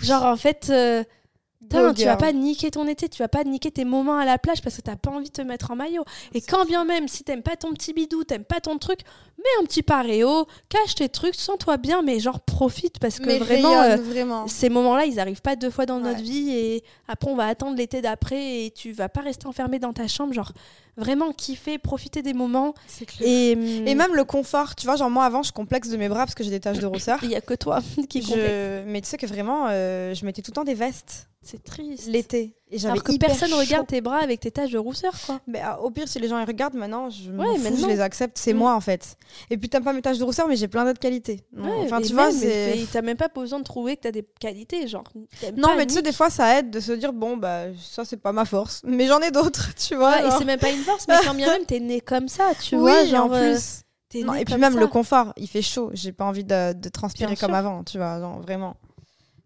Genre 0.02 0.24
en 0.24 0.36
fait, 0.36 0.68
euh, 0.70 1.04
tu 1.68 2.04
vas 2.04 2.16
pas 2.16 2.32
niquer 2.32 2.70
ton 2.70 2.86
été, 2.86 3.08
tu 3.08 3.22
vas 3.22 3.28
pas 3.28 3.44
niquer 3.44 3.70
tes 3.70 3.84
moments 3.84 4.18
à 4.18 4.24
la 4.24 4.38
plage 4.38 4.62
parce 4.62 4.76
que 4.76 4.82
t'as 4.82 4.96
pas 4.96 5.10
envie 5.10 5.28
de 5.28 5.32
te 5.32 5.42
mettre 5.42 5.70
en 5.70 5.76
maillot. 5.76 6.04
Et 6.34 6.40
quand 6.40 6.64
bien 6.64 6.84
même, 6.84 7.08
si 7.08 7.24
t'aimes 7.24 7.42
pas 7.42 7.56
ton 7.56 7.72
petit 7.72 7.92
bidou, 7.92 8.24
t'aimes 8.24 8.44
pas 8.44 8.60
ton 8.60 8.78
truc, 8.78 9.00
mets 9.38 9.62
un 9.62 9.64
petit 9.64 9.82
paréo, 9.82 10.46
cache 10.68 10.96
tes 10.96 11.08
trucs, 11.08 11.34
sens-toi 11.34 11.76
bien, 11.76 12.02
mais 12.02 12.18
genre 12.20 12.40
profite 12.40 12.98
parce 12.98 13.18
que 13.18 13.38
vraiment, 13.38 13.80
euh, 13.82 13.96
vraiment, 13.96 14.46
ces 14.48 14.68
moments-là, 14.68 15.06
ils 15.06 15.20
arrivent 15.20 15.42
pas 15.42 15.56
deux 15.56 15.70
fois 15.70 15.86
dans 15.86 16.00
notre 16.00 16.22
vie 16.22 16.50
et 16.50 16.84
après 17.06 17.30
on 17.30 17.36
va 17.36 17.46
attendre 17.46 17.76
l'été 17.76 18.02
d'après 18.02 18.64
et 18.64 18.70
tu 18.70 18.92
vas 18.92 19.08
pas 19.08 19.20
rester 19.20 19.46
enfermé 19.46 19.78
dans 19.78 19.92
ta 19.92 20.08
chambre, 20.08 20.32
genre 20.32 20.52
vraiment 20.96 21.32
kiffer, 21.32 21.78
profiter 21.78 22.22
des 22.22 22.34
moments. 22.34 22.74
Et, 23.20 23.54
hum, 23.56 23.86
et, 23.86 23.94
même 23.94 24.14
le 24.14 24.24
confort, 24.24 24.74
tu 24.74 24.86
vois, 24.86 24.96
genre 24.96 25.10
moi 25.10 25.24
avant 25.24 25.42
je 25.42 25.52
complexe 25.52 25.88
de 25.88 25.96
mes 25.96 26.08
bras 26.08 26.24
parce 26.24 26.34
que 26.34 26.44
j'ai 26.44 26.50
des 26.50 26.60
taches 26.60 26.80
de 26.80 26.86
rousseur. 26.86 27.18
Il 27.22 27.30
y 27.30 27.36
a 27.36 27.40
que 27.40 27.54
toi 27.54 27.80
qui 28.08 28.22
je... 28.22 28.82
Mais 28.84 29.00
tu 29.00 29.08
sais 29.08 29.16
que 29.16 29.26
vraiment, 29.26 29.66
euh, 29.68 30.12
je 30.14 30.24
mettais 30.26 30.42
tout 30.42 30.50
le 30.50 30.56
temps 30.56 30.64
des 30.64 30.74
vestes. 30.74 31.28
C'est 31.40 31.62
triste. 31.62 32.08
L'été. 32.08 32.52
Et 32.70 32.84
Alors 32.84 33.02
que 33.02 33.16
personne 33.16 33.54
regarde 33.54 33.86
tes 33.86 34.00
bras 34.00 34.18
avec 34.18 34.40
tes 34.40 34.50
taches 34.50 34.72
de 34.72 34.78
rousseur, 34.78 35.14
quoi. 35.24 35.40
Mais 35.46 35.60
ah, 35.62 35.80
au 35.80 35.90
pire, 35.90 36.08
si 36.08 36.18
les 36.18 36.28
gens 36.28 36.38
les 36.38 36.44
regardent, 36.44 36.74
maintenant, 36.74 37.08
je, 37.08 37.30
je 37.30 37.86
les 37.86 38.00
accepte. 38.00 38.36
C'est 38.36 38.52
mm. 38.52 38.58
moi, 38.58 38.74
en 38.74 38.80
fait. 38.80 39.16
Et 39.50 39.58
puis, 39.58 39.68
t'as 39.68 39.80
pas 39.80 39.92
mes 39.92 40.02
taches 40.02 40.18
de 40.18 40.24
rousseur, 40.24 40.48
mais 40.48 40.56
j'ai 40.56 40.68
plein 40.68 40.84
d'autres 40.84 41.00
qualités. 41.00 41.44
enfin, 41.56 42.00
tu 42.00 42.12
vois, 42.12 42.30
c'est. 42.32 42.86
T'as 42.92 43.02
même 43.02 43.16
pas 43.16 43.28
besoin 43.28 43.58
de 43.58 43.64
trouver 43.64 43.96
que 43.96 44.02
t'as 44.02 44.10
des 44.10 44.26
qualités, 44.40 44.86
genre. 44.88 45.04
Non, 45.56 45.70
mais 45.76 45.86
tu 45.86 45.94
sais, 45.94 46.02
des 46.02 46.12
fois, 46.12 46.30
ça 46.30 46.58
aide 46.58 46.70
de 46.70 46.80
se 46.80 46.92
dire, 46.92 47.12
bon, 47.12 47.36
bah, 47.36 47.64
ça, 47.78 48.04
c'est 48.04 48.16
pas 48.16 48.32
ma 48.32 48.44
force. 48.44 48.82
Mais 48.84 49.06
j'en 49.06 49.20
ai 49.20 49.30
d'autres, 49.30 49.74
tu 49.88 49.94
vois. 49.94 50.26
et 50.26 50.30
c'est 50.38 50.44
même 50.44 50.58
pas 50.58 50.70
une 50.70 50.82
force, 50.82 51.06
mais 51.08 51.16
quand 51.24 51.34
bien 51.34 51.46
même, 51.52 51.64
t'es 51.64 51.80
né 51.80 52.00
comme 52.00 52.28
ça, 52.28 52.52
tu 52.60 52.76
vois. 52.76 53.04
Genre, 53.04 53.26
en 53.26 53.34
euh, 53.34 53.52
plus. 53.52 53.82
et 54.14 54.44
puis 54.44 54.56
même 54.56 54.78
le 54.78 54.86
confort, 54.86 55.32
il 55.36 55.48
fait 55.48 55.62
chaud. 55.62 55.90
J'ai 55.92 56.12
pas 56.12 56.24
envie 56.24 56.44
de, 56.44 56.72
de 56.72 56.88
transpirer 56.88 57.36
comme 57.36 57.54
avant, 57.54 57.84
tu 57.84 57.98
vois. 57.98 58.18
vraiment. 58.42 58.76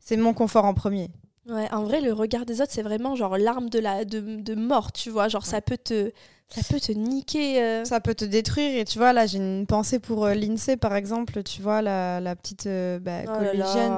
C'est 0.01 0.17
mon 0.17 0.35
confort 0.35 0.65
en 0.65 0.75
premier. 0.75 1.11
Ouais, 1.49 1.69
en 1.73 1.83
vrai, 1.83 2.01
le 2.01 2.13
regard 2.13 2.47
des 2.47 2.61
autres, 2.61 2.71
c'est 2.73 2.83
vraiment 2.83 3.17
genre 3.17 3.37
l'arme 3.37 3.69
de, 3.69 3.81
la, 3.81 4.05
de, 4.05 4.21
de 4.21 4.55
mort, 4.55 4.93
tu 4.93 5.11
vois. 5.11 5.29
Genre, 5.29 5.45
ça 5.45 5.61
peut 5.61 5.77
te, 5.77 6.13
ça 6.49 6.61
peut 6.69 6.79
te 6.79 6.93
niquer. 6.93 7.61
Euh. 7.61 7.85
Ça 7.85 8.01
peut 8.01 8.15
te 8.15 8.25
détruire. 8.25 8.79
Et 8.79 8.85
tu 8.85 8.99
vois, 8.99 9.13
là, 9.13 9.27
j'ai 9.27 9.39
une 9.39 9.67
pensée 9.67 9.99
pour 9.99 10.25
euh, 10.25 10.35
l'INSEE, 10.35 10.77
par 10.77 10.95
exemple. 10.95 11.43
Tu 11.43 11.61
vois, 11.61 11.83
la, 11.83 12.21
la 12.21 12.37
petite 12.37 12.67
euh, 12.67 13.01
bah, 13.01 13.23
oh 13.27 13.39
collégienne 13.39 13.93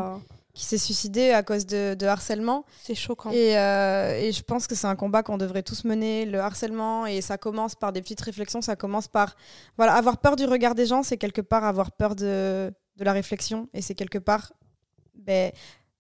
qui 0.54 0.64
s'est 0.64 0.78
suicidée 0.78 1.33
à 1.33 1.42
cause 1.42 1.66
de, 1.66 1.94
de 1.94 2.07
harcèlement. 2.07 2.64
C'est 2.80 2.94
choquant. 2.94 3.30
Et, 3.33 3.54
et, 3.54 4.33
je 4.33 4.42
pense 4.42 4.68
que 4.68 4.76
c'est 4.76 4.87
un 4.87 4.94
combat 4.94 5.24
qu'on 5.24 5.37
devrait 5.37 5.64
tous 5.64 5.85
mener, 5.85 6.26
le 6.26 6.38
harcèlement. 6.38 7.07
Et 7.07 7.20
ça 7.20 7.37
commence 7.37 7.74
par 7.74 7.92
des 7.92 8.00
petites 8.00 8.20
réflexions. 8.20 8.62
Ça 8.62 8.76
commence 8.76 9.09
par. 9.09 9.35
Voilà, 9.76 9.94
avoir 9.94 10.18
peur 10.18 10.37
du 10.37 10.44
regard 10.44 10.76
des 10.76 10.87
gens, 10.87 11.02
c'est 11.02 11.18
quelque 11.18 11.40
part 11.40 11.64
avoir 11.64 11.90
peur 11.90 12.14
de, 12.14 12.72
de 12.96 13.04
la 13.04 13.12
réflexion. 13.12 13.68
Et 13.74 13.83
c'est 13.83 13.96
quelque 13.96 14.18
part. 14.18 14.52
Ben, 15.16 15.50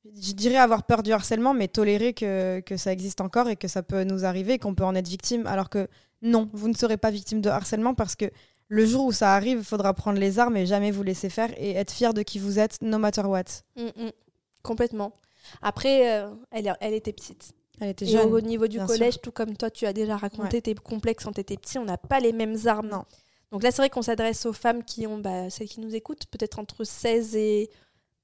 je 0.04 0.32
dirais 0.32 0.56
avoir 0.56 0.84
peur 0.84 1.02
du 1.02 1.12
harcèlement, 1.12 1.54
mais 1.54 1.68
tolérer 1.68 2.12
que, 2.12 2.60
que, 2.60 2.76
ça 2.76 2.92
existe 2.92 3.20
encore 3.20 3.48
et 3.48 3.56
que 3.56 3.68
ça 3.68 3.82
peut 3.82 4.04
nous 4.04 4.24
arriver, 4.24 4.58
qu'on 4.58 4.74
peut 4.74 4.84
en 4.84 4.94
être 4.94 5.08
victime. 5.08 5.46
Alors 5.46 5.70
que 5.70 5.88
non, 6.22 6.48
vous 6.52 6.68
ne 6.68 6.74
serez 6.74 6.96
pas 6.96 7.10
victime 7.10 7.40
de 7.40 7.48
harcèlement 7.48 7.94
parce 7.94 8.16
que 8.16 8.26
le 8.68 8.86
jour 8.86 9.04
où 9.06 9.12
ça 9.12 9.34
arrive, 9.34 9.58
il 9.58 9.64
faudra 9.64 9.94
prendre 9.94 10.18
les 10.18 10.38
armes 10.38 10.56
et 10.56 10.66
jamais 10.66 10.90
vous 10.90 11.02
laisser 11.02 11.28
faire 11.28 11.50
et 11.56 11.72
être 11.72 11.92
fier 11.92 12.14
de 12.14 12.22
qui 12.22 12.38
vous 12.38 12.58
êtes, 12.58 12.80
no 12.82 12.98
matter 12.98 13.22
what. 13.22 13.44
Mm, 13.76 13.82
mm. 13.82 14.10
complètement. 14.62 15.12
Après, 15.62 16.20
euh, 16.20 16.30
elle, 16.50 16.74
elle 16.80 16.94
était 16.94 17.12
petite. 17.12 17.52
Elle 17.80 17.90
était 17.90 18.06
jeune. 18.06 18.32
au 18.32 18.40
niveau 18.40 18.68
du 18.68 18.78
collège, 18.80 19.20
tout 19.20 19.32
comme 19.32 19.56
toi, 19.56 19.70
tu 19.70 19.84
as 19.86 19.92
déjà 19.92 20.16
raconté 20.16 20.62
tes 20.62 20.74
complexes 20.74 21.24
quand 21.24 21.32
tu 21.32 21.40
étais 21.40 21.56
petit, 21.56 21.78
on 21.78 21.84
n'a 21.84 21.98
pas 21.98 22.20
les 22.20 22.32
mêmes 22.32 22.56
armes. 22.66 22.88
Non. 22.88 23.04
Donc 23.50 23.62
là, 23.62 23.70
c'est 23.70 23.82
vrai 23.82 23.90
qu'on 23.90 24.02
s'adresse 24.02 24.46
aux 24.46 24.52
femmes 24.52 24.84
qui 24.84 25.06
ont, 25.06 25.18
bah, 25.18 25.50
celles 25.50 25.68
qui 25.68 25.80
nous 25.80 25.94
écoutent, 25.94 26.26
peut-être 26.26 26.58
entre 26.58 26.84
16 26.84 27.36
et 27.36 27.70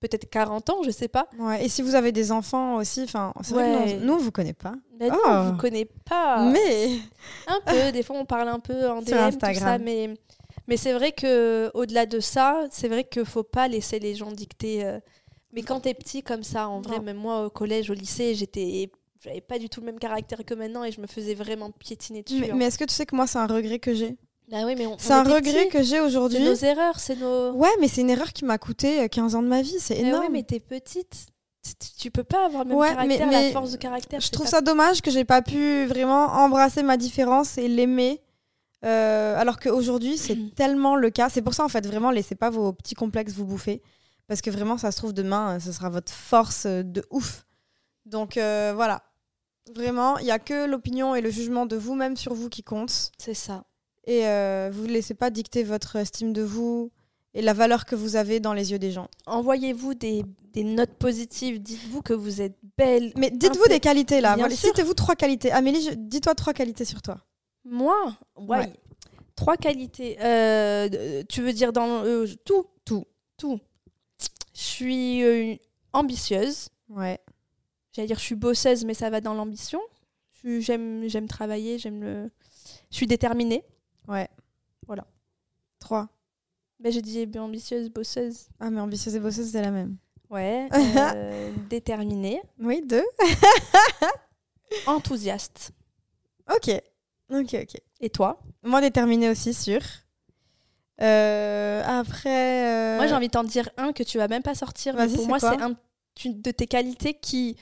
peut-être 0.00 0.28
40 0.28 0.70
ans, 0.70 0.82
je 0.82 0.90
sais 0.90 1.08
pas. 1.08 1.28
Ouais, 1.38 1.64
et 1.64 1.68
si 1.68 1.82
vous 1.82 1.94
avez 1.94 2.12
des 2.12 2.32
enfants 2.32 2.76
aussi, 2.76 3.02
enfin, 3.02 3.32
c'est 3.42 3.54
vrai 3.54 3.98
que 3.98 4.04
nous, 4.04 4.14
on 4.14 4.18
vous 4.18 4.32
connaît 4.32 4.54
pas. 4.54 4.74
Ben 4.98 5.12
oh. 5.14 5.28
on 5.28 5.50
vous 5.50 5.56
connaît 5.56 5.88
pas. 6.08 6.44
Mais 6.50 6.98
un 7.46 7.60
peu, 7.64 7.92
des 7.92 8.02
fois 8.02 8.16
on 8.16 8.24
parle 8.24 8.48
un 8.48 8.60
peu 8.60 8.88
en 8.88 9.02
DM 9.02 9.14
Instagram. 9.14 9.54
tout 9.54 9.60
ça, 9.60 9.78
mais 9.78 10.14
mais 10.66 10.76
c'est 10.76 10.92
vrai 10.92 11.12
que 11.12 11.70
au-delà 11.74 12.06
de 12.06 12.20
ça, 12.20 12.64
c'est 12.70 12.88
vrai 12.88 13.04
qu'il 13.04 13.24
faut 13.24 13.42
pas 13.42 13.68
laisser 13.68 13.98
les 13.98 14.14
gens 14.14 14.32
dicter. 14.32 14.84
Euh. 14.84 15.00
Mais 15.52 15.62
quand 15.62 15.80
tu 15.80 15.88
es 15.88 15.94
petit 15.94 16.22
comme 16.22 16.44
ça, 16.44 16.68
en 16.68 16.80
vrai, 16.80 17.00
même 17.00 17.16
moi 17.16 17.46
au 17.46 17.50
collège, 17.50 17.90
au 17.90 17.94
lycée, 17.94 18.34
j'étais 18.34 18.90
j'avais 19.22 19.40
pas 19.40 19.58
du 19.58 19.68
tout 19.68 19.80
le 19.80 19.86
même 19.86 19.98
caractère 19.98 20.44
que 20.44 20.54
maintenant 20.54 20.82
et 20.84 20.92
je 20.92 21.00
me 21.00 21.06
faisais 21.06 21.34
vraiment 21.34 21.70
piétiner 21.70 22.22
dessus. 22.22 22.40
mais 22.40 22.50
hein. 22.52 22.60
est-ce 22.60 22.78
que 22.78 22.84
tu 22.84 22.94
sais 22.94 23.04
que 23.04 23.14
moi, 23.14 23.26
c'est 23.26 23.38
un 23.38 23.46
regret 23.46 23.78
que 23.78 23.94
j'ai? 23.94 24.16
Bah 24.50 24.58
oui, 24.64 24.74
mais 24.76 24.86
c'est 24.98 25.12
un 25.12 25.22
regret 25.22 25.68
que 25.68 25.82
j'ai 25.82 26.00
aujourd'hui. 26.00 26.38
C'est 26.38 26.44
nos 26.44 26.54
erreurs, 26.54 26.98
c'est 26.98 27.14
nos. 27.14 27.52
Ouais, 27.52 27.68
mais 27.80 27.86
c'est 27.86 28.00
une 28.00 28.10
erreur 28.10 28.32
qui 28.32 28.44
m'a 28.44 28.58
coûté 28.58 29.08
15 29.08 29.34
euh, 29.34 29.38
ans 29.38 29.42
de 29.42 29.48
ma 29.48 29.62
vie, 29.62 29.76
c'est 29.78 29.98
énorme. 29.98 30.24
Ouais, 30.24 30.28
mais 30.28 30.42
t'es 30.42 30.58
petite. 30.58 31.26
Tu 31.98 32.10
peux 32.10 32.24
pas 32.24 32.46
avoir 32.46 32.64
le 32.64 32.70
même 32.70 32.78
caractère, 32.78 33.26
mais, 33.28 33.48
la 33.48 33.52
force 33.52 33.70
de 33.70 33.76
caractère. 33.76 34.20
Je 34.20 34.30
trouve 34.30 34.46
ça 34.46 34.60
dommage 34.60 35.02
que 35.02 35.10
j'ai 35.10 35.24
pas 35.24 35.42
pu 35.42 35.84
vraiment 35.84 36.26
embrasser 36.32 36.82
ma 36.82 36.96
différence 36.96 37.58
et 37.58 37.68
l'aimer. 37.68 38.20
Euh, 38.84 39.38
alors 39.38 39.60
qu'aujourd'hui, 39.60 40.18
c'est 40.18 40.36
tellement 40.56 40.96
le 40.96 41.10
cas. 41.10 41.28
C'est 41.28 41.42
pour 41.42 41.54
ça, 41.54 41.64
en 41.64 41.68
fait, 41.68 41.86
vraiment, 41.86 42.10
laissez 42.10 42.34
pas 42.34 42.50
vos 42.50 42.72
petits 42.72 42.94
complexes 42.94 43.34
vous 43.34 43.44
bouffer. 43.44 43.82
Parce 44.26 44.40
que 44.40 44.50
vraiment, 44.50 44.78
ça 44.78 44.90
se 44.90 44.96
trouve 44.96 45.12
demain, 45.12 45.56
euh, 45.56 45.60
ce 45.60 45.70
sera 45.70 45.90
votre 45.90 46.12
force 46.12 46.66
de 46.66 47.04
ouf. 47.10 47.46
Donc 48.04 48.34
voilà. 48.34 49.02
Vraiment, 49.76 50.18
il 50.18 50.24
n'y 50.24 50.32
a 50.32 50.40
que 50.40 50.66
l'opinion 50.66 51.14
et 51.14 51.20
le 51.20 51.30
jugement 51.30 51.66
de 51.66 51.76
vous-même 51.76 52.16
sur 52.16 52.34
vous 52.34 52.48
qui 52.48 52.64
comptent. 52.64 53.12
C'est 53.18 53.34
ça. 53.34 53.62
Et 54.04 54.26
euh, 54.26 54.70
vous 54.72 54.86
ne 54.86 54.92
laissez 54.92 55.14
pas 55.14 55.30
dicter 55.30 55.62
votre 55.62 55.96
estime 55.96 56.32
de 56.32 56.42
vous 56.42 56.90
et 57.34 57.42
la 57.42 57.52
valeur 57.52 57.84
que 57.84 57.94
vous 57.94 58.16
avez 58.16 58.40
dans 58.40 58.54
les 58.54 58.72
yeux 58.72 58.78
des 58.78 58.90
gens. 58.90 59.08
Envoyez-vous 59.26 59.94
des, 59.94 60.24
des 60.52 60.64
notes 60.64 60.94
positives, 60.94 61.60
dites-vous 61.60 62.02
que 62.02 62.14
vous 62.14 62.40
êtes 62.40 62.56
belle. 62.76 63.12
Mais 63.16 63.30
dites-vous 63.30 63.68
des 63.68 63.78
qualités 63.78 64.20
là. 64.20 64.36
Citez-vous 64.50 64.94
trois 64.94 65.14
qualités. 65.14 65.52
Amélie, 65.52 65.96
dis-toi 65.96 66.34
trois 66.34 66.54
qualités 66.54 66.84
sur 66.84 67.02
toi. 67.02 67.18
Moi? 67.64 68.16
Ouais. 68.36 68.72
Trois 69.36 69.56
qualités. 69.56 70.16
Euh, 70.22 71.22
tu 71.28 71.42
veux 71.42 71.52
dire 71.52 71.72
dans 71.72 72.04
euh, 72.04 72.26
tout? 72.44 72.66
Tout. 72.84 73.06
Tout. 73.36 73.60
Je 74.54 74.60
suis 74.60 75.60
ambitieuse. 75.92 76.68
Ouais. 76.88 77.18
J'allais 77.92 78.08
dire 78.08 78.18
je 78.18 78.24
suis 78.24 78.34
bosseuse, 78.34 78.84
mais 78.84 78.94
ça 78.94 79.08
va 79.10 79.20
dans 79.20 79.34
l'ambition. 79.34 79.80
J'aime 80.42 81.28
travailler, 81.28 81.78
j'aime 81.78 82.02
le. 82.02 82.30
Je 82.90 82.96
suis 82.96 83.06
déterminée. 83.06 83.62
Ouais. 84.08 84.28
Voilà. 84.86 85.06
Trois. 85.78 86.08
Ben, 86.80 86.90
j'ai 86.90 87.02
dit 87.02 87.28
ambitieuse, 87.38 87.90
bosseuse. 87.90 88.48
Ah, 88.58 88.70
mais 88.70 88.80
ambitieuse 88.80 89.14
et 89.14 89.20
bosseuse, 89.20 89.50
c'est 89.50 89.62
la 89.62 89.70
même. 89.70 89.96
Ouais. 90.30 90.68
Euh, 90.96 91.50
déterminée. 91.68 92.40
Oui, 92.58 92.82
deux. 92.86 93.04
Enthousiaste. 94.86 95.72
Ok. 96.48 96.70
Ok, 97.30 97.54
ok. 97.54 97.80
Et 98.00 98.10
toi? 98.10 98.40
Moi, 98.62 98.80
déterminée 98.80 99.28
aussi, 99.28 99.54
sûr. 99.54 99.80
Euh, 101.00 101.82
après. 101.84 102.66
Euh, 102.66 102.96
moi, 102.96 103.06
j'ai 103.06 103.14
envie 103.14 103.28
de 103.28 103.32
t'en 103.32 103.44
dire 103.44 103.68
un 103.76 103.92
que 103.92 104.02
tu 104.02 104.18
vas 104.18 104.28
même 104.28 104.42
pas 104.42 104.54
sortir. 104.54 104.94
Mais 104.94 105.08
pour 105.08 105.26
moi, 105.26 105.38
c'est 105.40 105.60
un 105.60 105.76
de 106.24 106.50
tes 106.50 106.66
qualités 106.66 107.14
qui 107.14 107.56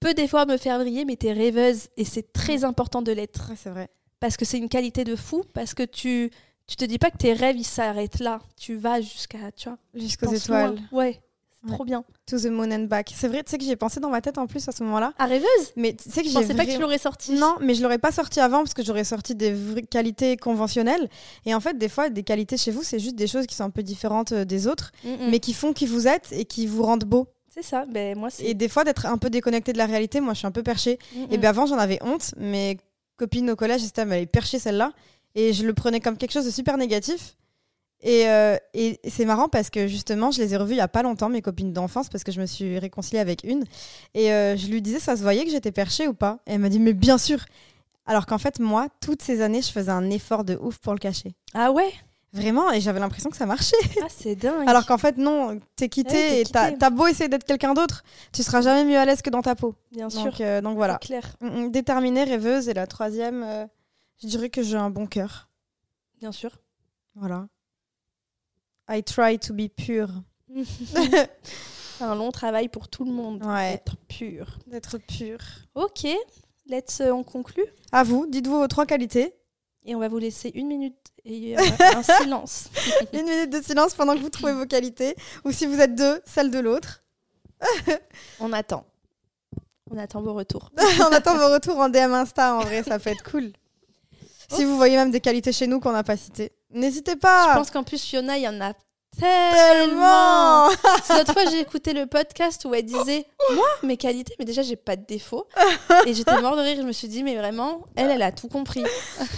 peut 0.00 0.14
des 0.14 0.28
fois 0.28 0.46
me 0.46 0.56
faire 0.56 0.78
briller, 0.78 1.04
mais 1.04 1.16
t'es 1.16 1.32
rêveuse 1.32 1.88
et 1.96 2.04
c'est 2.04 2.32
très 2.32 2.64
important 2.64 3.02
de 3.02 3.12
l'être. 3.12 3.50
c'est 3.56 3.70
vrai 3.70 3.88
parce 4.20 4.36
que 4.36 4.44
c'est 4.44 4.58
une 4.58 4.68
qualité 4.68 5.04
de 5.04 5.16
fou, 5.16 5.44
parce 5.54 5.74
que 5.74 5.82
tu 5.82 6.30
tu 6.66 6.76
te 6.76 6.84
dis 6.84 6.98
pas 6.98 7.10
que 7.10 7.16
tes 7.16 7.32
rêves 7.32 7.56
ils 7.56 7.64
s'arrêtent 7.64 8.18
là, 8.18 8.40
tu 8.56 8.76
vas 8.76 9.00
jusqu'à 9.00 9.52
tu 9.54 9.68
vois 9.68 9.78
jusqu'aux 9.94 10.32
étoiles. 10.32 10.78
Ouais. 10.90 11.20
c'est 11.62 11.72
Trop 11.72 11.84
bien. 11.84 12.04
To 12.26 12.38
the 12.38 12.46
moon 12.46 12.70
and 12.72 12.84
back. 12.84 13.12
C'est 13.14 13.28
vrai, 13.28 13.44
tu 13.44 13.50
sais 13.50 13.58
que 13.58 13.64
j'ai 13.64 13.76
pensé 13.76 14.00
dans 14.00 14.10
ma 14.10 14.20
tête 14.20 14.36
en 14.36 14.46
plus 14.46 14.66
à 14.68 14.72
ce 14.72 14.82
moment-là. 14.82 15.12
À 15.18 15.26
rêveuse? 15.26 15.46
Mais 15.76 15.94
tu 15.94 16.10
sais 16.10 16.22
que 16.22 16.28
je 16.28 16.34
pensais 16.34 16.54
pas 16.54 16.66
que 16.66 16.72
tu 16.72 16.80
l'aurais 16.80 16.98
sorti. 16.98 17.32
Non, 17.34 17.54
mais 17.60 17.74
je 17.74 17.82
l'aurais 17.82 17.98
pas 17.98 18.10
sorti 18.10 18.40
avant 18.40 18.58
parce 18.58 18.74
que 18.74 18.82
j'aurais 18.82 19.04
sorti 19.04 19.34
des 19.34 19.52
vraies 19.52 19.82
qualités 19.82 20.36
conventionnelles. 20.36 21.08
Et 21.44 21.54
en 21.54 21.60
fait, 21.60 21.78
des 21.78 21.88
fois, 21.88 22.10
des 22.10 22.24
qualités 22.24 22.56
chez 22.56 22.72
vous, 22.72 22.82
c'est 22.82 22.98
juste 22.98 23.16
des 23.16 23.28
choses 23.28 23.46
qui 23.46 23.54
sont 23.54 23.64
un 23.64 23.70
peu 23.70 23.82
différentes 23.82 24.32
euh, 24.32 24.44
des 24.44 24.66
autres, 24.66 24.90
mais 25.04 25.38
qui 25.38 25.52
font 25.52 25.72
qui 25.72 25.86
vous 25.86 26.08
êtes 26.08 26.32
et 26.32 26.44
qui 26.44 26.66
vous 26.66 26.82
rendent 26.82 27.04
beau. 27.04 27.28
C'est 27.48 27.62
ça, 27.62 27.86
ben 27.86 28.18
moi 28.18 28.28
Et 28.40 28.52
des 28.52 28.68
fois 28.68 28.84
d'être 28.84 29.06
un 29.06 29.16
peu 29.16 29.30
déconnecté 29.30 29.72
de 29.72 29.78
la 29.78 29.86
réalité, 29.86 30.20
moi 30.20 30.34
je 30.34 30.38
suis 30.38 30.46
un 30.46 30.52
peu 30.52 30.62
perchée. 30.62 30.98
Et 31.30 31.38
bien 31.38 31.50
avant 31.50 31.64
j'en 31.64 31.78
avais 31.78 31.98
honte, 32.02 32.34
mais 32.36 32.76
copine 33.16 33.50
au 33.50 33.56
collège, 33.56 33.82
elle 33.96 34.08
m'avait 34.08 34.26
perché 34.26 34.58
celle-là. 34.58 34.92
Et 35.34 35.52
je 35.52 35.66
le 35.66 35.74
prenais 35.74 36.00
comme 36.00 36.16
quelque 36.16 36.32
chose 36.32 36.46
de 36.46 36.50
super 36.50 36.78
négatif. 36.78 37.36
Et, 38.02 38.28
euh, 38.28 38.56
et 38.74 39.00
c'est 39.08 39.24
marrant 39.24 39.48
parce 39.48 39.70
que 39.70 39.86
justement, 39.86 40.30
je 40.30 40.40
les 40.40 40.54
ai 40.54 40.56
revues 40.56 40.74
il 40.74 40.78
y 40.78 40.80
a 40.82 40.88
pas 40.88 41.02
longtemps, 41.02 41.28
mes 41.28 41.42
copines 41.42 41.72
d'enfance, 41.72 42.08
parce 42.08 42.24
que 42.24 42.32
je 42.32 42.40
me 42.40 42.46
suis 42.46 42.78
réconciliée 42.78 43.20
avec 43.20 43.42
une. 43.44 43.64
Et 44.14 44.32
euh, 44.32 44.56
je 44.56 44.68
lui 44.68 44.82
disais, 44.82 45.00
ça 45.00 45.16
se 45.16 45.22
voyait 45.22 45.44
que 45.44 45.50
j'étais 45.50 45.72
perchée 45.72 46.06
ou 46.08 46.14
pas? 46.14 46.38
Et 46.46 46.52
elle 46.52 46.60
m'a 46.60 46.68
dit, 46.68 46.78
mais 46.78 46.92
bien 46.92 47.18
sûr 47.18 47.44
Alors 48.04 48.26
qu'en 48.26 48.38
fait, 48.38 48.60
moi, 48.60 48.88
toutes 49.00 49.22
ces 49.22 49.40
années, 49.40 49.62
je 49.62 49.70
faisais 49.70 49.90
un 49.90 50.10
effort 50.10 50.44
de 50.44 50.56
ouf 50.60 50.78
pour 50.78 50.92
le 50.92 50.98
cacher. 50.98 51.34
Ah 51.54 51.72
ouais? 51.72 51.92
Vraiment, 52.36 52.70
et 52.70 52.80
j'avais 52.80 53.00
l'impression 53.00 53.30
que 53.30 53.36
ça 53.36 53.46
marchait. 53.46 53.76
Ah, 54.02 54.06
c'est 54.08 54.34
dingue. 54.34 54.68
Alors 54.68 54.86
qu'en 54.86 54.98
fait, 54.98 55.16
non, 55.16 55.58
t'es 55.74 55.88
quitté 55.88 56.14
Ouais, 56.14 56.44
t'es 56.44 56.72
et 56.72 56.78
t'as 56.78 56.90
beau 56.90 57.06
essayer 57.06 57.28
d'être 57.28 57.44
quelqu'un 57.44 57.74
d'autre, 57.74 58.04
tu 58.32 58.42
seras 58.42 58.60
jamais 58.60 58.84
mieux 58.84 58.98
à 58.98 59.04
l'aise 59.04 59.22
que 59.22 59.30
dans 59.30 59.42
ta 59.42 59.54
peau. 59.54 59.74
Bien 59.92 60.10
sûr. 60.10 60.24
Donc, 60.24 60.40
euh, 60.40 60.60
donc 60.60 60.76
voilà. 60.76 60.98
C'est 61.00 61.06
clair. 61.06 61.36
Mm, 61.40 61.46
mm, 61.46 61.70
Déterminée, 61.72 62.24
rêveuse. 62.24 62.68
Et 62.68 62.74
la 62.74 62.86
troisième, 62.86 63.42
euh, 63.42 63.66
je 64.22 64.26
dirais 64.28 64.50
que 64.50 64.62
j'ai 64.62 64.76
un 64.76 64.90
bon 64.90 65.06
cœur. 65.06 65.48
Bien 66.18 66.32
sûr. 66.32 66.50
Voilà. 67.14 67.48
I 68.88 69.02
try 69.02 69.38
to 69.38 69.54
be 69.54 69.68
pure. 69.68 70.10
C'est 71.98 72.04
un 72.04 72.14
long 72.14 72.30
travail 72.30 72.68
pour 72.68 72.88
tout 72.88 73.04
le 73.04 73.12
monde. 73.12 73.42
Ouais. 73.44 73.72
Être 73.72 73.96
pur. 74.08 74.58
D'être 74.66 74.98
pure. 74.98 75.40
Ok. 75.74 76.06
Let's, 76.68 77.00
euh, 77.00 77.10
on 77.12 77.22
conclut. 77.22 77.64
À 77.92 78.02
vous, 78.02 78.26
dites-vous 78.26 78.58
vos 78.58 78.66
trois 78.68 78.84
qualités. 78.86 79.34
Et 79.86 79.94
on 79.94 80.00
va 80.00 80.08
vous 80.08 80.18
laisser 80.18 80.50
une 80.54 80.66
minute 80.66 80.96
et 81.24 81.56
euh, 81.56 81.62
un 81.94 82.02
silence. 82.02 82.68
Une 83.12 83.24
minute 83.24 83.50
de 83.50 83.62
silence 83.62 83.94
pendant 83.94 84.14
que 84.14 84.20
vous 84.20 84.30
trouvez 84.30 84.52
vos 84.52 84.66
qualités. 84.66 85.14
Ou 85.44 85.52
si 85.52 85.64
vous 85.64 85.80
êtes 85.80 85.94
deux, 85.94 86.20
celle 86.26 86.50
de 86.50 86.58
l'autre. 86.58 87.04
On 88.40 88.52
attend. 88.52 88.84
On 89.90 89.96
attend 89.96 90.20
vos 90.20 90.34
retours. 90.34 90.72
On 91.00 91.12
attend 91.12 91.36
vos 91.36 91.52
retours 91.52 91.78
en 91.78 91.88
DM 91.88 92.12
Insta, 92.12 92.56
en 92.56 92.60
vrai, 92.60 92.82
ça 92.82 92.98
peut 92.98 93.10
être 93.10 93.30
cool. 93.30 93.52
Si 94.48 94.64
vous 94.64 94.76
voyez 94.76 94.96
même 94.96 95.12
des 95.12 95.20
qualités 95.20 95.52
chez 95.52 95.68
nous 95.68 95.78
qu'on 95.78 95.92
n'a 95.92 96.02
pas 96.02 96.16
citées, 96.16 96.52
n'hésitez 96.70 97.14
pas. 97.14 97.50
Je 97.50 97.58
pense 97.58 97.70
qu'en 97.70 97.84
plus, 97.84 98.02
Fiona, 98.02 98.36
il 98.36 98.42
y 98.42 98.48
en 98.48 98.60
a 98.60 98.72
tellement. 99.18 100.68
L'autre 100.68 101.32
fois, 101.32 101.44
j'ai 101.50 101.60
écouté 101.60 101.92
le 101.92 102.06
podcast 102.06 102.64
où 102.64 102.74
elle 102.74 102.84
disait 102.84 103.26
Moi, 103.54 103.66
mes 103.82 103.96
qualités, 103.96 104.34
mais 104.38 104.44
déjà, 104.44 104.62
j'ai 104.62 104.76
pas 104.76 104.96
de 104.96 105.04
défauts. 105.06 105.46
Et 106.06 106.14
j'étais 106.14 106.40
mort 106.40 106.56
de 106.56 106.62
rire. 106.62 106.76
Je 106.78 106.82
me 106.86 106.92
suis 106.92 107.08
dit 107.08 107.22
Mais 107.22 107.36
vraiment, 107.36 107.84
elle, 107.96 108.10
elle 108.10 108.22
a 108.22 108.32
tout 108.32 108.48
compris. 108.48 108.84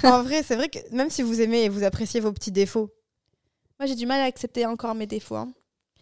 en 0.05 0.23
vrai, 0.23 0.43
c'est 0.43 0.57
vrai 0.57 0.69
que 0.69 0.79
même 0.93 1.11
si 1.11 1.23
vous 1.23 1.41
aimez 1.41 1.65
et 1.65 1.69
vous 1.69 1.85
appréciez 1.85 2.21
vos 2.21 2.33
petits 2.33 2.53
défauts. 2.53 2.91
Moi, 3.81 3.87
j'ai 3.87 3.95
du 3.95 4.07
mal 4.07 4.21
à 4.21 4.25
accepter 4.25 4.67
encore 4.67 4.95
mes 4.95 5.07
défauts. 5.07 5.37
hein. 5.37 5.53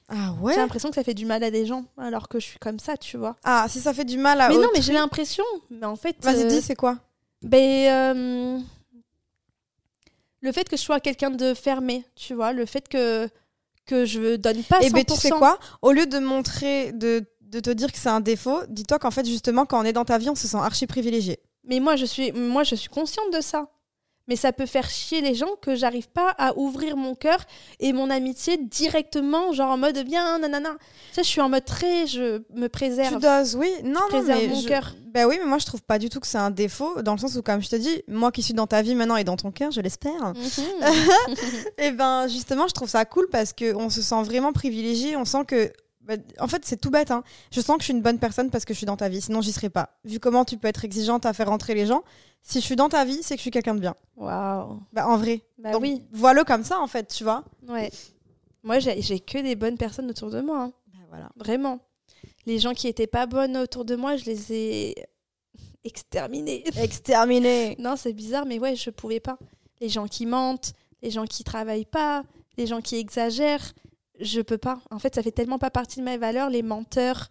Ah 0.08 0.32
J'ai 0.38 0.42
ouais? 0.44 0.56
l'impression 0.56 0.88
que 0.88 0.94
ça 0.94 1.02
fait 1.02 1.14
du 1.14 1.26
mal 1.26 1.42
à 1.42 1.50
des 1.50 1.66
gens, 1.66 1.84
alors 1.98 2.28
que 2.28 2.38
je 2.38 2.46
suis 2.46 2.58
comme 2.60 2.78
ça, 2.78 2.96
tu 2.96 3.16
vois. 3.16 3.34
Ah, 3.42 3.66
si 3.68 3.80
ça 3.80 3.92
fait 3.92 4.04
du 4.04 4.16
mal 4.18 4.40
à. 4.40 4.48
mais 4.48 4.54
non, 4.56 4.68
mais 4.74 4.80
j'ai 4.80 4.92
l'impression. 4.92 5.44
Mais 5.68 5.84
en 5.84 5.96
fait. 5.96 6.16
Vas-y, 6.22 6.44
euh, 6.44 6.48
dis, 6.48 6.62
c'est 6.62 6.76
quoi? 6.76 6.98
Ben, 7.42 7.58
euh, 8.16 8.58
le 10.40 10.52
fait 10.52 10.68
que 10.68 10.76
je 10.76 10.82
sois 10.82 11.00
quelqu'un 11.00 11.30
de 11.30 11.54
fermé, 11.54 12.04
tu 12.14 12.34
vois, 12.34 12.52
le 12.52 12.66
fait 12.66 12.88
que 12.88 13.28
que 13.86 14.04
je 14.04 14.36
donne 14.36 14.62
pas 14.64 14.80
100%. 14.80 14.86
Eh 14.86 14.90
ben, 14.90 15.04
tu 15.04 15.14
sais 15.14 15.30
quoi? 15.30 15.58
Au 15.82 15.92
lieu 15.92 16.06
de 16.06 16.18
montrer, 16.18 16.92
de, 16.92 17.24
de 17.40 17.60
te 17.60 17.70
dire 17.70 17.92
que 17.92 17.98
c'est 17.98 18.08
un 18.08 18.20
défaut, 18.20 18.60
dis-toi 18.68 18.98
qu'en 18.98 19.10
fait, 19.10 19.26
justement, 19.26 19.64
quand 19.66 19.80
on 19.80 19.84
est 19.84 19.92
dans 19.92 20.04
ta 20.04 20.18
vie, 20.18 20.28
on 20.28 20.34
se 20.34 20.48
sent 20.48 20.58
archi 20.58 20.86
privilégié. 20.86 21.38
Mais 21.64 21.80
moi, 21.80 21.96
je 21.96 22.04
suis, 22.04 22.32
moi, 22.32 22.62
je 22.64 22.74
suis 22.74 22.88
consciente 22.88 23.32
de 23.32 23.40
ça. 23.40 23.68
Mais 24.28 24.36
ça 24.36 24.52
peut 24.52 24.66
faire 24.66 24.90
chier 24.90 25.20
les 25.20 25.34
gens 25.34 25.54
que 25.62 25.74
j'arrive 25.76 26.08
pas 26.08 26.30
à 26.38 26.56
ouvrir 26.58 26.96
mon 26.96 27.14
cœur 27.14 27.38
et 27.78 27.92
mon 27.92 28.10
amitié 28.10 28.56
directement, 28.56 29.52
genre 29.52 29.70
en 29.70 29.76
mode 29.78 29.98
viens, 29.98 30.38
nanana. 30.38 30.70
Tu 31.10 31.14
sais, 31.14 31.22
je 31.22 31.28
suis 31.28 31.40
en 31.40 31.48
mode 31.48 31.64
très, 31.64 32.06
je 32.08 32.42
me 32.54 32.68
préserve. 32.68 33.14
Tu 33.14 33.20
doses, 33.20 33.54
oui. 33.54 33.70
Non, 33.84 34.00
non, 34.00 34.08
préserve 34.08 34.40
mais 34.40 34.48
mon 34.48 34.60
je- 34.60 34.68
cœur. 34.68 34.94
Ben 35.14 35.26
oui, 35.26 35.36
mais 35.40 35.46
moi, 35.48 35.58
je 35.58 35.64
trouve 35.66 35.82
pas 35.82 35.98
du 35.98 36.10
tout 36.10 36.20
que 36.20 36.26
c'est 36.26 36.36
un 36.38 36.50
défaut, 36.50 37.00
dans 37.02 37.12
le 37.12 37.18
sens 37.18 37.36
où, 37.36 37.42
comme 37.42 37.62
je 37.62 37.68
te 37.70 37.76
dis, 37.76 38.02
moi 38.08 38.30
qui 38.32 38.42
suis 38.42 38.52
dans 38.52 38.66
ta 38.66 38.82
vie 38.82 38.94
maintenant 38.94 39.16
et 39.16 39.24
dans 39.24 39.36
ton 39.36 39.50
cœur, 39.50 39.70
je 39.70 39.80
l'espère. 39.80 40.34
Mhm. 40.34 40.36
Et 41.78 41.90
ben 41.92 42.26
justement, 42.28 42.66
je 42.68 42.74
trouve 42.74 42.88
ça 42.88 43.04
cool 43.04 43.26
parce 43.30 43.52
qu'on 43.52 43.88
se 43.90 44.02
sent 44.02 44.22
vraiment 44.24 44.52
privilégié. 44.52 45.16
On 45.16 45.24
sent 45.24 45.44
que. 45.46 45.72
Bah, 46.06 46.14
en 46.38 46.48
fait, 46.48 46.64
c'est 46.64 46.80
tout 46.80 46.90
bête. 46.90 47.10
Hein. 47.10 47.22
Je 47.50 47.60
sens 47.60 47.76
que 47.76 47.82
je 47.82 47.86
suis 47.86 47.92
une 47.94 48.02
bonne 48.02 48.18
personne 48.18 48.50
parce 48.50 48.64
que 48.64 48.72
je 48.72 48.78
suis 48.78 48.86
dans 48.86 48.96
ta 48.96 49.08
vie. 49.08 49.20
Sinon, 49.20 49.40
j'y 49.40 49.52
serais 49.52 49.70
pas. 49.70 49.98
Vu 50.04 50.18
comment 50.20 50.44
tu 50.44 50.56
peux 50.56 50.68
être 50.68 50.84
exigeante 50.84 51.26
à 51.26 51.32
faire 51.32 51.48
rentrer 51.48 51.74
les 51.74 51.86
gens, 51.86 52.02
si 52.42 52.60
je 52.60 52.64
suis 52.64 52.76
dans 52.76 52.88
ta 52.88 53.04
vie, 53.04 53.22
c'est 53.22 53.34
que 53.34 53.38
je 53.38 53.42
suis 53.42 53.50
quelqu'un 53.50 53.74
de 53.74 53.80
bien. 53.80 53.94
Waouh. 54.16 54.80
Bah, 54.92 55.08
en 55.08 55.16
vrai. 55.16 55.42
Bah 55.58 55.72
Donc, 55.72 55.82
oui. 55.82 56.02
Vois-le 56.12 56.44
comme 56.44 56.64
ça, 56.64 56.80
en 56.80 56.86
fait, 56.86 57.08
tu 57.08 57.24
vois. 57.24 57.44
Ouais. 57.68 57.90
Moi, 58.62 58.78
j'ai 58.78 59.20
que 59.20 59.38
des 59.42 59.56
bonnes 59.56 59.76
personnes 59.78 60.08
autour 60.10 60.30
de 60.30 60.40
moi. 60.40 60.62
hein. 60.62 60.72
Bah, 60.92 60.98
voilà. 61.08 61.30
Vraiment. 61.36 61.80
Les 62.46 62.58
gens 62.60 62.72
qui 62.74 62.86
étaient 62.88 63.06
pas 63.08 63.26
bonnes 63.26 63.56
autour 63.56 63.84
de 63.84 63.96
moi, 63.96 64.16
je 64.16 64.24
les 64.26 64.52
ai 64.52 64.94
exterminés. 65.84 66.64
Exterminé. 66.80 67.76
Non, 67.78 67.96
c'est 67.96 68.12
bizarre, 68.12 68.46
mais 68.46 68.58
ouais, 68.58 68.76
je 68.76 68.90
pouvais 68.90 69.20
pas. 69.20 69.38
Les 69.80 69.88
gens 69.88 70.06
qui 70.06 70.26
mentent, 70.26 70.72
les 71.02 71.10
gens 71.10 71.24
qui 71.24 71.44
travaillent 71.44 71.84
pas, 71.84 72.22
les 72.56 72.66
gens 72.66 72.80
qui 72.80 72.96
exagèrent, 72.96 73.72
je 74.20 74.40
peux 74.40 74.58
pas. 74.58 74.78
En 74.90 74.98
fait, 74.98 75.14
ça 75.14 75.22
fait 75.22 75.32
tellement 75.32 75.58
pas 75.58 75.70
partie 75.70 76.00
de 76.00 76.04
mes 76.04 76.18
valeurs, 76.18 76.50
les 76.50 76.62
menteurs, 76.62 77.28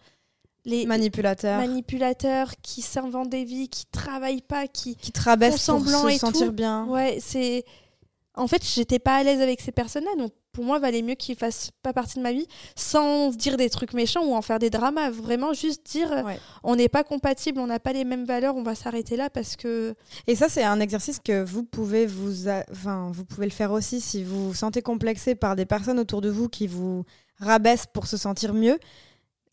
les 0.66 0.86
Manipulateur. 0.86 1.60
manipulateurs 1.60 2.54
qui 2.62 2.82
s'inventent 2.82 3.30
des 3.30 3.44
vies, 3.44 3.70
qui 3.70 3.86
travaillent 3.86 4.42
pas, 4.42 4.68
qui. 4.68 4.96
qui 4.96 5.12
te 5.12 5.22
rabaisse 5.22 5.66
font 5.66 5.78
pour 5.78 5.86
semblant 5.86 6.04
se 6.04 6.16
et 6.16 6.18
sentir 6.18 6.48
tout. 6.48 6.54
bien. 6.54 6.86
Ouais, 6.86 7.18
c'est. 7.22 7.66
En 8.36 8.48
fait, 8.48 8.64
j'étais 8.66 9.00
pas 9.00 9.16
à 9.18 9.24
l'aise 9.24 9.42
avec 9.42 9.62
ces 9.62 9.72
personnes-là, 9.72 10.16
donc 10.18 10.32
pour 10.56 10.64
moi, 10.64 10.80
valait 10.80 11.02
mieux 11.02 11.16
qu'ils 11.16 11.36
fassent 11.36 11.70
pas 11.84 11.92
partie 11.94 12.18
de 12.18 12.24
ma 12.24 12.32
vie 12.32 12.48
sans 12.78 13.32
se 13.34 13.38
dire 13.38 13.58
des 13.58 13.70
trucs 13.70 13.94
méchants 13.94 14.24
ou 14.26 14.34
en 14.34 14.42
faire 14.42 14.58
des 14.58 14.70
dramas. 14.70 15.10
Vraiment, 15.12 15.54
juste 15.54 15.86
dire 15.86 16.10
Ouais. 16.26 16.40
on 16.64 16.76
n'est 16.78 16.88
pas 16.90 17.04
compatibles, 17.04 17.60
on 17.60 17.68
n'a 17.68 17.80
pas 17.80 17.92
les 17.94 18.06
mêmes 18.06 18.26
valeurs, 18.26 18.56
on 18.56 18.64
va 18.64 18.74
s'arrêter 18.74 19.18
là 19.18 19.30
parce 19.30 19.56
que. 19.58 19.94
Et 20.28 20.36
ça, 20.36 20.48
c'est 20.50 20.64
un 20.64 20.80
exercice 20.80 21.20
que 21.20 21.44
vous 21.44 21.64
pouvez 21.64 22.06
vous, 22.06 22.48
a- 22.50 22.64
enfin, 22.72 23.12
vous 23.14 23.26
pouvez 23.26 23.46
le 23.46 23.52
faire 23.52 23.72
aussi 23.74 24.00
si 24.02 24.24
vous 24.24 24.48
vous 24.48 24.54
sentez 24.54 24.82
complexé 24.82 25.36
par 25.36 25.56
des 25.56 25.66
personnes 25.66 26.00
autour 26.00 26.22
de 26.22 26.30
vous 26.30 26.48
qui 26.50 26.68
vous 26.68 27.04
rabaissent 27.40 27.86
pour 27.94 28.08
se 28.08 28.16
sentir 28.18 28.54
mieux. 28.54 28.80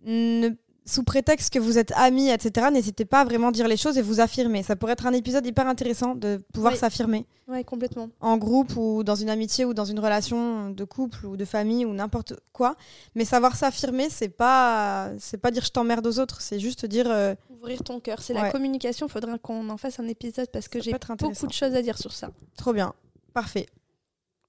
Ne- 0.05 0.51
sous 0.85 1.03
prétexte 1.05 1.53
que 1.53 1.59
vous 1.59 1.79
êtes 1.79 1.93
amis, 1.97 2.29
etc., 2.31 2.67
n'hésitez 2.73 3.05
pas 3.05 3.21
à 3.21 3.25
vraiment 3.25 3.51
dire 3.53 3.69
les 3.69 3.77
choses 3.77 3.99
et 3.99 4.03
vous 4.03 4.21
affirmer. 4.21 4.63
Ça 4.63 4.75
pourrait 4.77 4.93
être 4.95 5.07
un 5.07 5.13
épisode 5.13 5.47
hyper 5.47 5.67
intéressant 5.69 6.15
de 6.15 6.43
pouvoir 6.53 6.73
Oui. 6.73 6.79
s'affirmer 6.79 7.27
Ouais, 7.49 7.63
complètement. 7.65 8.09
en 8.21 8.37
groupe 8.37 8.77
ou 8.77 9.05
dans 9.05 9.15
une 9.15 9.31
amitié 9.31 9.65
ou 9.65 9.75
dans 9.75 9.85
une 9.85 10.01
relation 10.01 10.71
de 10.71 10.85
couple 10.85 11.27
ou 11.27 11.37
de 11.37 11.45
famille 11.45 11.85
ou 11.85 11.93
n'importe 11.93 12.35
quoi. 12.53 12.77
Mais 13.15 13.25
savoir 13.25 13.55
s'affirmer, 13.57 14.09
c'est 14.11 14.29
pas, 14.29 15.11
c'est 15.19 15.39
pas 15.39 15.51
dire 15.51 15.65
je 15.65 15.71
t'emmerde 15.71 16.07
aux 16.07 16.19
autres, 16.19 16.41
c'est 16.41 16.59
juste 16.59 16.87
dire 16.87 17.07
euh, 17.11 17.35
Ouvrir 17.51 17.83
ton 17.85 18.01
cœur, 18.01 18.21
c'est 18.21 18.35
Ouais. 18.35 18.43
la 18.43 18.51
communication. 18.51 19.07
Il 19.07 19.11
faudra 19.13 19.39
qu'on 19.39 19.69
en 19.71 19.77
fasse 19.77 20.01
un 20.01 20.09
épisode 20.09 20.49
parce 20.53 20.67
que 20.69 20.81
j'ai 20.81 20.93
beaucoup 20.93 21.47
de 21.47 21.53
choses 21.53 21.75
à 21.75 21.83
dire 21.83 21.97
sur 21.99 22.13
ça. 22.13 22.31
Trop 22.57 22.73
bien. 22.73 22.93
Parfait. 23.35 23.67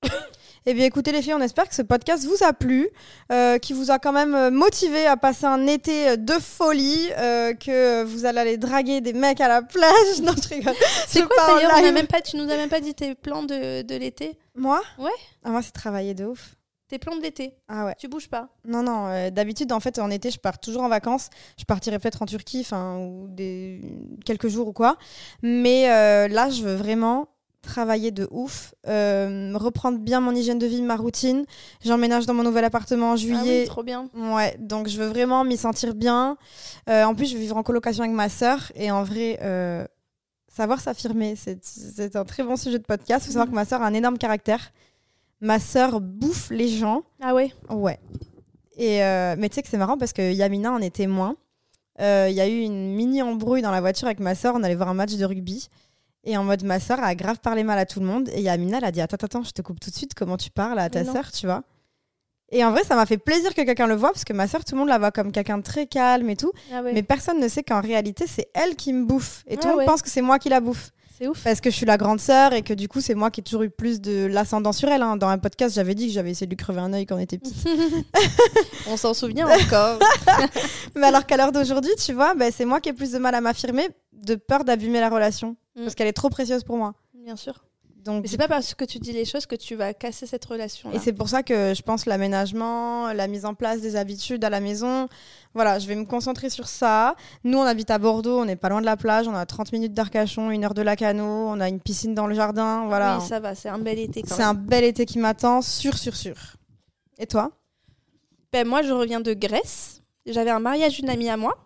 Eh 0.65 0.73
bien, 0.73 0.85
écoutez 0.85 1.11
les 1.11 1.21
filles, 1.21 1.33
on 1.33 1.41
espère 1.41 1.67
que 1.67 1.75
ce 1.75 1.81
podcast 1.81 2.23
vous 2.25 2.41
a 2.41 2.53
plu, 2.53 2.87
euh, 3.33 3.57
qui 3.57 3.73
vous 3.73 3.91
a 3.91 3.99
quand 3.99 4.13
même 4.13 4.33
euh, 4.33 4.49
motivé 4.49 5.05
à 5.05 5.17
passer 5.17 5.43
un 5.45 5.67
été 5.67 6.07
euh, 6.11 6.15
de 6.15 6.33
folie, 6.33 7.09
euh, 7.17 7.53
que 7.53 8.03
vous 8.03 8.25
allez 8.25 8.39
aller 8.39 8.57
draguer 8.57 9.01
des 9.01 9.11
mecs 9.11 9.41
à 9.41 9.49
la 9.49 9.61
plage. 9.61 9.91
Non, 10.23 10.31
je 10.41 10.47
rigole. 10.55 10.73
C'est 11.07 11.19
quoi 11.25 11.35
pars 11.35 11.49
en 11.49 11.55
d'ailleurs 11.55 11.71
on 11.73 11.77
a 11.77 11.81
live. 11.81 11.93
même 11.93 12.07
pas, 12.07 12.21
Tu 12.21 12.37
nous 12.37 12.43
as 12.49 12.55
même 12.55 12.69
pas 12.69 12.79
dit 12.79 12.93
tes 12.93 13.13
plans 13.13 13.43
de, 13.43 13.81
de 13.81 13.95
l'été? 13.95 14.37
Moi? 14.55 14.81
Ouais. 14.97 15.09
Ah, 15.43 15.49
moi, 15.49 15.61
c'est 15.61 15.71
travailler 15.73 16.13
de 16.13 16.23
ouf. 16.25 16.55
Tes 16.87 16.97
plans 16.97 17.17
de 17.17 17.21
l'été? 17.21 17.55
Ah 17.67 17.85
ouais. 17.85 17.95
Tu 17.99 18.07
bouges 18.07 18.29
pas? 18.29 18.47
Non, 18.65 18.83
non. 18.83 19.07
euh, 19.07 19.31
D'habitude, 19.31 19.73
en 19.73 19.81
fait, 19.81 19.99
en 19.99 20.09
été, 20.09 20.31
je 20.31 20.39
pars 20.39 20.59
toujours 20.59 20.83
en 20.83 20.89
vacances. 20.89 21.29
Je 21.59 21.65
partirai 21.65 21.99
peut-être 21.99 22.21
en 22.21 22.25
Turquie, 22.25 22.61
enfin, 22.61 22.99
ou 22.99 23.27
des 23.27 23.81
quelques 24.25 24.47
jours 24.47 24.69
ou 24.69 24.73
quoi. 24.73 24.95
Mais 25.41 25.87
là, 26.29 26.49
je 26.49 26.63
veux 26.63 26.75
vraiment 26.75 27.27
travailler 27.63 28.11
de 28.11 28.27
ouf, 28.29 28.75
euh, 28.87 29.51
reprendre 29.55 29.97
bien 29.97 30.19
mon 30.19 30.35
hygiène 30.35 30.59
de 30.59 30.67
vie, 30.67 30.81
ma 30.83 30.95
routine. 30.95 31.45
J'emménage 31.83 32.25
dans 32.27 32.33
mon 32.35 32.43
nouvel 32.43 32.63
appartement 32.65 33.09
en 33.11 33.13
Ah 33.13 33.15
juillet. 33.15 33.61
oui, 33.61 33.65
trop 33.65 33.81
bien. 33.81 34.09
Ouais, 34.15 34.55
donc 34.59 34.87
je 34.87 34.97
veux 34.99 35.07
vraiment 35.07 35.43
m'y 35.43 35.57
sentir 35.57 35.95
bien. 35.95 36.37
Euh, 36.89 37.03
en 37.05 37.15
plus, 37.15 37.25
je 37.27 37.33
vais 37.35 37.39
vivre 37.41 37.57
en 37.57 37.63
colocation 37.63 38.03
avec 38.03 38.15
ma 38.15 38.29
sœur. 38.29 38.71
Et 38.75 38.91
en 38.91 39.03
vrai, 39.03 39.39
euh, 39.41 39.85
savoir 40.47 40.79
s'affirmer, 40.81 41.35
c'est 41.35 42.15
un 42.15 42.25
très 42.25 42.43
bon 42.43 42.55
sujet 42.57 42.77
de 42.77 42.83
podcast. 42.83 43.25
Il 43.25 43.27
faut 43.27 43.33
savoir 43.33 43.47
que 43.49 43.55
ma 43.55 43.65
sœur 43.65 43.81
a 43.81 43.87
un 43.87 43.93
énorme 43.93 44.17
caractère. 44.17 44.71
Ma 45.41 45.59
sœur 45.59 45.99
bouffe 45.99 46.51
les 46.51 46.67
gens. 46.67 47.01
Ah 47.21 47.33
ouais 47.33 47.51
Ouais. 47.69 47.99
Et 48.77 48.99
mais 49.37 49.49
tu 49.49 49.55
sais 49.55 49.61
que 49.63 49.69
c'est 49.69 49.77
marrant 49.77 49.97
parce 49.97 50.13
que 50.13 50.31
Yamina 50.33 50.71
en 50.71 50.79
est 50.79 50.93
témoin. 50.95 51.35
Il 51.99 52.31
y 52.33 52.41
a 52.41 52.47
eu 52.47 52.59
une 52.61 52.93
mini 52.95 53.21
embrouille 53.21 53.61
dans 53.61 53.71
la 53.71 53.81
voiture 53.81 54.07
avec 54.07 54.19
ma 54.19 54.35
sœur. 54.35 54.53
On 54.55 54.63
allait 54.63 54.75
voir 54.75 54.89
un 54.89 54.93
match 54.93 55.15
de 55.15 55.25
rugby. 55.25 55.67
Et 56.25 56.37
en 56.37 56.43
mode, 56.43 56.63
ma 56.63 56.79
sœur 56.79 57.03
a 57.03 57.15
grave 57.15 57.39
parlé 57.41 57.63
mal 57.63 57.77
à 57.77 57.85
tout 57.85 57.99
le 57.99 58.05
monde. 58.05 58.29
Et 58.33 58.41
Yamina, 58.41 58.77
elle 58.77 58.85
a 58.85 58.91
dit 58.91 59.01
Attends, 59.01 59.17
attends, 59.21 59.43
je 59.43 59.51
te 59.51 59.61
coupe 59.61 59.79
tout 59.79 59.89
de 59.89 59.95
suite. 59.95 60.13
Comment 60.13 60.37
tu 60.37 60.49
parles 60.49 60.79
à 60.79 60.89
ta 60.89 61.03
sœur, 61.03 61.31
tu 61.31 61.45
vois 61.47 61.63
Et 62.49 62.63
en 62.63 62.71
vrai, 62.71 62.83
ça 62.85 62.95
m'a 62.95 63.05
fait 63.05 63.17
plaisir 63.17 63.53
que 63.53 63.61
quelqu'un 63.61 63.87
le 63.87 63.95
voit 63.95 64.11
parce 64.13 64.23
que 64.23 64.31
ma 64.33 64.47
sœur, 64.47 64.63
tout 64.63 64.75
le 64.75 64.79
monde 64.79 64.89
la 64.89 64.99
voit 64.99 65.11
comme 65.11 65.31
quelqu'un 65.33 65.57
de 65.57 65.63
très 65.63 65.85
calme 65.85 66.29
et 66.29 66.37
tout. 66.37 66.51
Ah 66.73 66.81
ouais. 66.81 66.93
Mais 66.93 67.03
personne 67.03 67.39
ne 67.41 67.47
sait 67.49 67.63
qu'en 67.63 67.81
réalité, 67.81 68.25
c'est 68.27 68.47
elle 68.53 68.75
qui 68.77 68.93
me 68.93 69.05
bouffe. 69.05 69.43
Et 69.47 69.55
tout 69.57 69.63
Ah 69.63 69.67
le 69.67 69.71
monde 69.71 69.79
ouais. 69.79 69.85
pense 69.85 70.01
que 70.01 70.09
c'est 70.09 70.21
moi 70.21 70.39
qui 70.39 70.47
la 70.49 70.61
bouffe. 70.61 70.91
C'est 71.17 71.27
ouf. 71.27 71.43
Parce 71.43 71.61
que 71.61 71.69
je 71.69 71.75
suis 71.75 71.85
la 71.85 71.97
grande 71.97 72.19
sœur 72.19 72.53
et 72.53 72.63
que 72.63 72.73
du 72.73 72.87
coup, 72.87 72.99
c'est 73.01 73.13
moi 73.15 73.29
qui 73.29 73.41
ai 73.41 73.43
toujours 73.43 73.61
eu 73.63 73.69
plus 73.69 73.99
de 74.01 74.25
l'ascendant 74.25 74.71
sur 74.71 74.89
elle. 74.89 75.01
hein. 75.03 75.15
Dans 75.17 75.27
un 75.27 75.37
podcast, 75.37 75.75
j'avais 75.75 75.93
dit 75.93 76.07
que 76.07 76.13
j'avais 76.13 76.31
essayé 76.31 76.47
de 76.47 76.51
lui 76.51 76.57
crever 76.57 76.79
un 76.79 76.91
œil 76.93 77.05
quand 77.05 77.17
on 77.17 77.19
était 77.19 77.37
petite. 77.37 77.67
On 78.87 78.97
s'en 78.97 79.13
souvient 79.13 79.47
encore. 79.47 79.99
Mais 80.95 81.05
alors 81.07 81.25
qu'à 81.25 81.37
l'heure 81.37 81.51
d'aujourd'hui, 81.51 81.91
tu 82.03 82.13
vois, 82.13 82.33
ben, 82.33 82.51
c'est 82.55 82.65
moi 82.65 82.79
qui 82.79 82.89
ai 82.89 82.93
plus 82.93 83.11
de 83.11 83.19
mal 83.19 83.35
à 83.35 83.41
m'affirmer 83.41 83.89
de 84.13 84.35
peur 84.35 84.63
d'abîmer 84.63 84.99
la 85.01 85.09
relation. 85.09 85.55
Mm. 85.75 85.83
Parce 85.83 85.95
qu'elle 85.95 86.07
est 86.07 86.13
trop 86.13 86.29
précieuse 86.29 86.63
pour 86.63 86.77
moi. 86.77 86.93
Bien 87.13 87.35
sûr. 87.35 87.63
Donc, 88.03 88.23
Mais 88.23 88.27
c'est 88.27 88.37
pas 88.37 88.49
parce 88.49 88.73
que 88.73 88.83
tu 88.83 88.99
dis 88.99 89.13
les 89.13 89.23
choses 89.23 89.45
que 89.45 89.55
tu 89.55 89.75
vas 89.75 89.93
casser 89.93 90.25
cette 90.25 90.43
relation. 90.43 90.91
Et 90.91 90.99
c'est 90.99 91.13
pour 91.13 91.29
ça 91.29 91.41
que 91.41 91.73
je 91.73 91.81
pense 91.81 92.05
l'aménagement, 92.05 93.13
la 93.13 93.27
mise 93.27 93.45
en 93.45 93.53
place 93.53 93.79
des 93.79 93.95
habitudes 93.95 94.43
à 94.43 94.49
la 94.49 94.59
maison. 94.59 95.07
Voilà, 95.53 95.79
je 95.79 95.87
vais 95.87 95.95
me 95.95 96.03
concentrer 96.03 96.49
sur 96.49 96.67
ça. 96.67 97.15
Nous, 97.45 97.57
on 97.57 97.61
habite 97.61 97.91
à 97.91 97.99
Bordeaux, 97.99 98.41
on 98.41 98.45
n'est 98.45 98.57
pas 98.57 98.67
loin 98.67 98.81
de 98.81 98.85
la 98.85 98.97
plage, 98.97 99.27
on 99.29 99.33
a 99.33 99.45
30 99.45 99.71
minutes 99.71 99.93
d'Arcachon, 99.93 100.51
une 100.51 100.65
heure 100.65 100.73
de 100.73 100.81
Lacano, 100.81 101.23
on 101.23 101.61
a 101.61 101.69
une 101.69 101.79
piscine 101.79 102.13
dans 102.13 102.27
le 102.27 102.35
jardin. 102.35 102.87
Voilà. 102.87 103.19
Oui, 103.19 103.25
ça 103.25 103.39
va, 103.39 103.55
c'est 103.55 103.69
un 103.69 103.79
bel 103.79 103.99
été 103.99 104.21
quand 104.21 104.35
C'est 104.35 104.43
un 104.43 104.53
bel 104.53 104.83
été 104.83 105.05
qui 105.05 105.19
m'attend, 105.19 105.61
sûr, 105.61 105.97
sûr, 105.97 106.15
sûr. 106.15 106.35
Et 107.17 107.25
toi? 107.25 107.51
Ben, 108.51 108.67
moi, 108.67 108.81
je 108.81 108.91
reviens 108.91 109.21
de 109.21 109.33
Grèce. 109.33 110.01
J'avais 110.25 110.51
un 110.51 110.59
mariage 110.59 110.99
d'une 110.99 111.09
amie 111.09 111.29
à 111.29 111.37
moi. 111.37 111.57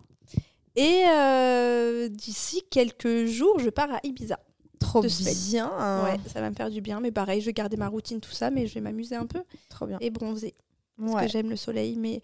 Et 0.78 1.04
euh, 1.08 2.08
d'ici 2.08 2.62
quelques 2.70 3.24
jours, 3.26 3.58
je 3.58 3.68
pars 3.70 3.90
à 3.92 4.00
Ibiza. 4.04 4.38
Trop 4.78 5.02
bien. 5.02 5.70
Ouais, 6.04 6.18
ça 6.32 6.40
va 6.40 6.50
me 6.50 6.54
faire 6.54 6.70
du 6.70 6.80
bien. 6.80 7.00
Mais 7.00 7.10
pareil, 7.10 7.40
je 7.40 7.46
vais 7.46 7.52
garder 7.52 7.76
ma 7.76 7.88
routine, 7.88 8.20
tout 8.20 8.30
ça, 8.30 8.50
mais 8.50 8.66
je 8.68 8.74
vais 8.74 8.80
m'amuser 8.80 9.16
un 9.16 9.26
peu 9.26 9.42
Trop 9.68 9.86
bien. 9.86 9.98
et 10.00 10.10
bronzer. 10.10 10.54
Parce 10.98 11.12
Ouais. 11.14 11.26
que 11.26 11.32
j'aime 11.32 11.50
le 11.50 11.56
soleil. 11.56 11.96
Mais 11.96 12.22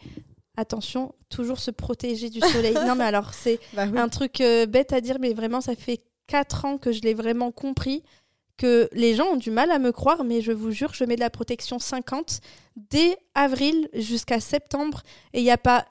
attention, 0.57 1.15
toujours 1.29 1.59
se 1.59 1.73
protéger 1.73 2.31
du 2.31 2.39
soleil. 2.41 2.75
non, 2.87 2.95
mais 2.95 3.05
alors, 3.05 3.35
c'est 3.35 3.59
Bah 3.75 3.87
oui. 3.91 3.99
un 3.99 4.09
truc 4.09 4.41
euh, 4.41 4.67
bête 4.67 4.93
à 4.93 5.01
dire, 5.01 5.17
mais 5.21 5.33
vraiment, 5.35 5.61
ça 5.61 5.75
fait 5.75 6.03
4 6.29 6.65
ans 6.65 6.79
que 6.79 6.93
je 6.93 7.03
l'ai 7.03 7.15
vraiment 7.15 7.51
compris. 7.51 8.03
Que 8.57 8.89
les 8.93 9.17
gens 9.17 9.27
ont 9.33 9.37
du 9.37 9.51
mal 9.51 9.73
à 9.73 9.81
me 9.81 9.91
croire, 9.91 10.23
mais 10.23 10.41
je 10.41 10.53
vous 10.53 10.71
jure, 10.71 10.95
je 10.95 11.03
mets 11.03 11.17
de 11.17 11.21
la 11.21 11.29
protection 11.31 11.81
50 11.81 12.39
dès 12.77 13.17
avril 13.35 13.89
jusqu'à 13.95 14.39
septembre. 14.39 15.03
Et 15.33 15.41
il 15.41 15.43
n'y 15.43 15.51
a 15.51 15.59
pas. 15.59 15.87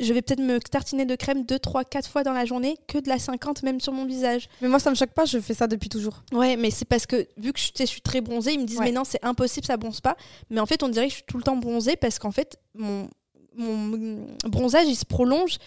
Je 0.00 0.12
vais 0.12 0.22
peut-être 0.22 0.40
me 0.40 0.58
tartiner 0.58 1.04
de 1.04 1.14
crème 1.14 1.44
2, 1.44 1.58
3, 1.58 1.84
4 1.84 2.08
fois 2.08 2.22
dans 2.22 2.32
la 2.32 2.44
journée, 2.44 2.76
que 2.88 2.98
de 2.98 3.08
la 3.08 3.18
50 3.18 3.62
même 3.62 3.80
sur 3.80 3.92
mon 3.92 4.06
visage. 4.06 4.48
Mais 4.62 4.68
moi, 4.68 4.78
ça 4.78 4.90
me 4.90 4.94
choque 4.94 5.10
pas, 5.10 5.24
je 5.26 5.38
fais 5.38 5.54
ça 5.54 5.66
depuis 5.66 5.88
toujours. 5.88 6.22
Ouais, 6.32 6.56
mais 6.56 6.70
c'est 6.70 6.86
parce 6.86 7.06
que 7.06 7.26
vu 7.36 7.52
que 7.52 7.60
je, 7.60 7.84
suis 7.84 8.00
très 8.00 8.20
bronzée, 8.20 8.54
ils 8.54 8.60
me 8.60 8.64
disent 8.64 8.78
Ouais. 8.78 8.86
mais 8.86 8.92
non, 8.92 9.04
c'est 9.04 9.22
impossible, 9.24 9.66
ça 9.66 9.76
bronze 9.76 10.00
pas. 10.00 10.16
Mais 10.48 10.60
en 10.60 10.66
fait, 10.66 10.82
on 10.82 10.88
dirait 10.88 11.06
que 11.06 11.10
je 11.10 11.16
suis 11.16 11.26
tout 11.26 11.36
le 11.36 11.42
temps 11.42 11.56
bronzée 11.56 11.96
parce 11.96 12.18
qu'en 12.18 12.30
fait, 12.30 12.56
mon, 12.74 13.08
mon 13.56 14.26
bronzage, 14.46 14.86
il 14.86 14.96
se 14.96 15.04
prolonge 15.04 15.58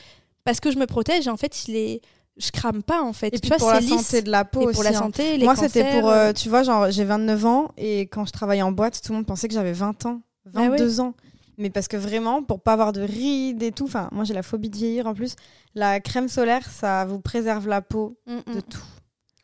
parce 0.43 0.59
que 0.59 0.71
je 0.71 0.77
me 0.77 0.85
protège 0.85 1.27
et 1.27 1.29
en 1.29 1.37
fait, 1.37 1.67
il 1.67 1.75
est... 1.75 2.01
je 2.37 2.51
crame 2.51 2.83
pas 2.83 3.01
en 3.01 3.13
fait. 3.13 3.27
Et 3.27 3.39
tu 3.39 3.41
puis 3.41 3.49
vois, 3.49 3.57
pour 3.57 3.69
la 3.69 3.81
c'est 3.81 3.87
lisse. 3.87 4.07
santé 4.07 4.21
de 4.21 4.31
la 4.31 4.45
peau 4.45 4.61
et 4.61 4.65
aussi. 4.65 4.73
pour 4.75 4.83
la 4.83 4.89
hein. 4.89 4.93
santé, 4.93 5.37
les 5.37 5.45
Moi, 5.45 5.55
c'était 5.55 5.99
pour, 5.99 6.09
euh, 6.09 6.29
euh, 6.29 6.33
tu 6.33 6.49
vois, 6.49 6.63
genre, 6.63 6.89
j'ai 6.91 7.03
29 7.03 7.45
ans 7.45 7.71
et 7.77 8.01
quand 8.01 8.25
je 8.25 8.31
travaillais 8.31 8.61
en 8.61 8.71
boîte, 8.71 9.01
tout 9.01 9.11
le 9.11 9.17
monde 9.17 9.25
pensait 9.25 9.47
que 9.47 9.53
j'avais 9.53 9.73
20 9.73 10.05
ans, 10.05 10.21
Ah 10.55 10.61
ouais. 10.61 10.69
22 10.69 10.99
ans. 11.01 11.13
Mais 11.57 11.69
parce 11.69 11.87
que 11.87 11.97
vraiment, 11.97 12.43
pour 12.43 12.61
pas 12.61 12.73
avoir 12.73 12.93
de 12.93 13.01
rides 13.01 13.61
et 13.63 13.71
tout, 13.71 13.85
enfin, 13.85 14.09
moi 14.11 14.23
j'ai 14.23 14.33
la 14.33 14.43
phobie 14.43 14.69
de 14.69 14.75
vieillir 14.75 15.07
en 15.07 15.13
plus, 15.13 15.35
la 15.75 15.99
crème 15.99 16.27
solaire, 16.27 16.69
ça 16.69 17.05
vous 17.05 17.19
préserve 17.19 17.67
la 17.67 17.81
peau 17.81 18.17
mm, 18.25 18.35
mm, 18.35 18.55
de 18.55 18.59
tout. 18.61 18.83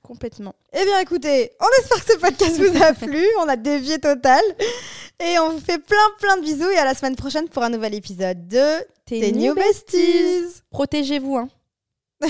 complètement. 0.02 0.56
Eh 0.74 0.84
bien, 0.84 1.00
écoutez, 1.00 1.52
on 1.60 1.82
espère 1.82 2.04
que 2.04 2.12
ce 2.14 2.18
podcast 2.18 2.60
vous 2.60 2.84
a 2.84 2.94
plu. 3.08 3.24
On 3.40 3.48
a 3.48 3.56
dévié 3.56 4.00
total. 4.00 4.42
Et 5.22 5.38
on 5.40 5.52
vous 5.52 5.60
fait 5.60 5.80
plein, 5.80 5.98
plein 6.20 6.38
de 6.38 6.42
bisous. 6.42 6.70
Et 6.70 6.78
à 6.78 6.86
la 6.86 6.94
semaine 6.96 7.16
prochaine 7.16 7.48
pour 7.50 7.64
un 7.64 7.70
nouvel 7.70 7.94
épisode 7.94 8.48
de 8.48 8.86
Tes 9.06 9.32
New 9.32 9.54
Besties. 9.54 10.62
Protégez-vous, 10.72 11.38
hein. 11.38 11.50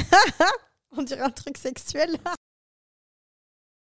On 0.98 1.04
dirait 1.04 1.22
un 1.22 1.30
truc 1.30 1.58
sexuel. 1.58 2.18